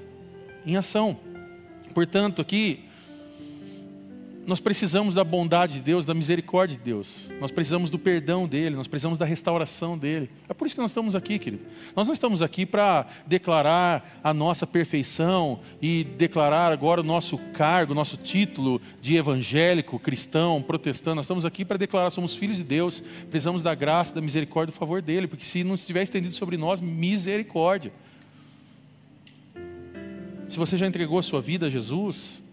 em 0.66 0.78
ação. 0.78 1.20
Portanto, 1.94 2.42
aqui 2.42 2.86
nós 4.52 4.60
precisamos 4.60 5.16
da 5.16 5.24
bondade 5.24 5.76
de 5.76 5.80
Deus, 5.80 6.06
da 6.06 6.14
misericórdia 6.14 6.78
de 6.78 6.84
Deus. 6.84 7.30
Nós 7.40 7.52
precisamos 7.52 7.90
do 7.90 7.98
perdão 7.98 8.46
dele, 8.46 8.76
nós 8.76 8.86
precisamos 8.86 9.18
da 9.18 9.24
restauração 9.24 9.98
dele. 9.98 10.30
É 10.50 10.54
por 10.54 10.66
isso 10.66 10.76
que 10.76 10.82
nós 10.82 10.92
estamos 10.92 11.16
aqui, 11.16 11.40
querido. 11.40 11.64
Nós 11.96 12.06
não 12.06 12.14
estamos 12.14 12.42
aqui 12.42 12.66
para 12.66 13.08
declarar 13.26 14.20
a 14.22 14.34
nossa 14.34 14.68
perfeição 14.68 15.62
e 15.82 16.04
declarar 16.04 16.70
agora 16.70 17.00
o 17.00 17.04
nosso 17.04 17.38
cargo, 17.54 17.94
o 17.94 17.96
nosso 17.96 18.18
título 18.18 18.82
de 19.00 19.16
evangélico, 19.16 19.98
cristão, 19.98 20.62
protestante. 20.62 21.16
Nós 21.16 21.24
estamos 21.24 21.46
aqui 21.46 21.64
para 21.64 21.78
declarar 21.78 22.12
somos 22.12 22.36
filhos 22.36 22.58
de 22.58 22.64
Deus, 22.66 23.02
precisamos 23.30 23.64
da 23.64 23.74
graça, 23.74 24.14
da 24.14 24.20
misericórdia, 24.20 24.74
do 24.74 24.78
favor 24.78 25.02
dele, 25.02 25.28
porque 25.28 25.46
se 25.46 25.64
não 25.64 25.76
estiver 25.76 26.04
estendido 26.04 26.36
sobre 26.36 26.58
nós, 26.58 26.82
misericórdia. 26.82 27.94
Se 30.50 30.58
você 30.58 30.76
já 30.76 30.86
entregou 30.86 31.18
a 31.18 31.24
sua 31.24 31.40
vida 31.40 31.68
a 31.68 31.70
Jesus, 31.70 32.44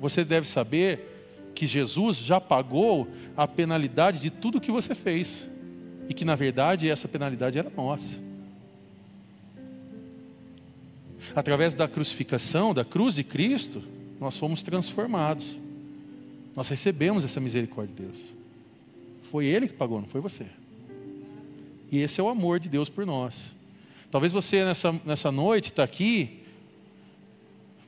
você 0.00 0.24
deve 0.24 0.48
saber 0.48 1.52
que 1.54 1.66
Jesus 1.66 2.16
já 2.16 2.40
pagou 2.40 3.06
a 3.36 3.46
penalidade 3.46 4.18
de 4.18 4.30
tudo 4.30 4.60
que 4.60 4.72
você 4.72 4.94
fez. 4.94 5.48
E 6.08 6.14
que 6.14 6.24
na 6.24 6.34
verdade 6.34 6.88
essa 6.88 7.06
penalidade 7.06 7.58
era 7.58 7.70
nossa. 7.76 8.18
Através 11.34 11.74
da 11.74 11.86
crucificação, 11.86 12.72
da 12.72 12.84
cruz 12.84 13.14
de 13.14 13.22
Cristo, 13.22 13.82
nós 14.18 14.36
fomos 14.36 14.62
transformados. 14.62 15.58
Nós 16.56 16.68
recebemos 16.68 17.24
essa 17.24 17.38
misericórdia 17.38 17.94
de 17.94 18.02
Deus. 18.02 18.18
Foi 19.30 19.46
Ele 19.46 19.68
que 19.68 19.74
pagou, 19.74 20.00
não 20.00 20.08
foi 20.08 20.20
você. 20.20 20.46
E 21.92 21.98
esse 21.98 22.20
é 22.20 22.24
o 22.24 22.28
amor 22.28 22.58
de 22.58 22.68
Deus 22.68 22.88
por 22.88 23.04
nós. 23.04 23.52
Talvez 24.10 24.32
você 24.32 24.64
nessa, 24.64 24.98
nessa 25.04 25.30
noite 25.30 25.66
está 25.66 25.84
aqui 25.84 26.39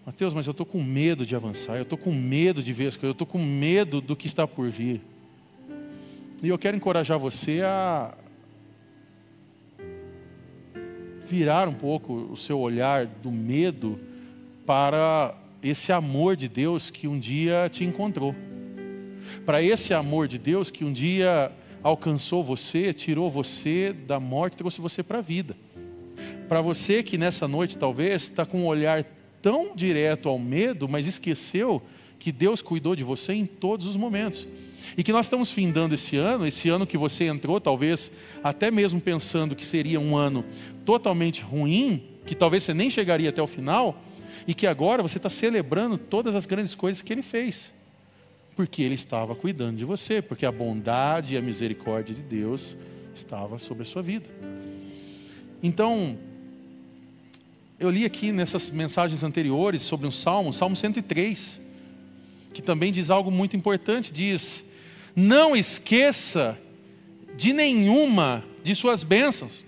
Mateus, 0.04 0.34
mas 0.34 0.46
eu 0.46 0.50
estou 0.50 0.66
com 0.66 0.82
medo 0.82 1.24
de 1.24 1.36
avançar, 1.36 1.76
eu 1.76 1.82
estou 1.82 1.96
com 1.96 2.12
medo 2.12 2.60
de 2.60 2.72
ver 2.72 2.88
as 2.88 2.96
coisas, 2.96 3.10
eu 3.10 3.12
estou 3.12 3.26
com 3.26 3.38
medo 3.38 4.00
do 4.00 4.16
que 4.16 4.26
está 4.26 4.48
por 4.48 4.68
vir. 4.68 5.00
E 6.42 6.48
eu 6.48 6.58
quero 6.58 6.76
encorajar 6.76 7.20
você 7.20 7.60
a 7.62 8.12
virar 11.28 11.68
um 11.68 11.72
pouco 11.72 12.12
o 12.12 12.36
seu 12.36 12.58
olhar 12.58 13.06
do 13.06 13.30
medo 13.30 13.98
para 14.66 15.36
esse 15.62 15.92
amor 15.92 16.34
de 16.34 16.48
Deus 16.48 16.90
que 16.90 17.06
um 17.06 17.16
dia 17.16 17.70
te 17.72 17.84
encontrou. 17.84 18.34
Para 19.46 19.62
esse 19.62 19.94
amor 19.94 20.26
de 20.26 20.36
Deus 20.36 20.68
que 20.68 20.84
um 20.84 20.92
dia 20.92 21.52
alcançou 21.80 22.42
você, 22.42 22.92
tirou 22.92 23.30
você 23.30 23.92
da 23.92 24.18
morte, 24.18 24.56
trouxe 24.56 24.80
você 24.80 25.00
para 25.00 25.18
a 25.18 25.22
vida. 25.22 25.56
Para 26.48 26.60
você 26.60 27.04
que 27.04 27.16
nessa 27.16 27.46
noite 27.46 27.78
talvez 27.78 28.24
está 28.24 28.44
com 28.44 28.62
um 28.62 28.66
olhar 28.66 29.04
tão 29.42 29.74
direto 29.74 30.28
ao 30.28 30.38
medo, 30.38 30.88
mas 30.88 31.06
esqueceu 31.06 31.82
que 32.18 32.30
Deus 32.30 32.62
cuidou 32.62 32.94
de 32.94 33.02
você 33.02 33.32
em 33.32 33.44
todos 33.44 33.86
os 33.86 33.96
momentos. 33.96 34.46
E 34.96 35.02
que 35.02 35.12
nós 35.12 35.26
estamos 35.26 35.50
findando 35.50 35.94
esse 35.94 36.16
ano, 36.16 36.46
esse 36.46 36.68
ano 36.68 36.86
que 36.86 36.96
você 36.96 37.24
entrou, 37.24 37.60
talvez 37.60 38.12
até 38.44 38.70
mesmo 38.70 39.00
pensando 39.00 39.56
que 39.56 39.66
seria 39.66 39.98
um 39.98 40.16
ano 40.16 40.44
totalmente 40.84 41.42
ruim, 41.42 42.02
que 42.24 42.34
talvez 42.34 42.62
você 42.62 42.72
nem 42.72 42.90
chegaria 42.90 43.30
até 43.30 43.42
o 43.42 43.46
final, 43.46 44.00
e 44.46 44.54
que 44.54 44.66
agora 44.66 45.02
você 45.02 45.18
está 45.18 45.28
celebrando 45.30 45.98
todas 45.98 46.34
as 46.34 46.46
grandes 46.46 46.74
coisas 46.74 47.02
que 47.02 47.12
Ele 47.12 47.22
fez, 47.22 47.72
porque 48.54 48.82
Ele 48.82 48.94
estava 48.94 49.34
cuidando 49.34 49.76
de 49.76 49.84
você, 49.84 50.22
porque 50.22 50.46
a 50.46 50.52
bondade 50.52 51.34
e 51.34 51.36
a 51.36 51.42
misericórdia 51.42 52.14
de 52.14 52.22
Deus 52.22 52.76
estava 53.14 53.58
sobre 53.58 53.82
a 53.82 53.86
sua 53.86 54.02
vida. 54.02 54.28
Então, 55.62 56.18
eu 57.82 57.90
li 57.90 58.04
aqui 58.04 58.30
nessas 58.30 58.70
mensagens 58.70 59.24
anteriores 59.24 59.82
sobre 59.82 60.06
um 60.06 60.12
salmo, 60.12 60.52
Salmo 60.52 60.76
103. 60.76 61.60
que 62.54 62.62
também 62.62 62.92
diz 62.92 63.10
algo 63.10 63.28
muito 63.28 63.56
importante: 63.56 64.12
diz, 64.12 64.64
não 65.16 65.56
esqueça 65.56 66.56
de 67.36 67.52
nenhuma 67.52 68.44
de 68.62 68.72
suas 68.76 69.02
bênçãos. 69.02 69.64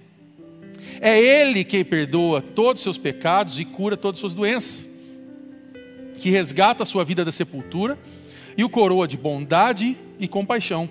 É 1.01 1.19
Ele 1.19 1.65
que 1.65 1.83
perdoa 1.83 2.41
todos 2.41 2.81
os 2.81 2.85
seus 2.85 2.99
pecados 2.99 3.59
e 3.59 3.65
cura 3.65 3.97
todas 3.97 4.19
as 4.19 4.21
suas 4.21 4.35
doenças, 4.35 4.87
que 6.21 6.31
resgata 6.31 6.85
a 6.85 6.87
sua 6.87 7.05
vida 7.05 7.25
da 7.25 7.33
sepultura 7.33 7.99
e 8.57 8.63
o 8.63 8.69
coroa 8.69 9.09
de 9.09 9.17
bondade 9.17 9.97
e 10.21 10.29
compaixão, 10.29 10.89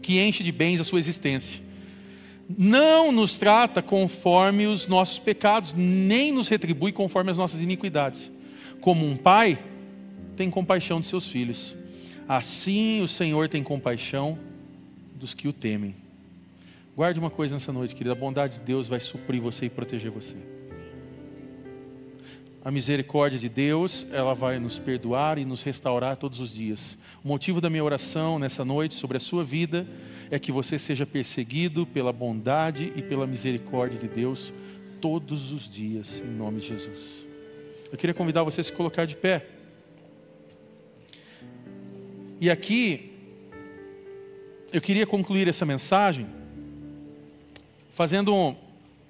que 0.00 0.20
enche 0.20 0.44
de 0.44 0.52
bens 0.52 0.80
a 0.80 0.84
sua 0.84 1.00
existência. 1.00 1.67
Não 2.48 3.12
nos 3.12 3.36
trata 3.36 3.82
conforme 3.82 4.66
os 4.66 4.86
nossos 4.86 5.18
pecados, 5.18 5.74
nem 5.74 6.32
nos 6.32 6.48
retribui 6.48 6.92
conforme 6.92 7.30
as 7.30 7.36
nossas 7.36 7.60
iniquidades. 7.60 8.30
Como 8.80 9.06
um 9.06 9.16
pai 9.16 9.58
tem 10.36 10.50
compaixão 10.50 11.00
de 11.00 11.06
seus 11.06 11.26
filhos, 11.26 11.76
assim 12.26 13.02
o 13.02 13.08
Senhor 13.08 13.48
tem 13.48 13.62
compaixão 13.62 14.38
dos 15.14 15.34
que 15.34 15.48
o 15.48 15.52
temem. 15.52 15.94
Guarde 16.96 17.20
uma 17.20 17.30
coisa 17.30 17.54
nessa 17.54 17.72
noite, 17.72 17.94
querida: 17.94 18.12
a 18.12 18.18
bondade 18.18 18.54
de 18.54 18.64
Deus 18.64 18.88
vai 18.88 19.00
suprir 19.00 19.42
você 19.42 19.66
e 19.66 19.70
proteger 19.70 20.10
você. 20.10 20.36
A 22.64 22.70
misericórdia 22.70 23.38
de 23.38 23.48
Deus, 23.48 24.06
ela 24.12 24.34
vai 24.34 24.58
nos 24.58 24.78
perdoar 24.78 25.38
e 25.38 25.44
nos 25.44 25.62
restaurar 25.62 26.16
todos 26.16 26.40
os 26.40 26.52
dias. 26.52 26.98
O 27.24 27.28
motivo 27.28 27.60
da 27.60 27.70
minha 27.70 27.84
oração 27.84 28.38
nessa 28.38 28.64
noite 28.64 28.94
sobre 28.94 29.16
a 29.16 29.20
sua 29.20 29.44
vida 29.44 29.86
é 30.30 30.38
que 30.38 30.50
você 30.50 30.78
seja 30.78 31.06
perseguido 31.06 31.86
pela 31.86 32.12
bondade 32.12 32.92
e 32.96 33.02
pela 33.02 33.26
misericórdia 33.26 33.98
de 33.98 34.08
Deus 34.08 34.52
todos 35.00 35.52
os 35.52 35.68
dias, 35.70 36.20
em 36.20 36.30
nome 36.30 36.60
de 36.60 36.68
Jesus. 36.68 37.26
Eu 37.90 37.96
queria 37.96 38.12
convidar 38.12 38.42
você 38.42 38.60
a 38.60 38.64
se 38.64 38.72
colocar 38.72 39.06
de 39.06 39.16
pé. 39.16 39.46
E 42.40 42.50
aqui, 42.50 43.12
eu 44.72 44.80
queria 44.80 45.06
concluir 45.06 45.48
essa 45.48 45.64
mensagem 45.64 46.26
fazendo 47.94 48.34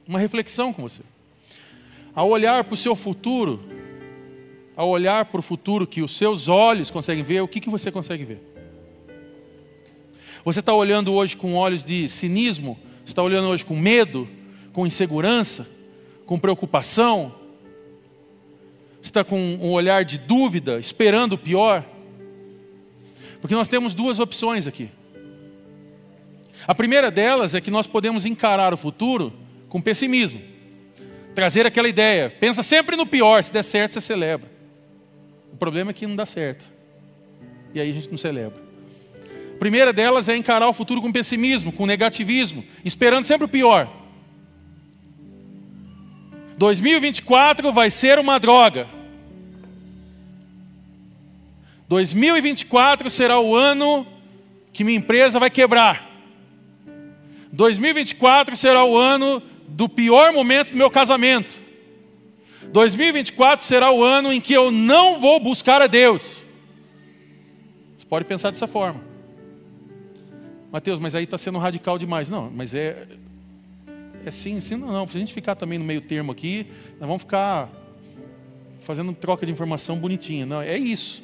uma 0.06 0.18
reflexão 0.18 0.72
com 0.72 0.82
você. 0.82 1.02
Ao 2.14 2.28
olhar 2.28 2.64
para 2.64 2.74
o 2.74 2.76
seu 2.76 2.96
futuro, 2.96 3.60
ao 4.76 4.88
olhar 4.88 5.24
para 5.24 5.40
o 5.40 5.42
futuro 5.42 5.86
que 5.86 6.02
os 6.02 6.16
seus 6.16 6.48
olhos 6.48 6.90
conseguem 6.90 7.24
ver, 7.24 7.40
o 7.40 7.48
que, 7.48 7.60
que 7.60 7.70
você 7.70 7.90
consegue 7.90 8.24
ver? 8.24 8.40
Você 10.44 10.60
está 10.60 10.72
olhando 10.72 11.12
hoje 11.12 11.36
com 11.36 11.54
olhos 11.54 11.84
de 11.84 12.08
cinismo? 12.08 12.78
Você 13.04 13.12
está 13.12 13.22
olhando 13.22 13.48
hoje 13.48 13.64
com 13.64 13.76
medo, 13.76 14.28
com 14.72 14.86
insegurança, 14.86 15.66
com 16.24 16.38
preocupação? 16.38 17.34
Você 19.00 19.08
está 19.08 19.24
com 19.24 19.38
um 19.38 19.70
olhar 19.72 20.04
de 20.04 20.18
dúvida, 20.18 20.78
esperando 20.78 21.32
o 21.34 21.38
pior? 21.38 21.84
Porque 23.40 23.54
nós 23.54 23.68
temos 23.68 23.94
duas 23.94 24.18
opções 24.18 24.66
aqui. 24.66 24.90
A 26.66 26.74
primeira 26.74 27.10
delas 27.10 27.54
é 27.54 27.60
que 27.60 27.70
nós 27.70 27.86
podemos 27.86 28.26
encarar 28.26 28.74
o 28.74 28.76
futuro 28.76 29.32
com 29.68 29.80
pessimismo. 29.80 30.40
Trazer 31.38 31.64
aquela 31.64 31.88
ideia, 31.88 32.28
pensa 32.28 32.64
sempre 32.64 32.96
no 32.96 33.06
pior, 33.06 33.44
se 33.44 33.52
der 33.52 33.62
certo 33.62 33.92
você 33.92 34.00
celebra. 34.00 34.50
O 35.52 35.56
problema 35.56 35.92
é 35.92 35.94
que 35.94 36.04
não 36.04 36.16
dá 36.16 36.26
certo. 36.26 36.64
E 37.72 37.80
aí 37.80 37.88
a 37.88 37.94
gente 37.94 38.10
não 38.10 38.18
celebra. 38.18 38.60
A 39.54 39.56
primeira 39.56 39.92
delas 39.92 40.28
é 40.28 40.36
encarar 40.36 40.68
o 40.68 40.72
futuro 40.72 41.00
com 41.00 41.12
pessimismo, 41.12 41.70
com 41.70 41.86
negativismo, 41.86 42.64
esperando 42.84 43.24
sempre 43.24 43.44
o 43.44 43.48
pior. 43.48 43.88
2024 46.56 47.72
vai 47.72 47.88
ser 47.88 48.18
uma 48.18 48.40
droga. 48.40 48.88
2024 51.88 53.08
será 53.10 53.38
o 53.38 53.54
ano 53.54 54.04
que 54.72 54.82
minha 54.82 54.98
empresa 54.98 55.38
vai 55.38 55.50
quebrar. 55.50 56.04
2024 57.52 58.56
será 58.56 58.84
o 58.84 58.96
ano 58.96 59.40
do 59.68 59.88
pior 59.88 60.32
momento 60.32 60.70
do 60.70 60.76
meu 60.76 60.90
casamento. 60.90 61.54
2024 62.72 63.64
será 63.64 63.90
o 63.90 64.02
ano 64.02 64.32
em 64.32 64.40
que 64.40 64.52
eu 64.52 64.70
não 64.70 65.20
vou 65.20 65.38
buscar 65.40 65.80
a 65.80 65.86
Deus. 65.86 66.44
Você 67.98 68.06
pode 68.06 68.24
pensar 68.24 68.50
dessa 68.50 68.66
forma. 68.66 69.00
Mateus, 70.70 71.00
mas 71.00 71.14
aí 71.14 71.24
está 71.24 71.38
sendo 71.38 71.58
radical 71.58 71.98
demais. 71.98 72.28
Não, 72.28 72.50
mas 72.50 72.74
é. 72.74 73.06
É 74.26 74.30
sim, 74.30 74.60
sim, 74.60 74.76
não, 74.76 74.88
não. 74.88 75.06
Para 75.06 75.16
a 75.16 75.20
gente 75.20 75.32
ficar 75.32 75.54
também 75.54 75.78
no 75.78 75.84
meio 75.84 76.00
termo 76.00 76.32
aqui, 76.32 76.66
nós 76.98 77.08
vamos 77.08 77.22
ficar 77.22 77.70
fazendo 78.80 79.12
troca 79.12 79.46
de 79.46 79.52
informação 79.52 79.96
bonitinha. 79.96 80.44
Não, 80.44 80.60
é 80.60 80.76
isso. 80.76 81.22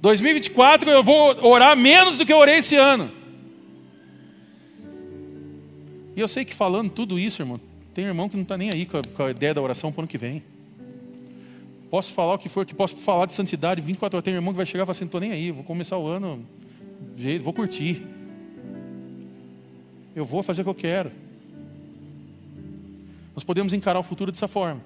2024 0.00 0.90
eu 0.90 1.02
vou 1.02 1.44
orar 1.46 1.76
menos 1.76 2.18
do 2.18 2.26
que 2.26 2.32
eu 2.32 2.38
orei 2.38 2.58
esse 2.58 2.76
ano. 2.76 3.10
E 6.16 6.20
eu 6.20 6.26
sei 6.26 6.46
que 6.46 6.54
falando 6.54 6.88
tudo 6.88 7.18
isso, 7.18 7.42
irmão, 7.42 7.60
tem 7.92 8.06
irmão 8.06 8.26
que 8.26 8.36
não 8.36 8.42
está 8.42 8.56
nem 8.56 8.70
aí 8.70 8.86
com 8.86 8.96
a, 8.96 9.02
com 9.02 9.22
a, 9.22 9.30
ideia 9.30 9.52
da 9.52 9.60
oração 9.60 9.92
para 9.92 10.00
o 10.00 10.02
ano 10.02 10.08
que 10.08 10.16
vem. 10.16 10.42
Posso 11.90 12.10
falar 12.12 12.34
o 12.34 12.38
que 12.38 12.48
for, 12.48 12.64
que 12.64 12.74
posso 12.74 12.96
falar 12.96 13.26
de 13.26 13.34
santidade 13.34 13.82
24 13.82 14.16
horas. 14.16 14.24
Tem 14.24 14.32
irmão 14.32 14.54
que 14.54 14.56
vai 14.56 14.64
chegar 14.64 14.84
e 14.84 14.86
falar 14.86 14.92
assim: 14.92 15.04
não 15.04 15.08
estou 15.08 15.20
nem 15.20 15.32
aí, 15.32 15.50
vou 15.50 15.62
começar 15.62 15.98
o 15.98 16.06
ano, 16.06 16.42
vou 17.42 17.52
curtir. 17.52 18.02
Eu 20.14 20.24
vou 20.24 20.42
fazer 20.42 20.62
o 20.62 20.64
que 20.64 20.70
eu 20.70 20.74
quero. 20.74 21.12
Nós 23.34 23.44
podemos 23.44 23.74
encarar 23.74 24.00
o 24.00 24.02
futuro 24.02 24.32
dessa 24.32 24.48
forma. 24.48 24.80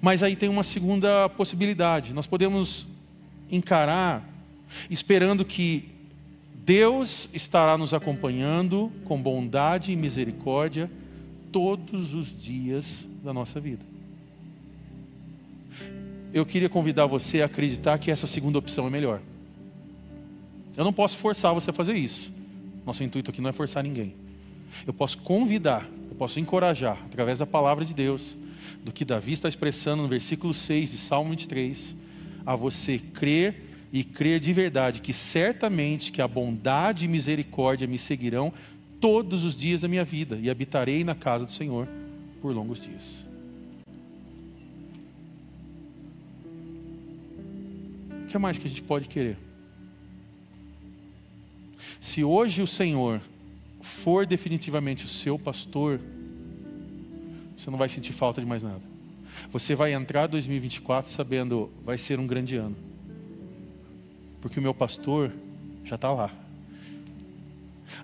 Mas 0.00 0.22
aí 0.22 0.36
tem 0.36 0.48
uma 0.48 0.62
segunda 0.62 1.28
possibilidade. 1.30 2.12
Nós 2.12 2.28
podemos 2.28 2.86
encarar 3.50 4.24
esperando 4.88 5.44
que 5.44 5.95
Deus 6.66 7.28
estará 7.32 7.78
nos 7.78 7.94
acompanhando 7.94 8.90
com 9.04 9.22
bondade 9.22 9.92
e 9.92 9.96
misericórdia 9.96 10.90
todos 11.52 12.12
os 12.12 12.42
dias 12.42 13.06
da 13.22 13.32
nossa 13.32 13.60
vida. 13.60 13.84
Eu 16.34 16.44
queria 16.44 16.68
convidar 16.68 17.06
você 17.06 17.40
a 17.40 17.44
acreditar 17.44 17.98
que 17.98 18.10
essa 18.10 18.26
segunda 18.26 18.58
opção 18.58 18.84
é 18.84 18.90
melhor. 18.90 19.20
Eu 20.76 20.82
não 20.82 20.92
posso 20.92 21.16
forçar 21.18 21.54
você 21.54 21.70
a 21.70 21.72
fazer 21.72 21.94
isso. 21.94 22.32
Nosso 22.84 23.04
intuito 23.04 23.30
aqui 23.30 23.40
não 23.40 23.50
é 23.50 23.52
forçar 23.52 23.84
ninguém. 23.84 24.12
Eu 24.84 24.92
posso 24.92 25.18
convidar, 25.18 25.88
eu 26.10 26.16
posso 26.16 26.40
encorajar, 26.40 26.98
através 27.04 27.38
da 27.38 27.46
palavra 27.46 27.84
de 27.84 27.94
Deus, 27.94 28.36
do 28.84 28.90
que 28.90 29.04
Davi 29.04 29.34
está 29.34 29.48
expressando 29.48 30.02
no 30.02 30.08
versículo 30.08 30.52
6 30.52 30.90
de 30.90 30.98
Salmo 30.98 31.30
23, 31.30 31.94
a 32.44 32.56
você 32.56 32.98
crer 32.98 33.65
e 33.98 34.04
crer 34.04 34.38
de 34.38 34.52
verdade 34.52 35.00
que 35.00 35.10
certamente 35.10 36.12
que 36.12 36.20
a 36.20 36.28
bondade 36.28 37.06
e 37.06 37.08
misericórdia 37.08 37.88
me 37.88 37.96
seguirão 37.96 38.52
todos 39.00 39.42
os 39.42 39.56
dias 39.56 39.80
da 39.80 39.88
minha 39.88 40.04
vida 40.04 40.36
e 40.36 40.50
habitarei 40.50 41.02
na 41.02 41.14
casa 41.14 41.46
do 41.46 41.50
Senhor 41.50 41.88
por 42.42 42.54
longos 42.54 42.82
dias. 42.82 43.24
O 48.22 48.26
que 48.26 48.36
mais 48.36 48.58
que 48.58 48.66
a 48.66 48.68
gente 48.68 48.82
pode 48.82 49.08
querer? 49.08 49.38
Se 51.98 52.22
hoje 52.22 52.60
o 52.60 52.66
Senhor 52.66 53.22
for 53.80 54.26
definitivamente 54.26 55.06
o 55.06 55.08
seu 55.08 55.38
pastor, 55.38 55.98
você 57.56 57.70
não 57.70 57.78
vai 57.78 57.88
sentir 57.88 58.12
falta 58.12 58.42
de 58.42 58.46
mais 58.46 58.62
nada. 58.62 58.82
Você 59.50 59.74
vai 59.74 59.94
entrar 59.94 60.26
2024 60.26 61.10
sabendo, 61.10 61.70
vai 61.82 61.96
ser 61.96 62.20
um 62.20 62.26
grande 62.26 62.56
ano. 62.56 62.85
Porque 64.46 64.60
o 64.60 64.62
meu 64.62 64.72
pastor 64.72 65.32
já 65.84 65.96
está 65.96 66.12
lá. 66.12 66.32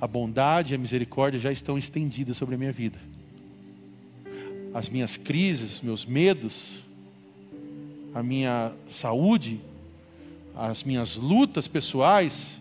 A 0.00 0.08
bondade 0.08 0.72
e 0.72 0.74
a 0.74 0.78
misericórdia 0.78 1.38
já 1.38 1.52
estão 1.52 1.78
estendidas 1.78 2.36
sobre 2.36 2.56
a 2.56 2.58
minha 2.58 2.72
vida. 2.72 2.98
As 4.74 4.88
minhas 4.88 5.16
crises, 5.16 5.80
meus 5.80 6.04
medos, 6.04 6.82
a 8.12 8.24
minha 8.24 8.72
saúde, 8.88 9.60
as 10.56 10.82
minhas 10.82 11.14
lutas 11.14 11.68
pessoais, 11.68 12.58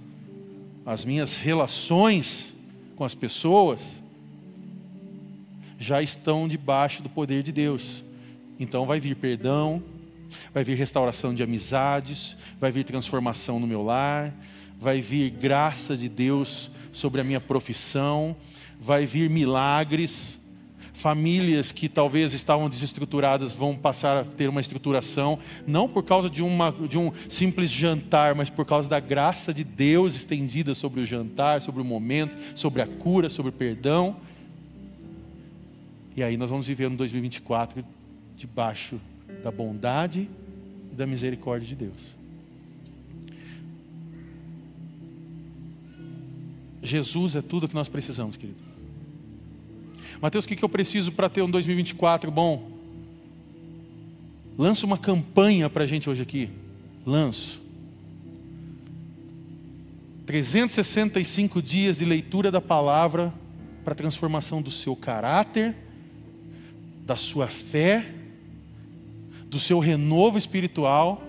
as 0.86 1.04
minhas 1.04 1.36
relações 1.36 2.54
com 2.96 3.04
as 3.04 3.16
pessoas, 3.16 4.00
já 5.80 6.04
estão 6.04 6.48
debaixo 6.48 7.02
do 7.02 7.10
poder 7.10 7.42
de 7.42 7.52
Deus. 7.52 8.04
Então 8.60 8.86
vai 8.86 9.00
vir 9.00 9.16
perdão, 9.16 9.82
vai 10.54 10.64
vir 10.64 10.76
restauração 10.76 11.34
de 11.34 11.44
amizades, 11.44 12.36
vai 12.60 12.72
vir 12.72 12.84
transformação 12.84 13.60
no 13.60 13.68
meu 13.68 13.84
lar, 13.84 14.34
vai 14.80 15.00
vir 15.00 15.30
graça 15.30 15.96
de 15.96 16.10
Deus 16.10 16.72
sobre 16.92 17.22
a 17.22 17.24
minha 17.24 17.40
profissão, 17.40 18.36
vai 18.80 19.06
vir 19.06 19.30
milagres. 19.30 20.40
Famílias 20.94 21.72
que 21.72 21.88
talvez 21.88 22.34
estavam 22.34 22.70
desestruturadas 22.70 23.54
vão 23.54 23.76
passar 23.76 24.18
a 24.18 24.24
ter 24.24 24.50
uma 24.50 24.62
estruturação, 24.62 25.40
não 25.66 25.88
por 25.88 26.04
causa 26.04 26.30
de, 26.30 26.44
uma, 26.44 26.72
de 26.72 26.98
um 26.98 27.12
simples 27.28 27.72
jantar, 27.72 28.36
mas 28.36 28.50
por 28.50 28.66
causa 28.66 28.88
da 28.90 29.00
graça 29.00 29.54
de 29.54 29.64
Deus 29.64 30.16
estendida 30.16 30.76
sobre 30.76 31.02
o 31.02 31.06
jantar, 31.06 31.62
sobre 31.62 31.82
o 31.82 31.86
momento, 31.86 32.38
sobre 32.56 32.82
a 32.82 32.88
cura, 32.88 33.30
sobre 33.30 33.50
o 33.50 33.54
perdão. 33.54 34.18
E 36.16 36.22
aí 36.22 36.38
nós 36.38 36.50
vamos 36.50 36.68
viver 36.68 36.90
no 36.90 36.98
2024 36.98 37.84
debaixo 38.36 39.00
da 39.44 39.52
bondade 39.52 40.30
e 40.92 40.96
da 40.96 41.06
misericórdia 41.06 41.68
de 41.68 41.76
Deus. 41.76 42.16
Jesus 46.84 47.36
é 47.36 47.42
tudo 47.42 47.66
o 47.66 47.70
que 47.70 47.76
nós 47.76 47.88
precisamos, 47.88 48.38
querido. 48.38 48.60
Mateus, 50.22 50.46
o 50.46 50.48
que 50.48 50.64
eu 50.64 50.70
preciso 50.70 51.12
para 51.12 51.30
ter 51.30 51.42
um 51.42 51.50
2024 51.50 52.30
bom? 52.30 52.72
Lança 54.58 54.86
uma 54.86 54.98
campanha 54.98 55.70
para 55.70 55.84
a 55.84 55.88
gente 55.88 56.10
hoje 56.10 56.22
aqui. 56.22 56.50
Lanço. 57.06 57.60
365 60.26 61.62
dias 61.62 61.98
de 61.98 62.06
leitura 62.06 62.52
da 62.52 62.62
palavra 62.62 63.34
para 63.84 63.96
transformação 63.96 64.62
do 64.62 64.70
seu 64.70 64.96
caráter, 64.96 65.76
da 67.06 67.16
sua 67.16 67.48
fé, 67.48 68.21
do 69.52 69.60
seu 69.60 69.78
renovo 69.78 70.38
espiritual, 70.38 71.22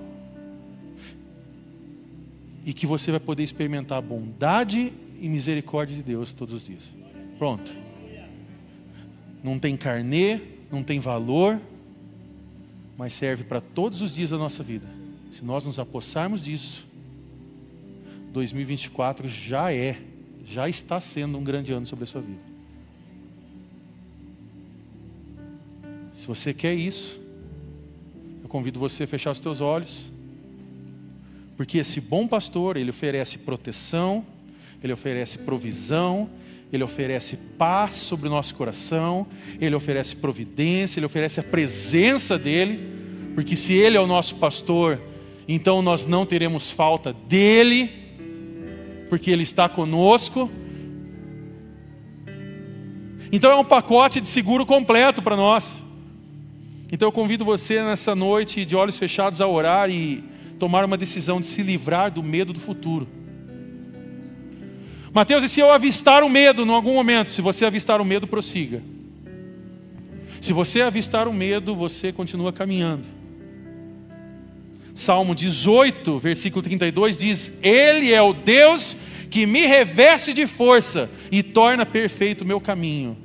e 2.64 2.73
que 2.73 2.87
você 2.87 3.11
vai 3.11 3.20
poder 3.20 3.43
experimentar 3.43 3.99
a 3.99 4.01
bondade 4.01 4.93
e 5.20 5.29
misericórdia 5.29 5.97
de 5.97 6.03
Deus 6.03 6.33
todos 6.33 6.55
os 6.55 6.66
dias. 6.66 6.85
Pronto. 7.39 7.73
Não 9.43 9.59
tem 9.59 9.77
carnê, 9.77 10.41
não 10.70 10.83
tem 10.83 11.01
valor, 11.01 11.61
mas 12.97 13.12
serve 13.12 13.43
para 13.43 13.61
todos 13.61 14.01
os 14.01 14.14
dias 14.14 14.31
da 14.31 14.39
nossa 14.39 14.62
vida. 14.62 14.87
Se 15.33 15.45
nós 15.45 15.64
nos 15.64 15.79
apossarmos 15.79 16.43
disso, 16.43 16.87
2024 18.33 19.29
já 19.29 19.73
é, 19.73 20.01
já 20.45 20.68
está 20.68 21.01
sendo 21.01 21.37
um 21.39 21.45
grande 21.45 21.73
ano 21.73 21.87
sobre 21.87 22.05
a 22.05 22.07
sua 22.07 22.20
vida. 22.20 22.53
Se 26.14 26.27
você 26.27 26.55
quer 26.55 26.75
isso, 26.75 27.20
convido 28.53 28.78
você 28.78 29.05
a 29.05 29.07
fechar 29.07 29.30
os 29.30 29.40
teus 29.40 29.62
olhos, 29.62 30.03
porque 31.57 31.78
esse 31.78 32.03
bom 32.03 32.28
pastor, 32.28 32.76
ele 32.76 32.90
oferece 32.90 33.38
proteção, 33.38 34.26
ele 34.84 34.92
oferece 34.92 35.38
provisão, 35.38 36.28
ele 36.70 36.84
oferece 36.84 37.38
paz 37.57 37.94
sobre 37.94 38.28
o 38.28 38.30
nosso 38.30 38.55
coração, 38.55 39.26
ele 39.59 39.74
oferece 39.74 40.14
providência, 40.14 40.98
ele 40.98 41.07
oferece 41.07 41.40
a 41.40 41.42
presença 41.42 42.38
dele, 42.38 43.32
porque 43.34 43.57
se 43.57 43.72
ele 43.72 43.96
é 43.96 44.00
o 44.00 44.07
nosso 44.07 44.34
pastor, 44.34 45.00
então 45.48 45.80
nós 45.80 46.05
não 46.05 46.26
teremos 46.26 46.70
falta 46.70 47.11
dele, 47.11 47.90
porque 49.09 49.30
ele 49.30 49.44
está 49.44 49.66
conosco. 49.66 50.50
Então 53.32 53.50
é 53.50 53.57
um 53.57 53.64
pacote 53.64 54.20
de 54.20 54.28
seguro 54.28 54.66
completo 54.66 55.22
para 55.22 55.36
nós. 55.36 55.82
Então 56.93 57.09
eu 57.09 57.12
convido 57.12 57.43
você 57.43 57.82
nessa 57.82 58.14
noite, 58.14 58.66
de 58.66 58.76
olhos 58.76 58.99
fechados, 58.99 59.40
a 59.40 59.49
orar 59.49 59.88
e 59.88 60.22
tomar 60.59 60.84
uma 60.84 60.99
decisão 60.99 61.40
de 61.40 61.47
se 61.47 61.62
livrar 61.62 62.11
do 62.11 62.22
medo 62.22 62.53
do 62.53 62.61
futuro. 62.61 63.09
Mateus, 65.11 65.43
e 65.43 65.49
se 65.49 65.61
eu 65.61 65.70
avistar 65.70 66.22
o 66.22 66.28
medo 66.28 66.62
em 66.62 66.68
algum 66.68 66.93
momento? 66.93 67.30
Se 67.30 67.40
você 67.40 67.64
avistar 67.64 67.99
o 67.99 68.05
medo, 68.05 68.26
prossiga. 68.26 68.82
Se 70.38 70.53
você 70.53 70.82
avistar 70.82 71.26
o 71.26 71.32
medo, 71.32 71.74
você 71.74 72.12
continua 72.12 72.53
caminhando. 72.53 73.05
Salmo 74.95 75.34
18, 75.34 76.18
versículo 76.18 76.62
32 76.62 77.16
diz: 77.16 77.53
Ele 77.62 78.12
é 78.12 78.20
o 78.20 78.34
Deus 78.34 78.95
que 79.30 79.47
me 79.47 79.64
reveste 79.64 80.34
de 80.34 80.47
força 80.47 81.09
e 81.30 81.43
torna 81.43 81.86
perfeito 81.86 82.43
o 82.43 82.47
meu 82.47 82.61
caminho. 82.61 83.16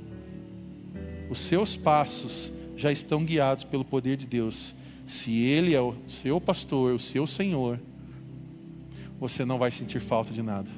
Os 1.30 1.42
seus 1.42 1.76
passos 1.76 2.56
já 2.78 2.92
estão 2.92 3.26
guiados 3.26 3.64
pelo 3.64 3.84
poder 3.84 4.16
de 4.16 4.26
Deus. 4.26 4.74
Se 5.06 5.36
Ele 5.36 5.74
é 5.74 5.82
o 5.82 5.96
seu 6.08 6.40
pastor, 6.40 6.94
o 6.94 7.00
seu 7.00 7.26
Senhor, 7.26 7.80
você 9.20 9.44
não 9.44 9.58
vai 9.58 9.72
sentir 9.72 10.00
falta 10.00 10.32
de 10.32 10.44
nada. 10.44 10.70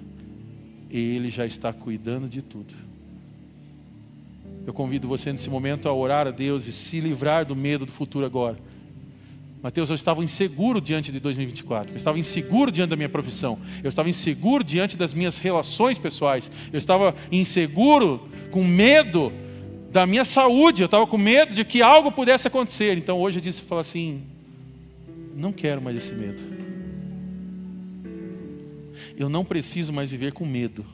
Ele 0.89 1.29
já 1.29 1.45
está 1.45 1.73
cuidando 1.73 2.27
de 2.27 2.41
tudo. 2.41 2.73
Eu 4.65 4.73
convido 4.73 5.07
você 5.07 5.31
nesse 5.31 5.49
momento 5.49 5.89
a 5.89 5.93
orar 5.93 6.25
a 6.25 6.31
Deus 6.31 6.65
e 6.65 6.71
se 6.71 6.99
livrar 6.99 7.45
do 7.45 7.55
medo 7.55 7.85
do 7.85 7.91
futuro 7.91 8.25
agora. 8.25 8.57
Mateus, 9.61 9.89
eu 9.89 9.95
estava 9.95 10.23
inseguro 10.23 10.79
diante 10.79 11.11
de 11.11 11.19
2024. 11.19 11.91
Eu 11.91 11.97
estava 11.97 12.17
inseguro 12.17 12.71
diante 12.71 12.91
da 12.91 12.95
minha 12.95 13.09
profissão. 13.09 13.59
Eu 13.83 13.89
estava 13.89 14.09
inseguro 14.09 14.63
diante 14.63 14.95
das 14.95 15.13
minhas 15.13 15.37
relações 15.37 15.99
pessoais. 15.99 16.49
Eu 16.71 16.77
estava 16.77 17.13
inseguro, 17.29 18.29
com 18.51 18.63
medo 18.63 19.33
da 19.91 20.05
minha 20.05 20.25
saúde. 20.25 20.81
Eu 20.81 20.85
estava 20.85 21.05
com 21.05 21.17
medo 21.17 21.53
de 21.53 21.63
que 21.65 21.81
algo 21.81 22.11
pudesse 22.11 22.47
acontecer. 22.47 22.97
Então 22.97 23.19
hoje 23.19 23.39
eu 23.39 23.41
disse, 23.41 23.61
falo 23.61 23.81
assim, 23.81 24.23
não 25.35 25.51
quero 25.51 25.81
mais 25.81 25.97
esse 25.97 26.13
medo 26.13 26.59
eu 29.19 29.27
não 29.27 29.43
preciso 29.43 29.91
mais 29.91 30.09
viver 30.09 30.31
com 30.31 30.45
medo, 30.45 30.85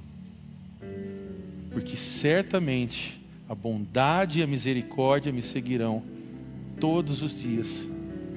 porque 1.71 1.95
certamente 1.95 3.21
a 3.47 3.53
bondade 3.53 4.39
e 4.39 4.43
a 4.43 4.47
misericórdia 4.47 5.31
me 5.31 5.43
seguirão 5.43 6.01
todos 6.79 7.21
os 7.21 7.39
dias 7.39 7.87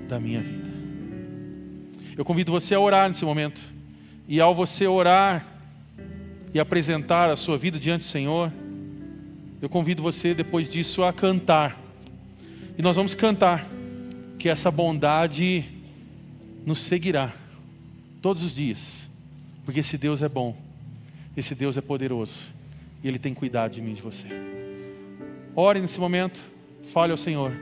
da 0.07 0.21
minha 0.21 0.43
vida. 0.43 0.69
Eu 2.15 2.23
convido 2.23 2.53
você 2.53 2.75
a 2.75 2.81
orar 2.81 3.09
nesse 3.09 3.25
momento, 3.25 3.59
e 4.29 4.43
ao 4.43 4.55
você 4.55 4.87
orar 4.87 5.47
e 6.53 6.61
apresentar 6.61 7.31
a 7.31 7.37
sua 7.37 7.57
vida 7.57 7.79
diante 7.79 8.05
do 8.05 8.11
Senhor, 8.11 8.53
eu 9.61 9.69
convido 9.69 10.03
você 10.03 10.35
depois 10.35 10.73
disso 10.73 11.03
a 11.03 11.13
cantar. 11.13 11.81
E 12.77 12.83
nós 12.83 12.97
vamos 12.97 13.15
cantar 13.15 13.69
que 14.39 14.49
essa 14.49 14.71
bondade 14.71 15.65
nos 16.65 16.79
seguirá 16.79 17.33
todos 18.21 18.43
os 18.43 18.55
dias 18.55 19.09
porque 19.69 19.81
esse 19.81 19.99
Deus 19.99 20.23
é 20.23 20.31
bom, 20.31 20.57
esse 21.37 21.55
Deus 21.55 21.77
é 21.77 21.83
poderoso 21.83 22.47
e 23.05 23.09
Ele 23.09 23.19
tem 23.19 23.35
cuidado 23.35 23.73
de 23.73 23.83
mim 23.83 23.91
e 23.91 23.95
de 23.97 24.01
você. 24.01 24.27
Ore 25.55 25.79
nesse 25.79 26.01
momento, 26.01 26.41
fale 26.91 27.13
ao 27.13 27.19
Senhor. 27.19 27.53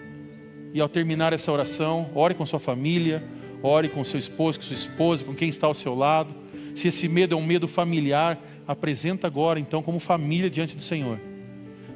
E 0.73 0.81
ao 0.81 0.89
terminar 0.89 1.33
essa 1.33 1.51
oração, 1.51 2.09
ore 2.15 2.33
com 2.33 2.47
sua 2.47 2.61
família, 2.61 3.25
ore 3.61 3.89
com 3.89 4.05
seu 4.05 4.21
esposo, 4.21 4.61
com 4.61 4.65
sua 4.65 4.75
esposa, 4.75 5.25
com 5.25 5.35
quem 5.35 5.49
está 5.49 5.67
ao 5.67 5.75
seu 5.75 5.97
lado. 5.97 6.33
Se 6.77 6.87
esse 6.87 7.09
medo 7.09 7.35
é 7.35 7.37
um 7.37 7.45
medo 7.45 7.67
familiar, 7.67 8.39
apresenta 8.69 9.27
agora 9.27 9.59
então 9.59 9.83
como 9.83 9.99
família 9.99 10.49
diante 10.49 10.77
do 10.77 10.83
Senhor. 10.83 11.19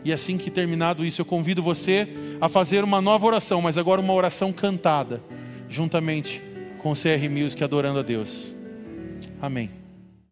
E 0.05 0.13
assim 0.13 0.39
que 0.39 0.51
terminado 0.51 1.05
isso, 1.05 1.21
eu 1.21 1.25
convido 1.27 1.63
você 1.63 2.09
a 2.41 2.49
fazer 2.49 2.85
uma 2.85 3.01
nova 3.01 3.27
oração, 3.27 3.61
mas 3.61 3.77
agora 3.77 4.01
uma 4.01 4.15
oração 4.15 4.53
cantada, 4.53 5.23
juntamente 5.69 6.43
com 6.79 6.93
o 6.93 6.95
CR 6.95 7.31
Music 7.31 7.63
adorando 7.63 7.99
a 7.99 8.03
Deus. 8.03 8.55
Amém. 9.41 9.80